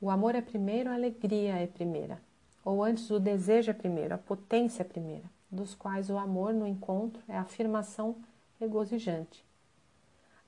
[0.00, 2.18] O amor é primeiro, a alegria é primeira.
[2.64, 6.66] Ou antes, o desejo é primeiro, a potência é primeira, dos quais o amor no
[6.66, 8.16] encontro é a afirmação
[8.58, 9.44] regozijante.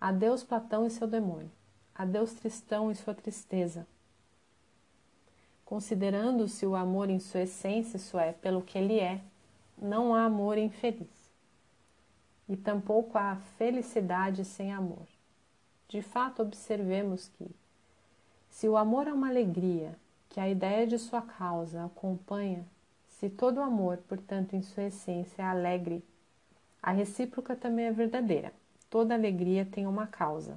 [0.01, 1.53] Adeus Platão e seu demônio.
[1.97, 3.87] Adeus Tristão e sua tristeza.
[5.65, 9.21] Considerando-se o amor em sua essência, isso é, pelo que ele é,
[9.77, 11.09] não há amor infeliz.
[12.49, 15.07] E tampouco há felicidade sem amor.
[15.89, 17.51] De fato, observemos que,
[18.49, 19.97] se o amor é uma alegria,
[20.29, 22.65] que a ideia de sua causa acompanha,
[23.09, 26.05] se todo amor, portanto, em sua essência é alegre
[26.87, 28.53] a recíproca também é verdadeira.
[28.89, 30.57] Toda alegria tem uma causa.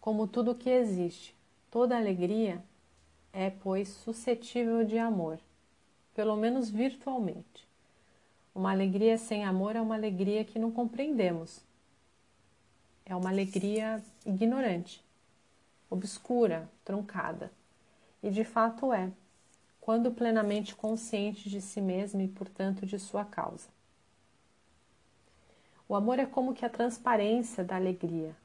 [0.00, 1.34] Como tudo que existe,
[1.70, 2.62] toda alegria
[3.32, 5.38] é, pois, suscetível de amor,
[6.14, 7.68] pelo menos virtualmente.
[8.54, 11.60] Uma alegria sem amor é uma alegria que não compreendemos.
[13.04, 15.04] É uma alegria ignorante,
[15.88, 17.52] obscura, truncada.
[18.22, 19.10] E de fato é,
[19.80, 23.68] quando plenamente consciente de si mesmo e, portanto, de sua causa.
[25.88, 28.36] O amor é como que a transparência da alegria,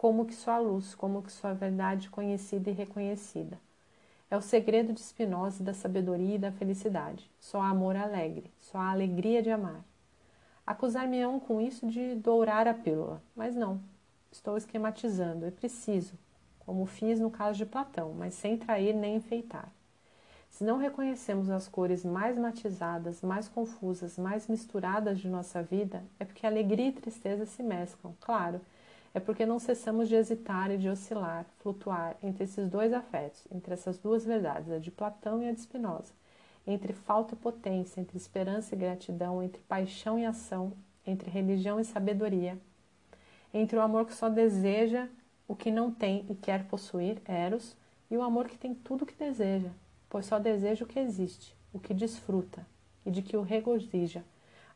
[0.00, 3.60] como que sua luz, como que sua verdade conhecida e reconhecida.
[4.30, 7.30] É o segredo de Spinoza da sabedoria e da felicidade.
[7.38, 9.84] Só há amor alegre, só há alegria de amar.
[10.66, 13.78] Acusar-me-ão com isso de dourar a pílula, mas não.
[14.32, 16.14] Estou esquematizando, é preciso,
[16.60, 19.70] como fiz no caso de Platão, mas sem trair nem enfeitar.
[20.48, 26.24] Se não reconhecemos as cores mais matizadas, mais confusas, mais misturadas de nossa vida, é
[26.24, 28.62] porque alegria e tristeza se mesclam, claro.
[29.12, 33.74] É porque não cessamos de hesitar e de oscilar, flutuar entre esses dois afetos, entre
[33.74, 36.12] essas duas verdades, a de Platão e a de Spinoza,
[36.66, 40.72] entre falta e potência, entre esperança e gratidão, entre paixão e ação,
[41.04, 42.56] entre religião e sabedoria,
[43.52, 45.08] entre o amor que só deseja
[45.48, 47.76] o que não tem e quer possuir, Eros,
[48.08, 49.70] e o amor que tem tudo o que deseja,
[50.08, 52.64] pois só deseja o que existe, o que desfruta
[53.04, 54.24] e de que o regozija.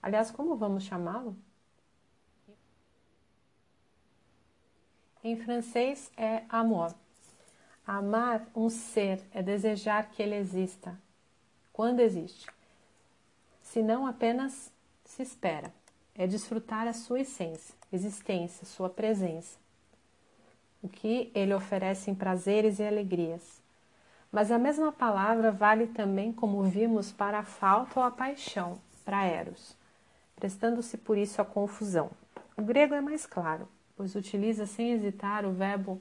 [0.03, 1.37] Aliás, como vamos chamá-lo?
[5.25, 6.95] Em francês é amor.
[7.87, 10.97] Amar um ser é desejar que ele exista,
[11.73, 12.47] quando existe.
[13.63, 14.71] Se não apenas
[15.05, 15.73] se espera,
[16.15, 19.59] é desfrutar a sua essência, existência, sua presença.
[20.83, 23.65] O que ele oferece em prazeres e alegrias
[24.35, 29.25] mas a mesma palavra vale também, como vimos, para a falta ou a paixão, para
[29.25, 29.77] eros,
[30.35, 32.11] prestando-se por isso à confusão.
[32.57, 36.01] O grego é mais claro, pois utiliza sem hesitar o verbo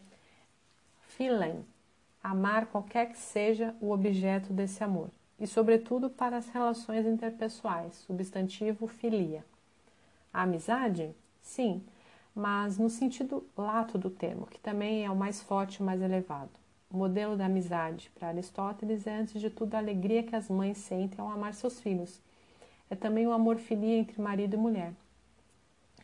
[1.08, 1.64] philen,
[2.22, 5.10] amar qualquer que seja o objeto desse amor,
[5.40, 9.46] e sobretudo para as relações interpessoais, substantivo filia.
[10.34, 11.14] A amizade?
[11.42, 11.84] Sim,
[12.36, 16.50] mas no sentido lato do termo, que também é o mais forte e mais elevado.
[16.90, 20.78] O modelo da amizade para Aristóteles é, antes de tudo, a alegria que as mães
[20.78, 22.22] sentem ao amar seus filhos.
[22.90, 24.94] É também o amor filia entre marido e mulher,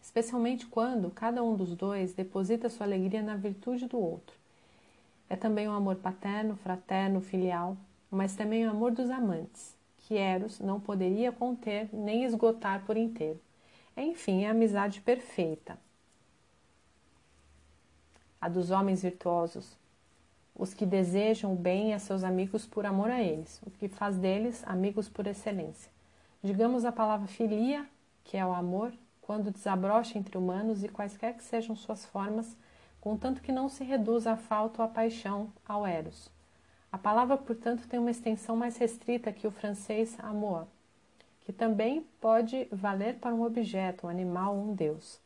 [0.09, 4.35] especialmente quando cada um dos dois deposita sua alegria na virtude do outro.
[5.29, 7.77] É também o amor paterno, fraterno, filial,
[8.09, 13.39] mas também o amor dos amantes, que Eros não poderia conter nem esgotar por inteiro.
[13.95, 15.77] Enfim, é a amizade perfeita,
[18.41, 19.77] a dos homens virtuosos,
[20.55, 24.17] os que desejam o bem a seus amigos por amor a eles, o que faz
[24.17, 25.91] deles amigos por excelência.
[26.41, 27.85] Digamos a palavra filia,
[28.23, 28.91] que é o amor,
[29.29, 32.57] quando desabrocha entre humanos e quaisquer que sejam suas formas,
[32.99, 36.31] contanto que não se reduza a falta ou a paixão ao eros.
[36.91, 40.65] A palavra, portanto, tem uma extensão mais restrita que o francês amour,
[41.41, 45.19] que também pode valer para um objeto, um animal ou um deus.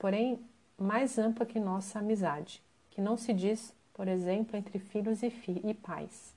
[0.00, 0.40] Porém,
[0.76, 2.60] mais ampla que nossa amizade,
[2.90, 6.34] que não se diz, por exemplo, entre filhos e, fi e pais.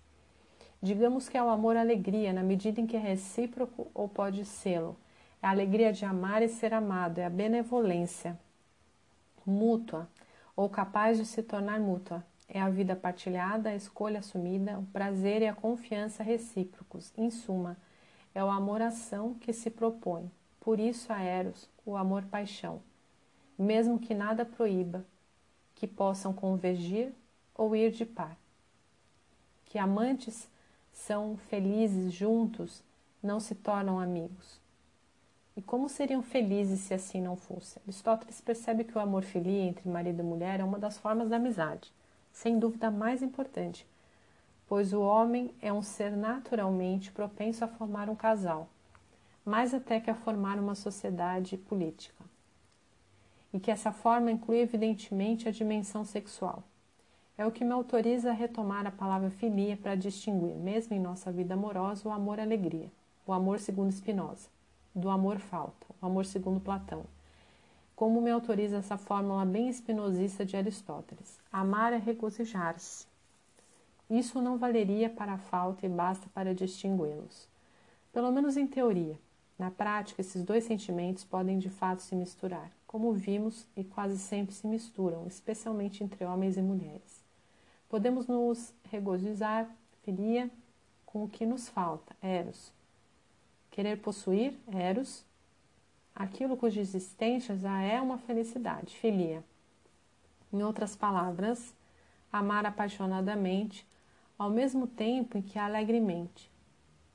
[0.79, 4.95] Digamos que é o amor alegria, na medida em que é recíproco ou pode sê-lo.
[5.41, 8.37] A alegria de amar e ser amado, é a benevolência
[9.45, 10.07] mútua
[10.55, 12.23] ou capaz de se tornar mútua.
[12.47, 17.11] É a vida partilhada, a escolha assumida, o prazer e a confiança recíprocos.
[17.17, 17.77] Em suma,
[18.35, 20.29] é o amor-ação que se propõe.
[20.59, 22.81] Por isso, a Eros, o amor-paixão
[23.61, 25.05] mesmo que nada proíba
[25.75, 27.13] que possam convergir
[27.55, 28.35] ou ir de par.
[29.65, 30.49] Que amantes
[30.91, 32.83] são felizes juntos,
[33.21, 34.59] não se tornam amigos.
[35.61, 37.77] E como seriam felizes se assim não fosse?
[37.83, 41.35] Aristóteles percebe que o amor filia entre marido e mulher é uma das formas da
[41.35, 41.93] amizade,
[42.31, 43.85] sem dúvida a mais importante,
[44.67, 48.69] pois o homem é um ser naturalmente propenso a formar um casal,
[49.45, 52.25] mais até que a formar uma sociedade política
[53.53, 56.63] e que essa forma inclui evidentemente a dimensão sexual.
[57.37, 61.31] É o que me autoriza a retomar a palavra filia para distinguir, mesmo em nossa
[61.31, 62.91] vida amorosa, o amor-alegria,
[63.27, 64.49] o amor segundo Spinoza,
[64.93, 67.03] do amor-falta, o amor segundo Platão.
[67.95, 73.05] Como me autoriza essa fórmula bem espinosista de Aristóteles: amar é regozijar-se.
[74.09, 77.47] Isso não valeria para a falta e basta para distingui-los.
[78.11, 79.17] Pelo menos em teoria.
[79.57, 84.53] Na prática, esses dois sentimentos podem de fato se misturar como vimos, e quase sempre
[84.53, 87.23] se misturam, especialmente entre homens e mulheres.
[87.87, 89.73] Podemos nos regozijar,
[90.03, 90.51] filia,
[91.05, 92.73] com o que nos falta, eros.
[93.71, 95.25] Querer possuir, eros,
[96.13, 99.43] aquilo cuja existência já é uma felicidade, filia.
[100.53, 101.73] Em outras palavras,
[102.31, 103.87] amar apaixonadamente,
[104.37, 106.51] ao mesmo tempo em que alegremente.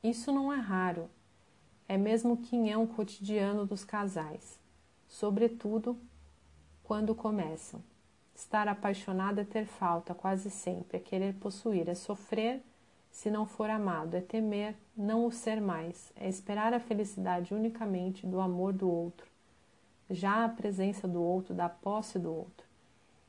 [0.03, 1.09] Isso não é raro,
[1.89, 4.59] é mesmo quinhão cotidiano dos casais
[5.09, 5.99] sobretudo
[6.83, 7.83] quando começam.
[8.35, 12.63] Estar apaixonado é ter falta, quase sempre, é querer possuir, é sofrer
[13.17, 18.27] se não for amado, é temer não o ser mais, é esperar a felicidade unicamente
[18.27, 19.27] do amor do outro,
[20.11, 22.67] já a presença do outro, da posse do outro.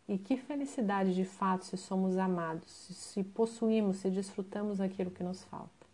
[0.06, 5.46] E que felicidade de fato se somos amados, se possuímos, se desfrutamos aquilo que nos
[5.46, 5.88] falta.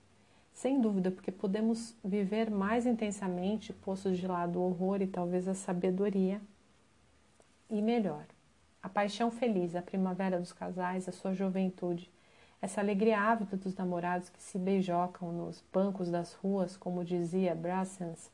[0.52, 5.54] Sem dúvida, porque podemos viver mais intensamente, postos de lado o horror e talvez a
[5.54, 6.42] sabedoria,
[7.70, 8.26] e melhor.
[8.82, 12.12] A paixão feliz, a primavera dos casais, a sua juventude,
[12.64, 18.32] essa alegria ávida dos namorados que se beijocam nos bancos das ruas, como dizia Brassens,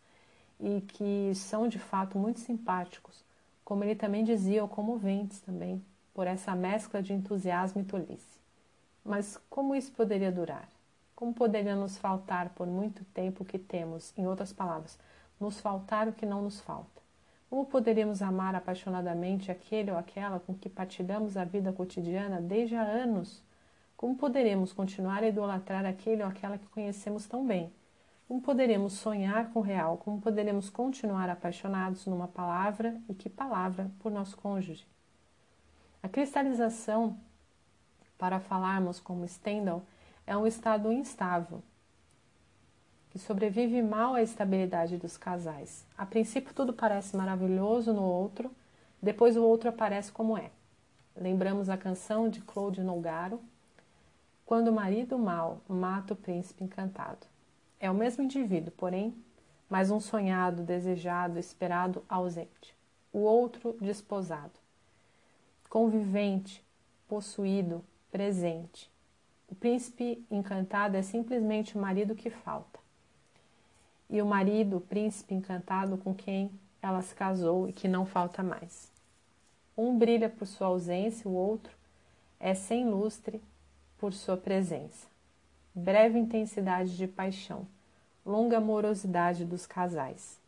[0.60, 3.26] e que são de fato muito simpáticos,
[3.66, 5.84] como ele também dizia, ou comoventes também,
[6.14, 8.40] por essa mescla de entusiasmo e tolice.
[9.04, 10.70] Mas como isso poderia durar?
[11.16, 14.14] Como poderia nos faltar por muito tempo o que temos?
[14.16, 15.00] Em outras palavras,
[15.40, 17.02] nos faltar o que não nos falta.
[17.50, 22.84] Como poderíamos amar apaixonadamente aquele ou aquela com que partilhamos a vida cotidiana desde há
[22.84, 23.49] anos?
[24.00, 27.70] Como poderemos continuar a idolatrar aquele ou aquela que conhecemos tão bem?
[28.30, 29.98] Como poderemos sonhar com o real?
[29.98, 34.88] Como poderemos continuar apaixonados numa palavra e que palavra por nosso cônjuge?
[36.02, 37.18] A cristalização,
[38.18, 39.84] para falarmos como Stendhal,
[40.26, 41.62] é um estado instável,
[43.10, 45.86] que sobrevive mal à estabilidade dos casais.
[45.98, 48.50] A princípio, tudo parece maravilhoso no outro,
[49.02, 50.52] depois o outro aparece como é.
[51.18, 53.42] Lembramos a canção de Claude Nougaro,
[54.50, 57.28] Quando o marido mal mata o príncipe encantado.
[57.80, 59.16] É o mesmo indivíduo, porém,
[59.70, 62.76] mas um sonhado, desejado, esperado, ausente.
[63.14, 64.60] O outro desposado.
[65.70, 66.66] Convivente,
[67.08, 68.90] possuído, presente
[69.48, 72.80] O príncipe encantado é simplesmente o marido que falta.
[74.10, 76.50] E o marido, o príncipe encantado com quem
[76.82, 78.92] ela se casou e que não falta mais.
[79.78, 81.72] Um brilha por sua ausência, o outro
[82.40, 83.40] é sem lustre
[84.00, 85.08] por sua presença.
[85.76, 87.68] Breve intensidade de paixão,
[88.26, 90.40] longa amorosidade dos casais.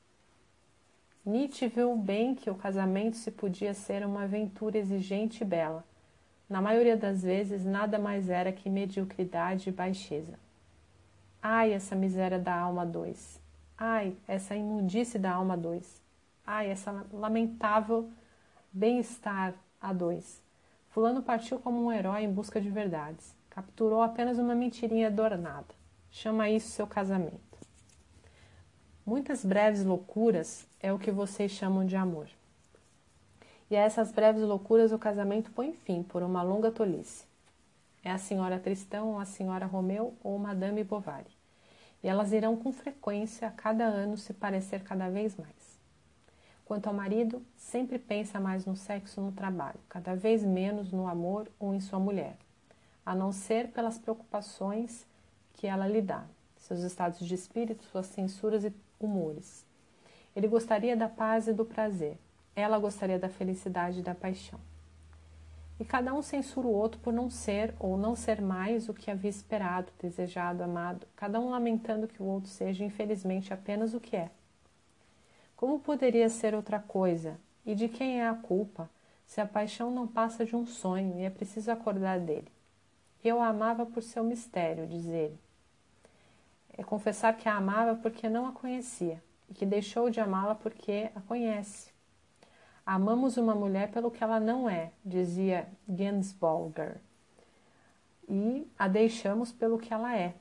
[1.23, 5.86] Nietzsche viu bem que o casamento se podia ser uma aventura exigente e bela.
[6.49, 10.40] Na maioria das vezes, nada mais era que mediocridade e baixeza.
[11.41, 13.40] Ai, essa miséria da alma dois.
[13.78, 16.02] Ai, essa imundície da alma dois.
[16.45, 18.10] Ai, essa lamentável
[18.72, 20.41] bem-estar a dois.
[20.90, 23.36] Fulano partiu como um herói em busca de verdades.
[23.52, 25.76] Capturou apenas uma mentirinha adornada.
[26.10, 27.60] Chama isso seu casamento.
[29.06, 32.30] Muitas breves loucuras é o que vocês chamam de amor.
[33.69, 37.26] E a essas breves loucuras o casamento põe fim por uma longa tolice.
[38.02, 41.36] É a senhora Tristão, a senhora Romeu ou Madame Bovary.
[42.02, 45.78] E elas irão com frequência a cada ano se parecer cada vez mais.
[46.64, 51.49] Quanto ao marido, sempre pensa mais no sexo no trabalho, cada vez menos no amor
[51.60, 52.38] ou em sua mulher,
[53.06, 55.06] a não ser pelas preocupações
[55.53, 56.26] que ela lhe dá,
[56.57, 59.65] seus estados de espírito, suas censuras e humores.
[60.36, 62.18] Ele gostaria da paz e do prazer,
[62.56, 64.60] ela gostaria da felicidade e da paixão.
[65.80, 69.10] E cada um censura o outro por não ser ou não ser mais o que
[69.10, 74.15] havia esperado, desejado, amado, cada um lamentando que o outro seja, infelizmente, apenas o que
[74.15, 74.30] é.
[75.56, 77.40] Como poderia ser outra coisa?
[77.65, 78.90] E de quem é a culpa,
[79.26, 82.48] se a paixão não passa de um sonho e é preciso acordar dele?
[83.23, 85.39] Eu a amava por seu mistério, diz ele.
[86.77, 91.11] É confessar que a amava porque não a conhecia e que deixou de amá-la porque
[91.15, 91.91] a conhece.
[92.85, 96.98] Amamos uma mulher pelo que ela não é, dizia Gensbolger,
[98.27, 100.34] e a deixamos pelo que ela é.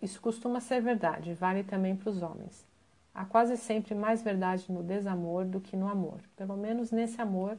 [0.00, 2.64] Isso costuma ser verdade, vale também para os homens.
[3.12, 7.58] Há quase sempre mais verdade no desamor do que no amor, pelo menos nesse amor,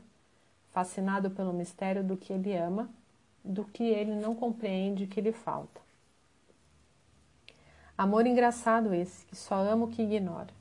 [0.71, 2.89] fascinado pelo mistério do que ele ama,
[3.43, 5.81] do que ele não compreende que lhe falta.
[7.97, 10.53] Amor engraçado esse, que só ama o que ignora.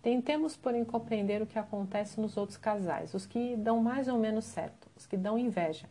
[0.00, 4.46] Tentemos, porém, compreender o que acontece nos outros casais, os que dão mais ou menos
[4.46, 5.86] certo, os que dão inveja,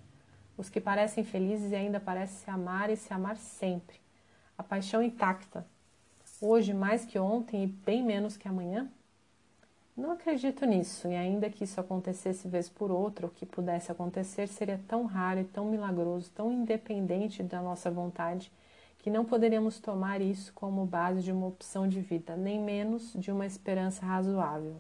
[0.58, 4.00] os que parecem felizes e ainda parecem se amar e se amar sempre.
[4.58, 5.68] A paixão intacta,
[6.42, 8.90] hoje mais que ontem e bem menos que amanhã?
[9.98, 14.48] Não acredito nisso, e ainda que isso acontecesse vez por outra, o que pudesse acontecer
[14.48, 18.52] seria tão raro e tão milagroso, tão independente da nossa vontade,
[19.00, 23.32] que não poderíamos tomar isso como base de uma opção de vida, nem menos de
[23.32, 24.80] uma esperança razoável.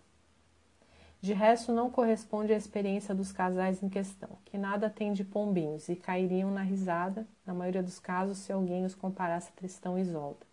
[1.20, 5.90] De resto, não corresponde à experiência dos casais em questão, que nada têm de pombinhos
[5.90, 10.02] e cairiam na risada, na maioria dos casos, se alguém os comparasse a Tristão e
[10.02, 10.47] Isolda.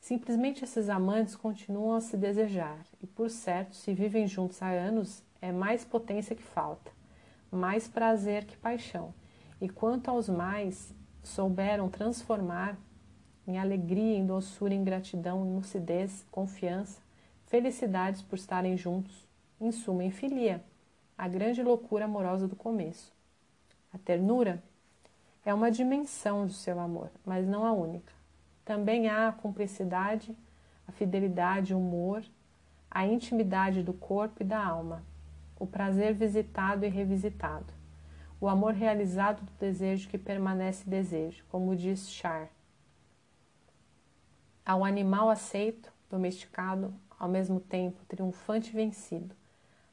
[0.00, 5.22] Simplesmente esses amantes continuam a se desejar, e por certo, se vivem juntos há anos,
[5.40, 6.90] é mais potência que falta,
[7.50, 9.12] mais prazer que paixão.
[9.60, 12.78] E quanto aos mais, souberam transformar
[13.46, 17.00] em alegria, em doçura, em gratidão, em lucidez, confiança,
[17.46, 19.26] felicidades por estarem juntos,
[19.60, 20.62] em suma, em filia,
[21.16, 23.12] a grande loucura amorosa do começo.
[23.92, 24.62] A ternura
[25.44, 28.17] é uma dimensão do seu amor, mas não a única.
[28.68, 30.36] Também há a cumplicidade,
[30.86, 32.22] a fidelidade, o humor,
[32.90, 35.02] a intimidade do corpo e da alma,
[35.58, 37.72] o prazer visitado e revisitado,
[38.38, 42.50] o amor realizado do desejo que permanece desejo, como diz Char.
[44.66, 49.34] Ao animal aceito, domesticado, ao mesmo tempo triunfante e vencido.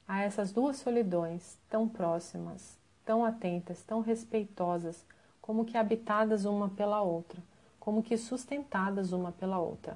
[0.06, 5.06] Há essas duas solidões, tão próximas, tão atentas, tão respeitosas,
[5.42, 7.42] como que habitadas uma pela outra
[7.86, 9.96] como que sustentadas uma pela outra.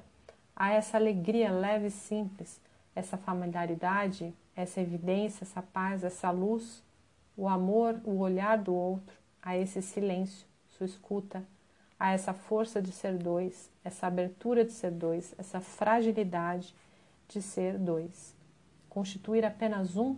[0.54, 2.60] Há essa alegria leve e simples,
[2.94, 6.84] essa familiaridade, essa evidência, essa paz, essa luz,
[7.36, 11.42] o amor, o olhar do outro, a esse silêncio, sua escuta,
[11.98, 16.72] a essa força de ser dois, essa abertura de ser dois, essa fragilidade
[17.26, 18.36] de ser dois.
[18.88, 20.16] Constituir apenas um,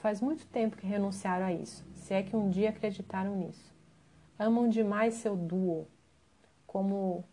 [0.00, 3.74] faz muito tempo que renunciaram a isso, se é que um dia acreditaram nisso.
[4.38, 5.86] Amam demais seu duo,
[6.74, 7.24] como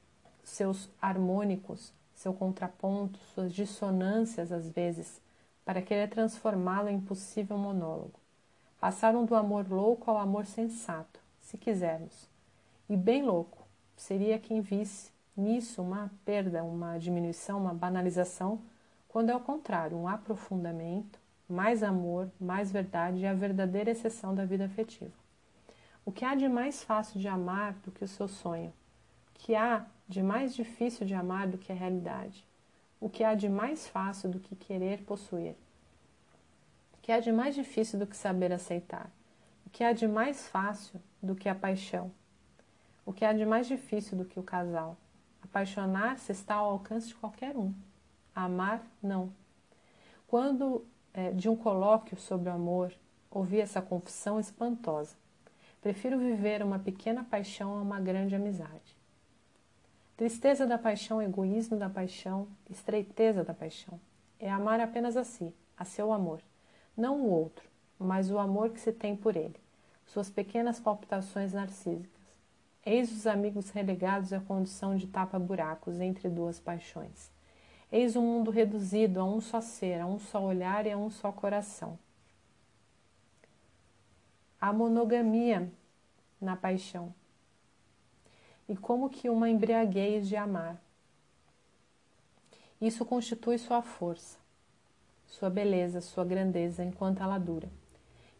[0.43, 5.19] seus harmônicos, seu contraponto, suas dissonâncias às vezes,
[5.65, 8.19] para querer transformá-lo em possível monólogo.
[8.79, 12.29] Passaram do amor louco ao amor sensato, se quisermos.
[12.87, 13.57] E bem louco
[13.97, 18.61] seria quem visse nisso uma perda, uma diminuição, uma banalização,
[19.07, 21.19] quando é o contrário, um aprofundamento,
[21.49, 25.11] mais amor, mais verdade e a verdadeira exceção da vida afetiva.
[26.05, 28.71] O que há de mais fácil de amar do que o seu sonho?
[29.41, 32.45] Que há de mais difícil de amar do que a realidade?
[32.99, 35.55] O que há de mais fácil do que querer possuir?
[36.93, 39.09] O que há de mais difícil do que saber aceitar?
[39.65, 42.11] O que há de mais fácil do que a paixão?
[43.03, 44.95] O que há de mais difícil do que o casal?
[45.41, 47.73] Apaixonar-se está ao alcance de qualquer um.
[48.35, 49.33] Amar, não.
[50.27, 50.85] Quando
[51.15, 52.93] é, de um colóquio sobre o amor,
[53.31, 55.15] ouvi essa confissão espantosa.
[55.81, 59.00] Prefiro viver uma pequena paixão a uma grande amizade.
[60.21, 63.99] Tristeza da paixão, egoísmo da paixão, estreiteza da paixão.
[64.39, 66.43] É amar apenas a si, a seu amor.
[66.95, 67.67] Não o outro,
[67.97, 69.59] mas o amor que se tem por ele.
[70.05, 72.21] Suas pequenas palpitações narcísicas.
[72.85, 77.31] Eis os amigos relegados à condição de tapa-buracos entre duas paixões.
[77.91, 81.09] Eis um mundo reduzido a um só ser, a um só olhar e a um
[81.09, 81.97] só coração.
[84.59, 85.67] A monogamia
[86.39, 87.11] na paixão.
[88.71, 90.81] E como que uma embriaguez de amar.
[92.79, 94.37] Isso constitui sua força,
[95.27, 97.67] sua beleza, sua grandeza enquanto ela dura.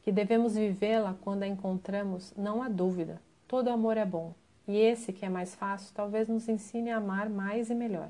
[0.02, 3.22] Que devemos vivê-la quando a encontramos, não há dúvida.
[3.46, 4.34] Todo amor é bom,
[4.66, 8.10] e esse que é mais fácil talvez nos ensine a amar mais e melhor.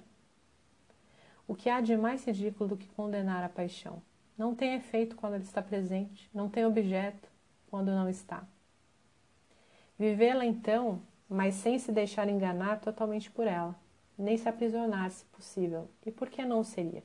[1.47, 3.99] O que há de mais ridículo do que condenar a paixão?
[4.37, 7.27] Não tem efeito quando ela está presente, não tem objeto
[7.71, 8.43] quando não está.
[9.97, 11.01] Vivê-la então,
[11.31, 13.73] mas sem se deixar enganar totalmente por ela,
[14.17, 15.87] nem se aprisionar, se possível.
[16.05, 17.01] E por que não seria?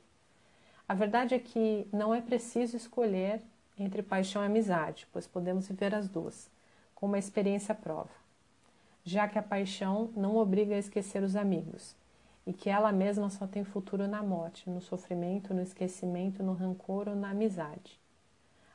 [0.85, 3.41] A verdade é que não é preciso escolher
[3.79, 6.51] entre paixão e amizade, pois podemos viver as duas,
[6.93, 8.09] como a experiência prova.
[9.05, 11.95] Já que a paixão não obriga a esquecer os amigos,
[12.45, 17.07] e que ela mesma só tem futuro na morte, no sofrimento, no esquecimento, no rancor
[17.07, 17.97] ou na amizade.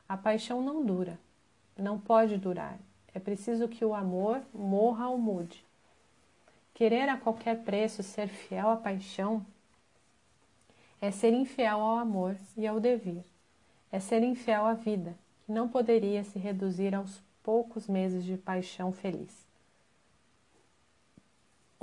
[0.09, 1.19] A paixão não dura,
[1.77, 2.79] não pode durar.
[3.13, 5.63] É preciso que o amor morra ou mude.
[6.73, 9.45] Querer a qualquer preço ser fiel à paixão
[10.99, 13.23] é ser infiel ao amor e ao devir.
[13.91, 15.15] É ser infiel à vida,
[15.45, 19.43] que não poderia se reduzir aos poucos meses de paixão feliz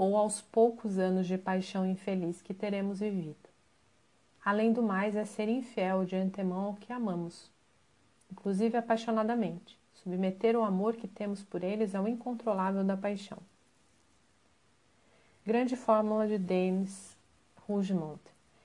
[0.00, 3.36] ou aos poucos anos de paixão infeliz que teremos vivido.
[4.42, 7.50] Além do mais, é ser infiel de antemão ao que amamos,
[8.32, 13.38] inclusive apaixonadamente, submeter o amor que temos por eles ao incontrolável da paixão.
[15.44, 17.16] Grande fórmula de Denis
[17.66, 18.20] Rougemont.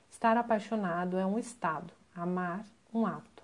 [0.10, 3.44] Estar apaixonado é um estado, amar, um ato.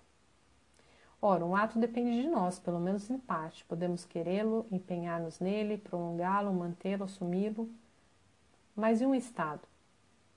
[1.22, 3.64] Ora, um ato depende de nós, pelo menos em parte.
[3.66, 7.70] Podemos querê-lo, empenhar-nos nele, prolongá-lo, mantê-lo, assumi-lo,
[8.76, 9.62] mas e um estado?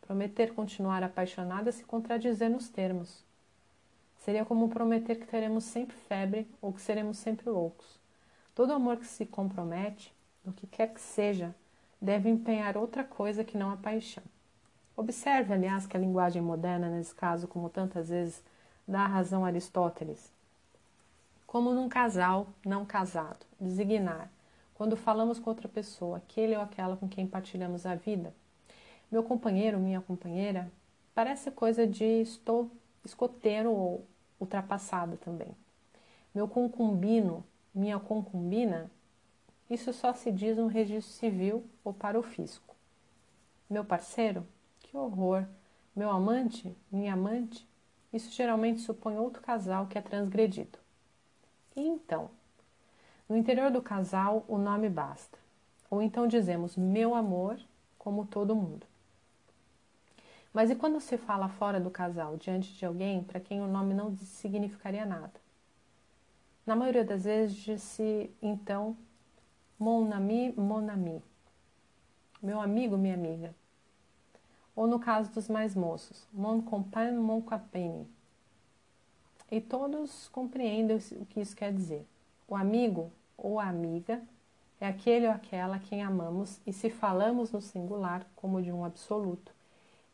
[0.02, 3.24] Prometer continuar apaixonada se contradizer nos termos.
[4.24, 8.00] Seria como prometer que teremos sempre febre ou que seremos sempre loucos.
[8.54, 11.54] Todo amor que se compromete, no que quer que seja,
[12.00, 14.24] deve empenhar outra coisa que não a paixão.
[14.96, 18.42] Observe, aliás, que a linguagem moderna, nesse caso, como tantas vezes,
[18.88, 20.32] dá razão a Aristóteles.
[21.46, 24.30] Como num casal não casado, designar
[24.72, 28.32] quando falamos com outra pessoa, aquele ou aquela com quem partilhamos a vida.
[29.12, 30.72] Meu companheiro, minha companheira,
[31.14, 32.70] parece coisa de estou
[33.04, 34.06] escoteiro ou
[34.44, 35.54] ultrapassada também.
[36.34, 37.44] Meu concubino,
[37.74, 38.90] minha concubina,
[39.68, 42.74] isso só se diz no registro civil ou para o fisco.
[43.68, 44.46] Meu parceiro,
[44.80, 45.44] que horror.
[45.96, 47.66] Meu amante, minha amante,
[48.12, 50.78] isso geralmente supõe outro casal que é transgredido.
[51.74, 52.30] E então?
[53.28, 55.38] No interior do casal, o nome basta.
[55.90, 57.58] Ou então dizemos meu amor,
[57.98, 58.86] como todo mundo.
[60.54, 63.92] Mas e quando se fala fora do casal, diante de alguém para quem o nome
[63.92, 65.32] não significaria nada?
[66.64, 68.96] Na maioria das vezes diz-se então
[69.76, 71.20] mon ami, mon ami.
[72.40, 73.52] Meu amigo, minha amiga.
[74.76, 78.06] Ou no caso dos mais moços, mon compagne, mon compagne.
[79.50, 82.06] E todos compreendem o que isso quer dizer.
[82.46, 84.22] O amigo ou amiga
[84.80, 88.84] é aquele ou aquela a quem amamos, e se falamos no singular, como de um
[88.84, 89.52] absoluto,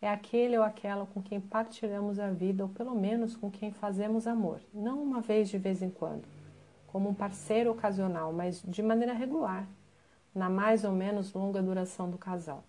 [0.03, 4.27] é aquele ou aquela com quem partilhamos a vida, ou pelo menos com quem fazemos
[4.27, 6.25] amor, não uma vez de vez em quando,
[6.87, 9.67] como um parceiro ocasional, mas de maneira regular,
[10.35, 12.65] na mais ou menos longa duração do casal.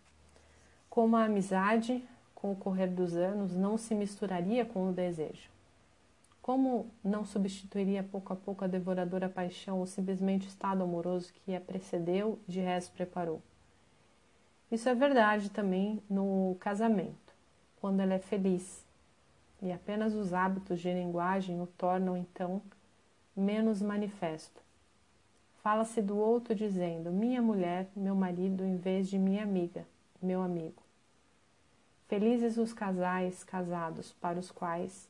[0.90, 2.04] Como a amizade,
[2.36, 5.50] com o correr dos anos, não se misturaria com o desejo.
[6.42, 11.56] Como não substituiria pouco a pouco a devoradora paixão ou simplesmente o estado amoroso que
[11.56, 13.42] a precedeu e de resto preparou?
[14.72, 17.36] Isso é verdade também no casamento,
[17.82, 18.86] quando ela é feliz,
[19.62, 22.62] e apenas os hábitos de linguagem o tornam então
[23.36, 24.62] menos manifesto.
[25.62, 29.86] Fala-se do outro dizendo minha mulher, meu marido, em vez de minha amiga,
[30.22, 30.82] meu amigo.
[32.08, 35.10] Felizes os casais casados para os quais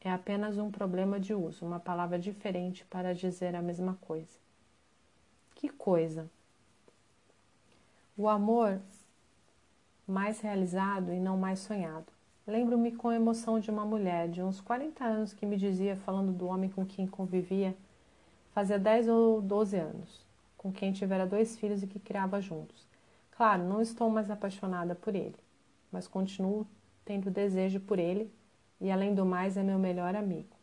[0.00, 4.38] é apenas um problema de uso, uma palavra diferente para dizer a mesma coisa.
[5.54, 6.28] Que coisa!
[8.20, 8.82] O amor
[10.06, 12.12] mais realizado e não mais sonhado.
[12.46, 16.46] Lembro-me com emoção de uma mulher de uns 40 anos que me dizia, falando do
[16.46, 17.74] homem com quem convivia,
[18.52, 20.22] fazia 10 ou 12 anos,
[20.58, 22.86] com quem tivera dois filhos e que criava juntos.
[23.30, 25.36] Claro, não estou mais apaixonada por ele,
[25.90, 26.66] mas continuo
[27.06, 28.30] tendo desejo por ele
[28.78, 30.54] e, além do mais, é meu melhor amigo.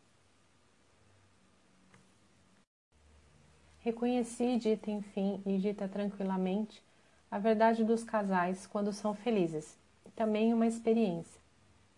[3.80, 6.86] Reconheci, dita enfim e dita tranquilamente,
[7.30, 9.78] a verdade dos casais quando são felizes,
[10.16, 11.38] também uma experiência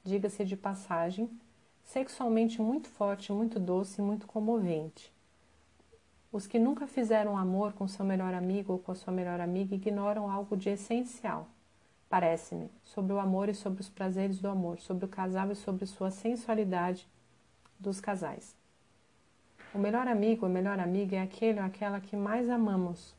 [0.03, 1.29] diga-se de passagem,
[1.83, 5.13] sexualmente muito forte, muito doce e muito comovente.
[6.31, 9.75] Os que nunca fizeram amor com seu melhor amigo ou com a sua melhor amiga
[9.75, 11.47] ignoram algo de essencial,
[12.07, 15.85] parece-me, sobre o amor e sobre os prazeres do amor, sobre o casal e sobre
[15.85, 17.07] sua sensualidade
[17.79, 18.55] dos casais.
[19.73, 23.13] O melhor amigo ou melhor amiga é aquele ou aquela que mais amamos,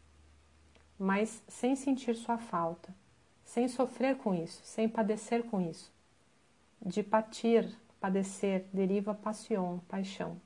[1.01, 2.95] mas sem sentir sua falta,
[3.45, 5.91] sem sofrer com isso, sem padecer com isso
[6.85, 7.69] de patir,
[8.01, 10.41] padecer, deriva passion, paixão.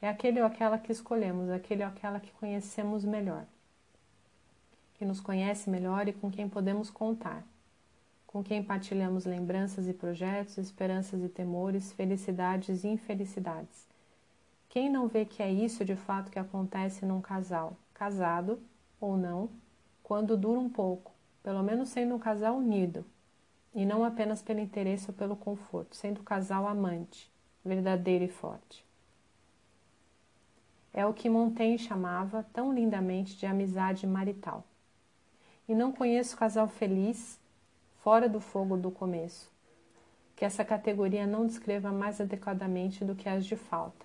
[0.00, 3.44] É aquele ou aquela que escolhemos, aquele ou aquela que conhecemos melhor,
[4.94, 7.42] que nos conhece melhor e com quem podemos contar,
[8.26, 13.86] com quem partilhamos lembranças e projetos, esperanças e temores, felicidades e infelicidades.
[14.68, 18.60] Quem não vê que é isso de fato que acontece num casal, casado
[19.00, 19.48] ou não,
[20.04, 21.12] quando dura um pouco,
[21.42, 23.06] pelo menos sendo um casal unido,
[23.74, 27.32] e não apenas pelo interesse ou pelo conforto, sendo o casal amante,
[27.64, 28.84] verdadeiro e forte.
[30.92, 34.62] É o que Montaigne chamava tão lindamente de amizade marital.
[35.66, 37.40] E não conheço casal feliz
[37.96, 39.50] fora do fogo do começo,
[40.36, 44.04] que essa categoria não descreva mais adequadamente do que as de falta,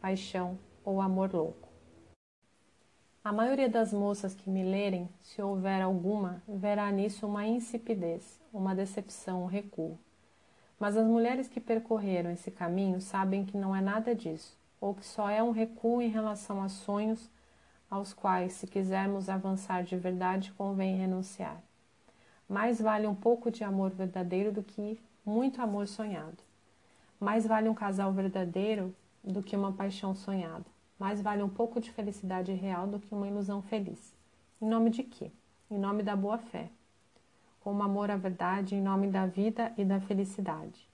[0.00, 1.71] paixão ou amor louco.
[3.24, 8.74] A maioria das moças que me lerem, se houver alguma, verá nisso uma insipidez, uma
[8.74, 9.96] decepção, um recuo.
[10.76, 15.06] Mas as mulheres que percorreram esse caminho sabem que não é nada disso, ou que
[15.06, 17.30] só é um recuo em relação a sonhos
[17.88, 21.62] aos quais, se quisermos avançar de verdade, convém renunciar.
[22.48, 26.42] Mais vale um pouco de amor verdadeiro do que muito amor sonhado.
[27.20, 28.92] Mais vale um casal verdadeiro
[29.22, 30.71] do que uma paixão sonhada.
[31.02, 34.14] Mais vale um pouco de felicidade real do que uma ilusão feliz.
[34.60, 35.32] Em nome de quê?
[35.68, 36.70] Em nome da boa fé.
[37.58, 40.88] Como amor à verdade, em nome da vida e da felicidade.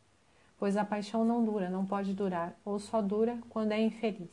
[0.59, 4.31] Pois a paixão não dura, não pode durar, ou só dura quando é infeliz.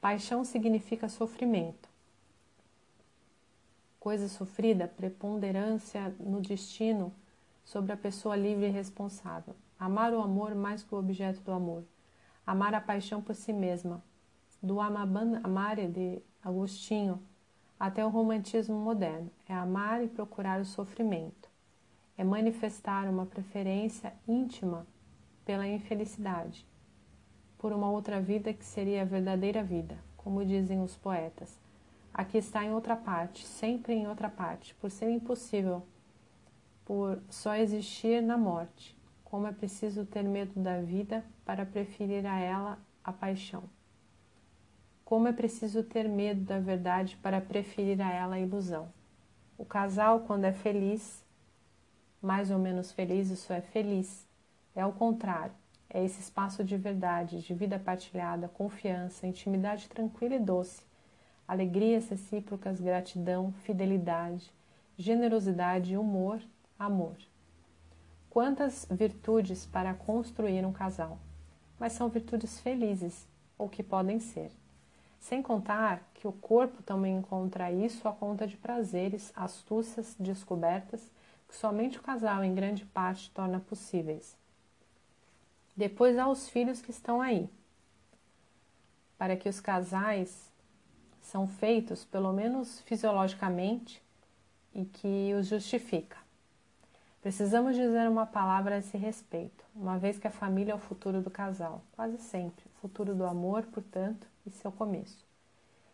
[0.00, 1.88] Paixão significa sofrimento.
[3.98, 7.12] Coisa sofrida, preponderância no destino
[7.64, 9.56] sobre a pessoa livre e responsável.
[9.76, 11.82] Amar o amor mais que o objeto do amor.
[12.46, 14.00] Amar a paixão por si mesma,
[14.62, 17.22] do Amare de Agostinho
[17.78, 19.30] até o romantismo moderno.
[19.48, 21.48] É amar e procurar o sofrimento.
[22.16, 24.86] É manifestar uma preferência íntima
[25.44, 26.66] pela infelicidade,
[27.56, 31.58] por uma outra vida que seria a verdadeira vida, como dizem os poetas.
[32.12, 35.86] Aqui está em outra parte, sempre em outra parte, por ser impossível,
[36.84, 38.96] por só existir na morte.
[39.24, 43.62] Como é preciso ter medo da vida para preferir a ela a paixão.
[45.08, 48.92] Como é preciso ter medo da verdade para preferir a ela a ilusão.
[49.56, 51.24] O casal, quando é feliz,
[52.20, 54.28] mais ou menos feliz, isso é feliz,
[54.76, 55.54] é o contrário.
[55.88, 60.82] É esse espaço de verdade, de vida partilhada, confiança, intimidade tranquila e doce,
[61.48, 64.52] alegrias recíprocas, gratidão, fidelidade,
[64.98, 66.38] generosidade, humor,
[66.78, 67.16] amor.
[68.28, 71.18] Quantas virtudes para construir um casal,
[71.80, 73.26] mas são virtudes felizes,
[73.56, 74.52] ou que podem ser.
[75.20, 81.10] Sem contar que o corpo também encontra isso à conta de prazeres, astúcias, descobertas
[81.48, 84.36] que somente o casal, em grande parte, torna possíveis.
[85.76, 87.48] Depois há os filhos que estão aí.
[89.16, 90.50] Para que os casais
[91.22, 94.02] são feitos, pelo menos fisiologicamente,
[94.74, 96.16] e que os justifica.
[97.20, 101.20] Precisamos dizer uma palavra a esse respeito, uma vez que a família é o futuro
[101.20, 105.26] do casal, quase sempre, futuro do amor, portanto, e seu começo.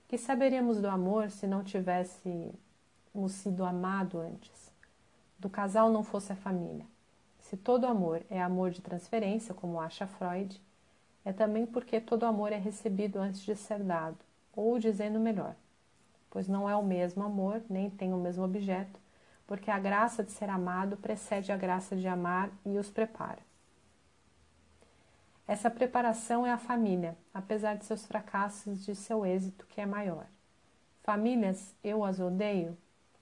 [0.08, 2.52] Que saberíamos do amor se não tivéssemos
[3.30, 4.72] sido amado antes?
[5.38, 6.86] Do casal não fosse a família.
[7.40, 10.60] Se todo amor é amor de transferência, como acha Freud,
[11.24, 14.18] é também porque todo amor é recebido antes de ser dado,
[14.54, 15.54] ou dizendo melhor,
[16.30, 18.98] pois não é o mesmo amor, nem tem o mesmo objeto,
[19.46, 23.43] porque a graça de ser amado precede a graça de amar e os prepara.
[25.46, 30.26] Essa preparação é a família, apesar de seus fracassos de seu êxito, que é maior.
[31.02, 32.76] Famílias, eu as odeio,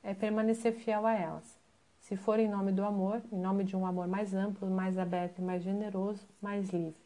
[0.05, 1.59] é permanecer fiel a elas.
[2.01, 5.43] Se for em nome do amor, em nome de um amor mais amplo, mais aberto
[5.43, 7.01] mais generoso, mais livre.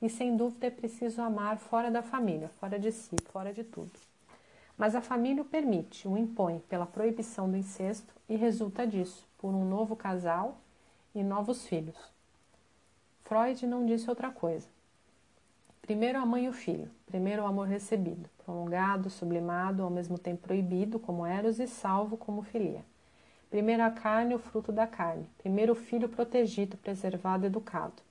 [0.00, 3.90] E sem dúvida é preciso amar fora da família, fora de si, fora de tudo.
[4.76, 9.52] Mas a família o permite, o impõe pela proibição do incesto e resulta disso, por
[9.52, 10.58] um novo casal
[11.12, 12.17] e novos filhos.
[13.28, 14.66] Freud não disse outra coisa.
[15.82, 20.44] Primeiro a mãe e o filho, primeiro o amor recebido, prolongado, sublimado, ao mesmo tempo
[20.44, 22.82] proibido, como Eros, e salvo, como filia.
[23.50, 28.02] Primeiro a carne, o fruto da carne, primeiro o filho protegido, preservado, educado.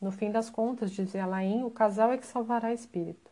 [0.00, 3.28] No fim das contas, dizia Laim, o casal é que salvará espírito.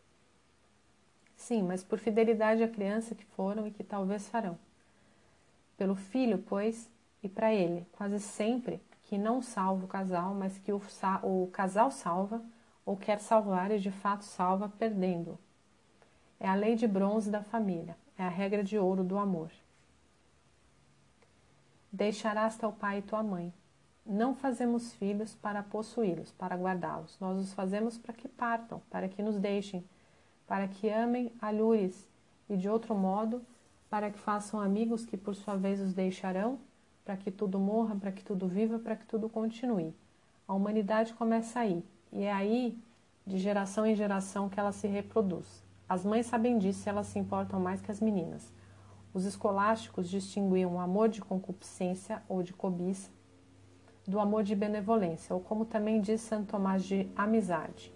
[1.36, 4.58] Sim, mas por fidelidade à criança que foram e que talvez farão.
[5.76, 6.90] Pelo filho, pois,
[7.22, 8.80] e para ele, quase sempre,
[9.14, 10.82] que não salva o casal, mas que o,
[11.22, 12.42] o casal salva
[12.84, 15.38] ou quer salvar e de fato salva, perdendo-o.
[16.40, 19.52] É a lei de bronze da família, é a regra de ouro do amor.
[21.92, 23.54] Deixarás teu pai e tua mãe,
[24.04, 27.16] não fazemos filhos para possuí-los, para guardá-los.
[27.20, 29.84] Nós os fazemos para que partam, para que nos deixem,
[30.44, 32.04] para que amem alhures
[32.50, 33.46] e, de outro modo,
[33.88, 36.58] para que façam amigos que, por sua vez, os deixarão,
[37.04, 39.94] para que tudo morra, para que tudo viva, para que tudo continue.
[40.48, 42.78] A humanidade começa aí, e é aí,
[43.26, 45.62] de geração em geração, que ela se reproduz.
[45.88, 48.52] As mães sabem disso e elas se importam mais que as meninas.
[49.12, 53.10] Os escolásticos distinguiam o amor de concupiscência ou de cobiça
[54.06, 57.92] do amor de benevolência, ou como também diz Santo Tomás de amizade.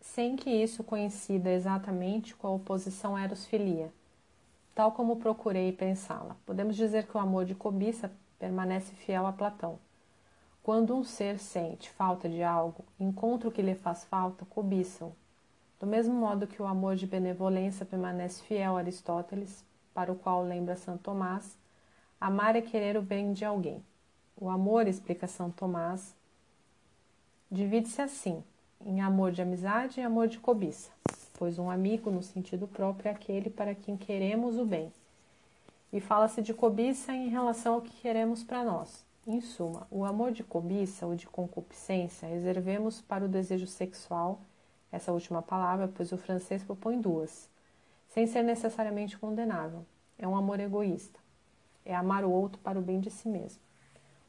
[0.00, 3.92] Sem que isso coincida exatamente com a oposição eros-filia,
[4.74, 6.36] tal como procurei pensá-la.
[6.44, 9.78] Podemos dizer que o amor de cobiça permanece fiel a Platão.
[10.62, 15.14] Quando um ser sente falta de algo, encontra o que lhe faz falta, cobiça-o.
[15.78, 20.42] Do mesmo modo que o amor de benevolência permanece fiel a Aristóteles, para o qual
[20.42, 21.56] lembra Santo Tomás,
[22.20, 23.84] amar é querer o bem de alguém.
[24.36, 26.16] O amor, explica São Tomás,
[27.50, 28.42] divide-se assim,
[28.84, 30.90] em amor de amizade e amor de cobiça,
[31.34, 34.92] pois um amigo, no sentido próprio, é aquele para quem queremos o bem.
[35.92, 39.04] E fala-se de cobiça em relação ao que queremos para nós.
[39.26, 44.40] Em suma, o amor de cobiça ou de concupiscência reservemos para o desejo sexual,
[44.92, 47.48] essa última palavra, pois o francês propõe duas,
[48.08, 49.84] sem ser necessariamente condenável.
[50.18, 51.18] É um amor egoísta.
[51.84, 53.60] É amar o outro para o bem de si mesmo.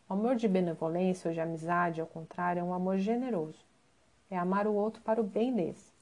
[0.10, 3.60] O amor de benevolência ou de amizade, ao contrário, é um amor generoso.
[4.30, 5.95] É amar o outro para o bem desse.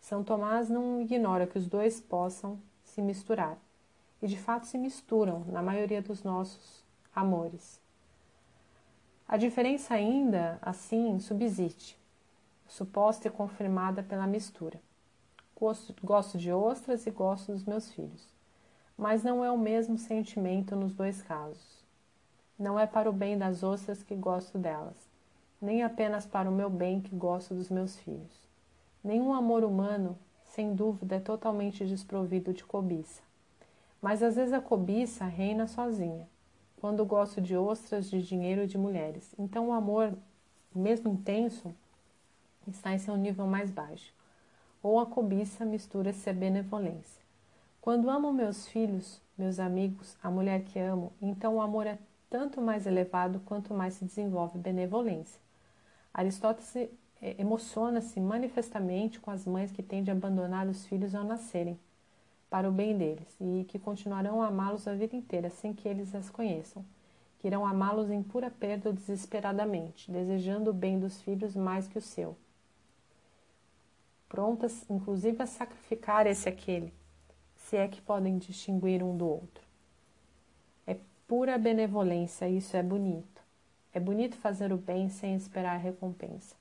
[0.00, 3.58] São Tomás não ignora que os dois possam se misturar.
[4.20, 7.80] E de fato se misturam na maioria dos nossos amores.
[9.28, 11.96] A diferença ainda, assim, subsiste,
[12.66, 14.80] suposta e confirmada pela mistura.
[15.54, 18.26] Gosto, gosto de ostras e gosto dos meus filhos.
[18.98, 21.84] Mas não é o mesmo sentimento nos dois casos.
[22.58, 25.08] Não é para o bem das ostras que gosto delas,
[25.62, 28.49] nem apenas para o meu bem que gosto dos meus filhos.
[29.02, 33.22] Nenhum amor humano, sem dúvida, é totalmente desprovido de cobiça.
[34.00, 36.28] Mas às vezes a cobiça reina sozinha,
[36.80, 39.34] quando gosto de ostras, de dinheiro e de mulheres.
[39.38, 40.12] Então o amor,
[40.74, 41.74] mesmo intenso,
[42.66, 44.12] está em seu nível mais baixo.
[44.82, 47.20] Ou a cobiça mistura-se a benevolência.
[47.80, 51.98] Quando amo meus filhos, meus amigos, a mulher que amo, então o amor é
[52.28, 55.40] tanto mais elevado quanto mais se desenvolve benevolência.
[56.12, 56.90] Aristóteles
[57.22, 61.78] emociona-se manifestamente com as mães que têm de abandonar os filhos ao nascerem,
[62.48, 66.14] para o bem deles, e que continuarão a amá-los a vida inteira sem que eles
[66.14, 66.84] as conheçam,
[67.38, 71.98] que irão amá-los em pura perda ou desesperadamente, desejando o bem dos filhos mais que
[71.98, 72.36] o seu.
[74.28, 76.92] Prontas, inclusive, a sacrificar esse aquele,
[77.56, 79.70] se é que podem distinguir um do outro
[81.30, 83.40] pura benevolência, isso é bonito.
[83.94, 86.56] É bonito fazer o bem sem esperar recompensa.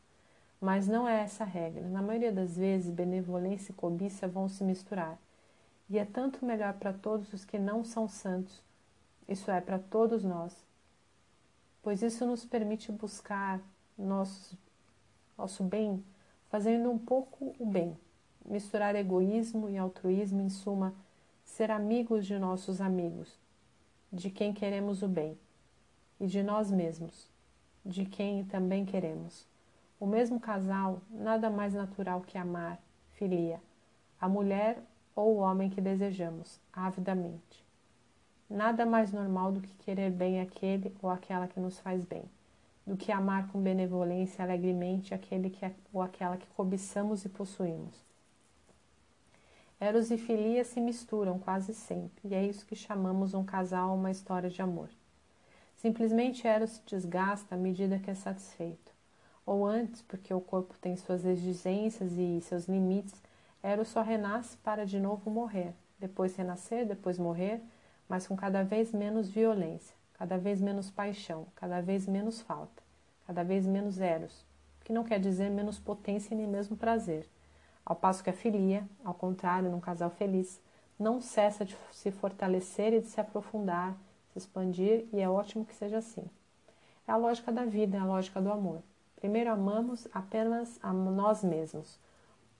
[0.60, 1.88] Mas não é essa a regra.
[1.88, 5.18] Na maioria das vezes, benevolência e cobiça vão se misturar.
[5.90, 8.62] E é tanto melhor para todos os que não são santos,
[9.28, 10.56] isso é, para todos nós,
[11.82, 13.60] pois isso nos permite buscar
[13.98, 14.56] nosso,
[15.36, 16.04] nosso bem,
[16.50, 17.98] fazendo um pouco o bem,
[18.46, 20.94] misturar egoísmo e altruísmo, em suma,
[21.44, 23.40] ser amigos de nossos amigos,
[24.14, 25.38] de quem queremos o bem,
[26.20, 27.28] e de nós mesmos,
[27.84, 29.49] de quem também queremos.
[30.00, 32.80] O mesmo casal, nada mais natural que amar,
[33.12, 33.62] filia,
[34.20, 34.82] a mulher
[35.14, 37.66] ou o homem que desejamos, avidamente.
[38.50, 42.24] Nada mais normal do que querer bem aquele ou aquela que nos faz bem,
[42.88, 48.08] do que amar com benevolência alegremente aquele que, ou aquela que cobiçamos e possuímos.
[49.82, 54.12] Eros e filia se misturam quase sempre, e é isso que chamamos um casal uma
[54.12, 54.90] história de amor.
[55.76, 58.89] Simplesmente Eros se desgasta à medida que é satisfeito.
[59.50, 63.20] Ou antes, porque o corpo tem suas exigências e seus limites,
[63.64, 67.60] Eros só renasce para de novo morrer, depois renascer, depois morrer,
[68.08, 72.84] mas com cada vez menos violência, cada vez menos paixão, cada vez menos falta,
[73.26, 74.46] cada vez menos Eros,
[74.86, 77.28] que não quer dizer menos potência nem mesmo prazer.
[77.84, 80.62] Ao passo que a filia, ao contrário, num casal feliz,
[81.00, 83.98] não cessa de se fortalecer e de se aprofundar,
[84.32, 86.30] se expandir e é ótimo que seja assim.
[87.08, 88.84] É a lógica da vida, é a lógica do amor.
[89.20, 92.00] Primeiro amamos apenas a nós mesmos.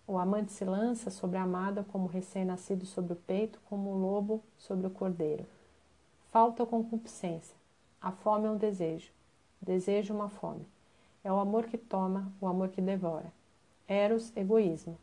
[0.06, 4.44] O amante se lança sobre a amada como recém-nascido sobre o peito, como o lobo
[4.58, 5.46] sobre o cordeiro.
[6.32, 7.56] Falta concupiscência.
[8.02, 9.12] A fome é um desejo.
[9.62, 10.66] Desejo uma fome.
[11.24, 13.32] É o amor que toma, o amor que devora.
[13.88, 14.98] Eros, egoísmo.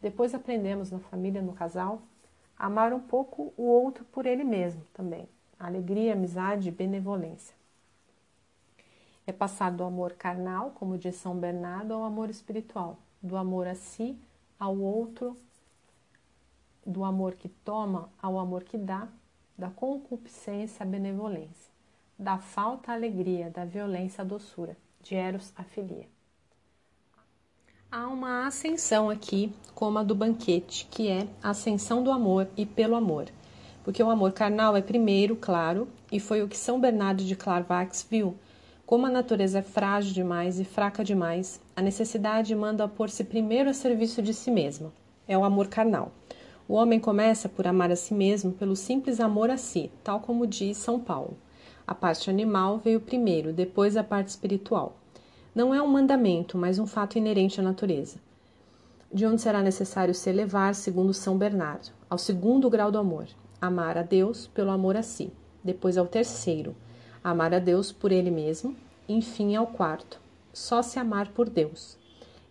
[0.00, 2.02] Depois aprendemos na família, no casal,
[2.58, 5.28] amar um pouco o outro por ele mesmo também
[5.58, 7.55] alegria, amizade benevolência.
[9.26, 13.74] É passar do amor carnal, como diz São Bernardo, ao amor espiritual, do amor a
[13.74, 14.16] si
[14.58, 15.36] ao outro,
[16.84, 19.08] do amor que toma ao amor que dá,
[19.58, 21.72] da concupiscência à benevolência,
[22.18, 26.06] da falta à alegria, da violência à doçura, de Eros à filia.
[27.90, 32.64] Há uma ascensão aqui, como a do banquete, que é a ascensão do amor e
[32.64, 33.26] pelo amor
[33.86, 38.04] porque o amor carnal é primeiro, claro, e foi o que São Bernardo de Clairvaux
[38.10, 38.36] viu.
[38.86, 43.74] Como a natureza é frágil demais e fraca demais, a necessidade manda pôr-se primeiro a
[43.74, 44.92] serviço de si mesma.
[45.26, 46.12] É o amor carnal.
[46.68, 50.46] O homem começa por amar a si mesmo pelo simples amor a si, tal como
[50.46, 51.36] diz São Paulo.
[51.84, 54.96] A parte animal veio primeiro, depois a parte espiritual.
[55.52, 58.20] Não é um mandamento, mas um fato inerente à natureza.
[59.12, 63.26] De onde será necessário se elevar, segundo São Bernardo, ao segundo grau do amor,
[63.60, 65.32] amar a Deus pelo amor a si.
[65.64, 66.76] Depois ao terceiro,
[67.30, 68.76] amar a Deus por ele mesmo.
[69.08, 70.20] Enfim, ao quarto,
[70.52, 71.98] só se amar por Deus.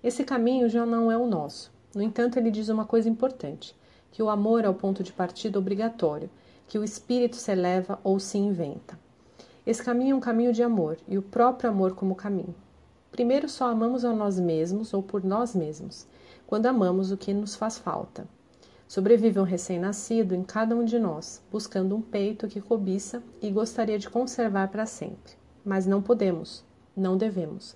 [0.03, 1.71] Esse caminho já não é o nosso.
[1.93, 3.75] No entanto, ele diz uma coisa importante:
[4.11, 6.29] que o amor é o ponto de partida obrigatório,
[6.67, 8.99] que o espírito se eleva ou se inventa.
[9.65, 12.53] Esse caminho é um caminho de amor, e o próprio amor como caminho.
[13.11, 16.05] Primeiro, só amamos a nós mesmos ou por nós mesmos,
[16.45, 18.27] quando amamos o que nos faz falta.
[18.87, 23.97] Sobrevive um recém-nascido em cada um de nós, buscando um peito que cobiça e gostaria
[23.97, 25.33] de conservar para sempre.
[25.65, 26.63] Mas não podemos,
[26.95, 27.75] não devemos.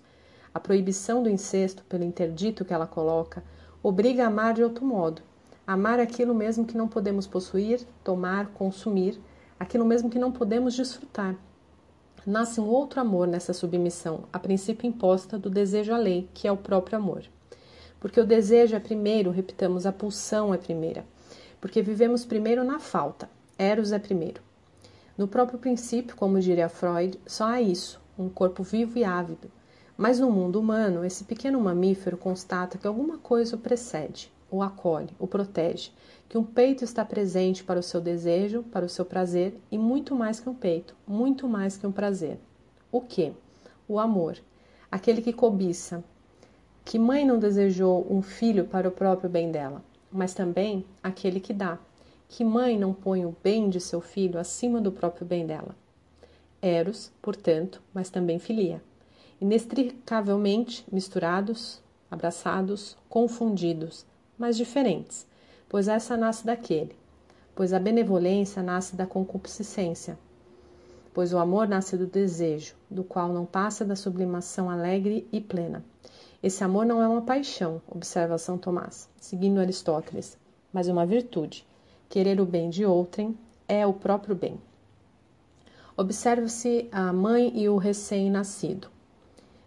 [0.54, 3.44] A proibição do incesto, pelo interdito que ela coloca,
[3.82, 5.24] obriga a amar de outro modo.
[5.66, 9.20] Amar aquilo mesmo que não podemos possuir, tomar, consumir,
[9.60, 11.36] aquilo mesmo que não podemos desfrutar.
[12.26, 16.52] Nasce um outro amor nessa submissão, a princípio imposta do desejo à lei, que é
[16.52, 17.24] o próprio amor.
[18.00, 21.06] Porque o desejo é primeiro, repitamos, a pulsão é primeira.
[21.60, 23.30] Porque vivemos primeiro na falta.
[23.58, 24.42] Eros é primeiro.
[25.18, 29.52] No próprio princípio, como diria Freud, só há isso, um corpo vivo e ávido.
[29.98, 35.10] Mas no mundo humano, esse pequeno mamífero constata que alguma coisa o precede, o acolhe,
[35.20, 35.92] o protege,
[36.30, 40.16] que um peito está presente para o seu desejo, para o seu prazer e muito
[40.16, 42.40] mais que um peito, muito mais que um prazer.
[42.90, 43.34] O que?
[43.90, 44.38] O amor,
[44.90, 46.02] aquele que cobiça,
[46.90, 51.54] que mãe não desejou um filho para o próprio bem dela, mas também aquele que
[51.54, 51.78] dá?
[52.28, 55.76] Que mãe não põe o bem de seu filho acima do próprio bem dela?
[56.60, 58.82] Eros, portanto, mas também filia.
[59.40, 61.80] Inextricavelmente misturados,
[62.10, 64.04] abraçados, confundidos,
[64.36, 65.28] mas diferentes,
[65.70, 66.96] pois essa nasce daquele,
[67.54, 70.18] pois a benevolência nasce da concupiscência,
[71.14, 75.86] pois o amor nasce do desejo, do qual não passa da sublimação alegre e plena.
[76.42, 80.38] Esse amor não é uma paixão, observa São Tomás, seguindo Aristóteles,
[80.72, 81.68] mas uma virtude.
[82.08, 83.38] Querer o bem de outrem
[83.68, 84.58] é o próprio bem.
[85.98, 88.88] Observe-se a mãe e o recém-nascido.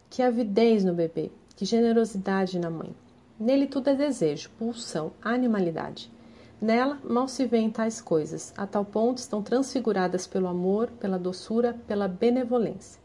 [0.08, 2.96] Que avidez no bebê, que generosidade na mãe.
[3.38, 6.10] Nele tudo é desejo, pulsão, animalidade.
[6.58, 11.76] Nela mal se veem tais coisas, a tal ponto estão transfiguradas pelo amor, pela doçura,
[11.86, 12.98] pela benevolência.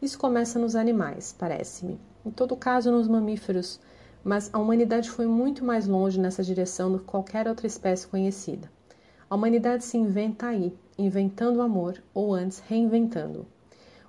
[0.00, 3.80] Isso começa nos animais, parece-me em todo caso nos mamíferos,
[4.22, 8.70] mas a humanidade foi muito mais longe nessa direção do que qualquer outra espécie conhecida.
[9.28, 13.46] A humanidade se inventa aí, inventando o amor, ou antes reinventando-o.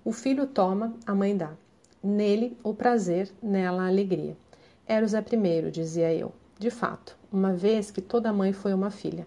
[0.04, 1.52] O filho toma, a mãe dá.
[2.04, 4.36] Nele, o prazer, nela, a alegria.
[4.88, 6.34] Eros é primeiro, dizia eu.
[6.60, 9.26] de fato, uma vez que toda mãe foi uma filha.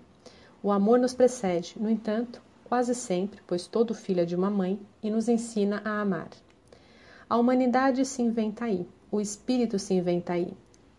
[0.62, 4.78] O amor nos precede, no entanto, quase sempre, pois todo filho é de uma mãe,
[5.02, 6.28] e nos ensina a amar.
[7.28, 10.52] A humanidade se inventa aí, o espírito se inventa aí,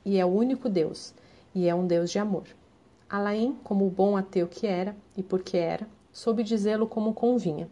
[0.03, 1.13] e é o único Deus,
[1.53, 2.45] e é um Deus de amor.
[3.07, 7.69] Alain, como o bom ateu que era, e porque era, soube dizê-lo como convinha.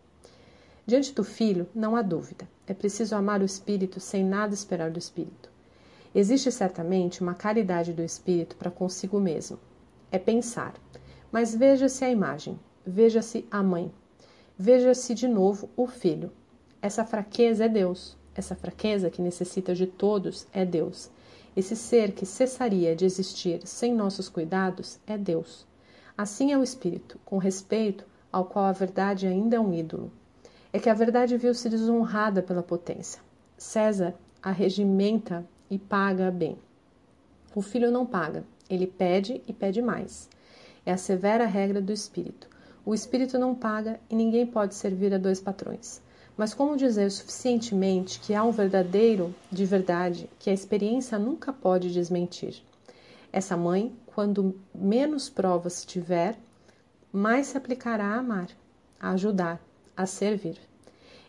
[0.86, 2.48] Diante do filho, não há dúvida.
[2.68, 5.50] É preciso amar o espírito sem nada esperar do espírito.
[6.14, 9.58] Existe certamente uma caridade do espírito para consigo mesmo.
[10.12, 10.76] É pensar.
[11.32, 13.92] Mas veja-se a imagem, veja-se a mãe,
[14.56, 16.32] veja-se de novo o filho.
[16.82, 18.16] Essa fraqueza é Deus.
[18.36, 21.10] Essa fraqueza que necessita de todos é Deus.
[21.56, 25.68] Esse ser que cessaria de existir sem nossos cuidados é Deus.
[26.18, 30.12] Assim é o espírito, com respeito ao qual a verdade ainda é um ídolo.
[30.72, 33.22] É que a verdade viu-se desonrada pela potência.
[33.58, 36.58] César a regimenta e paga bem.
[37.56, 40.28] O filho não paga, ele pede e pede mais.
[40.86, 42.50] É a severa regra do espírito.
[42.86, 46.02] O espírito não paga e ninguém pode servir a dois patrões.
[46.36, 51.94] Mas como dizer suficientemente que há um verdadeiro de verdade que a experiência nunca pode
[51.94, 52.64] desmentir?
[53.32, 56.38] Essa mãe, quando menos provas tiver,
[57.12, 58.48] mais se aplicará a amar,
[59.00, 59.62] a ajudar,
[59.96, 60.58] a servir.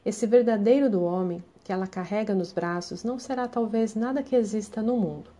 [0.05, 4.82] Esse verdadeiro do homem que ela carrega nos braços não será talvez nada que exista
[4.82, 5.31] no mundo.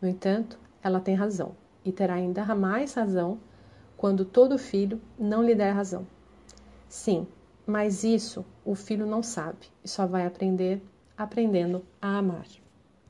[0.00, 1.54] No entanto, ela tem razão
[1.84, 3.38] e terá ainda mais razão
[3.96, 6.04] quando todo filho não lhe der razão.
[6.88, 7.26] Sim,
[7.66, 10.82] mas isso o filho não sabe e só vai aprender
[11.16, 12.46] aprendendo a amar.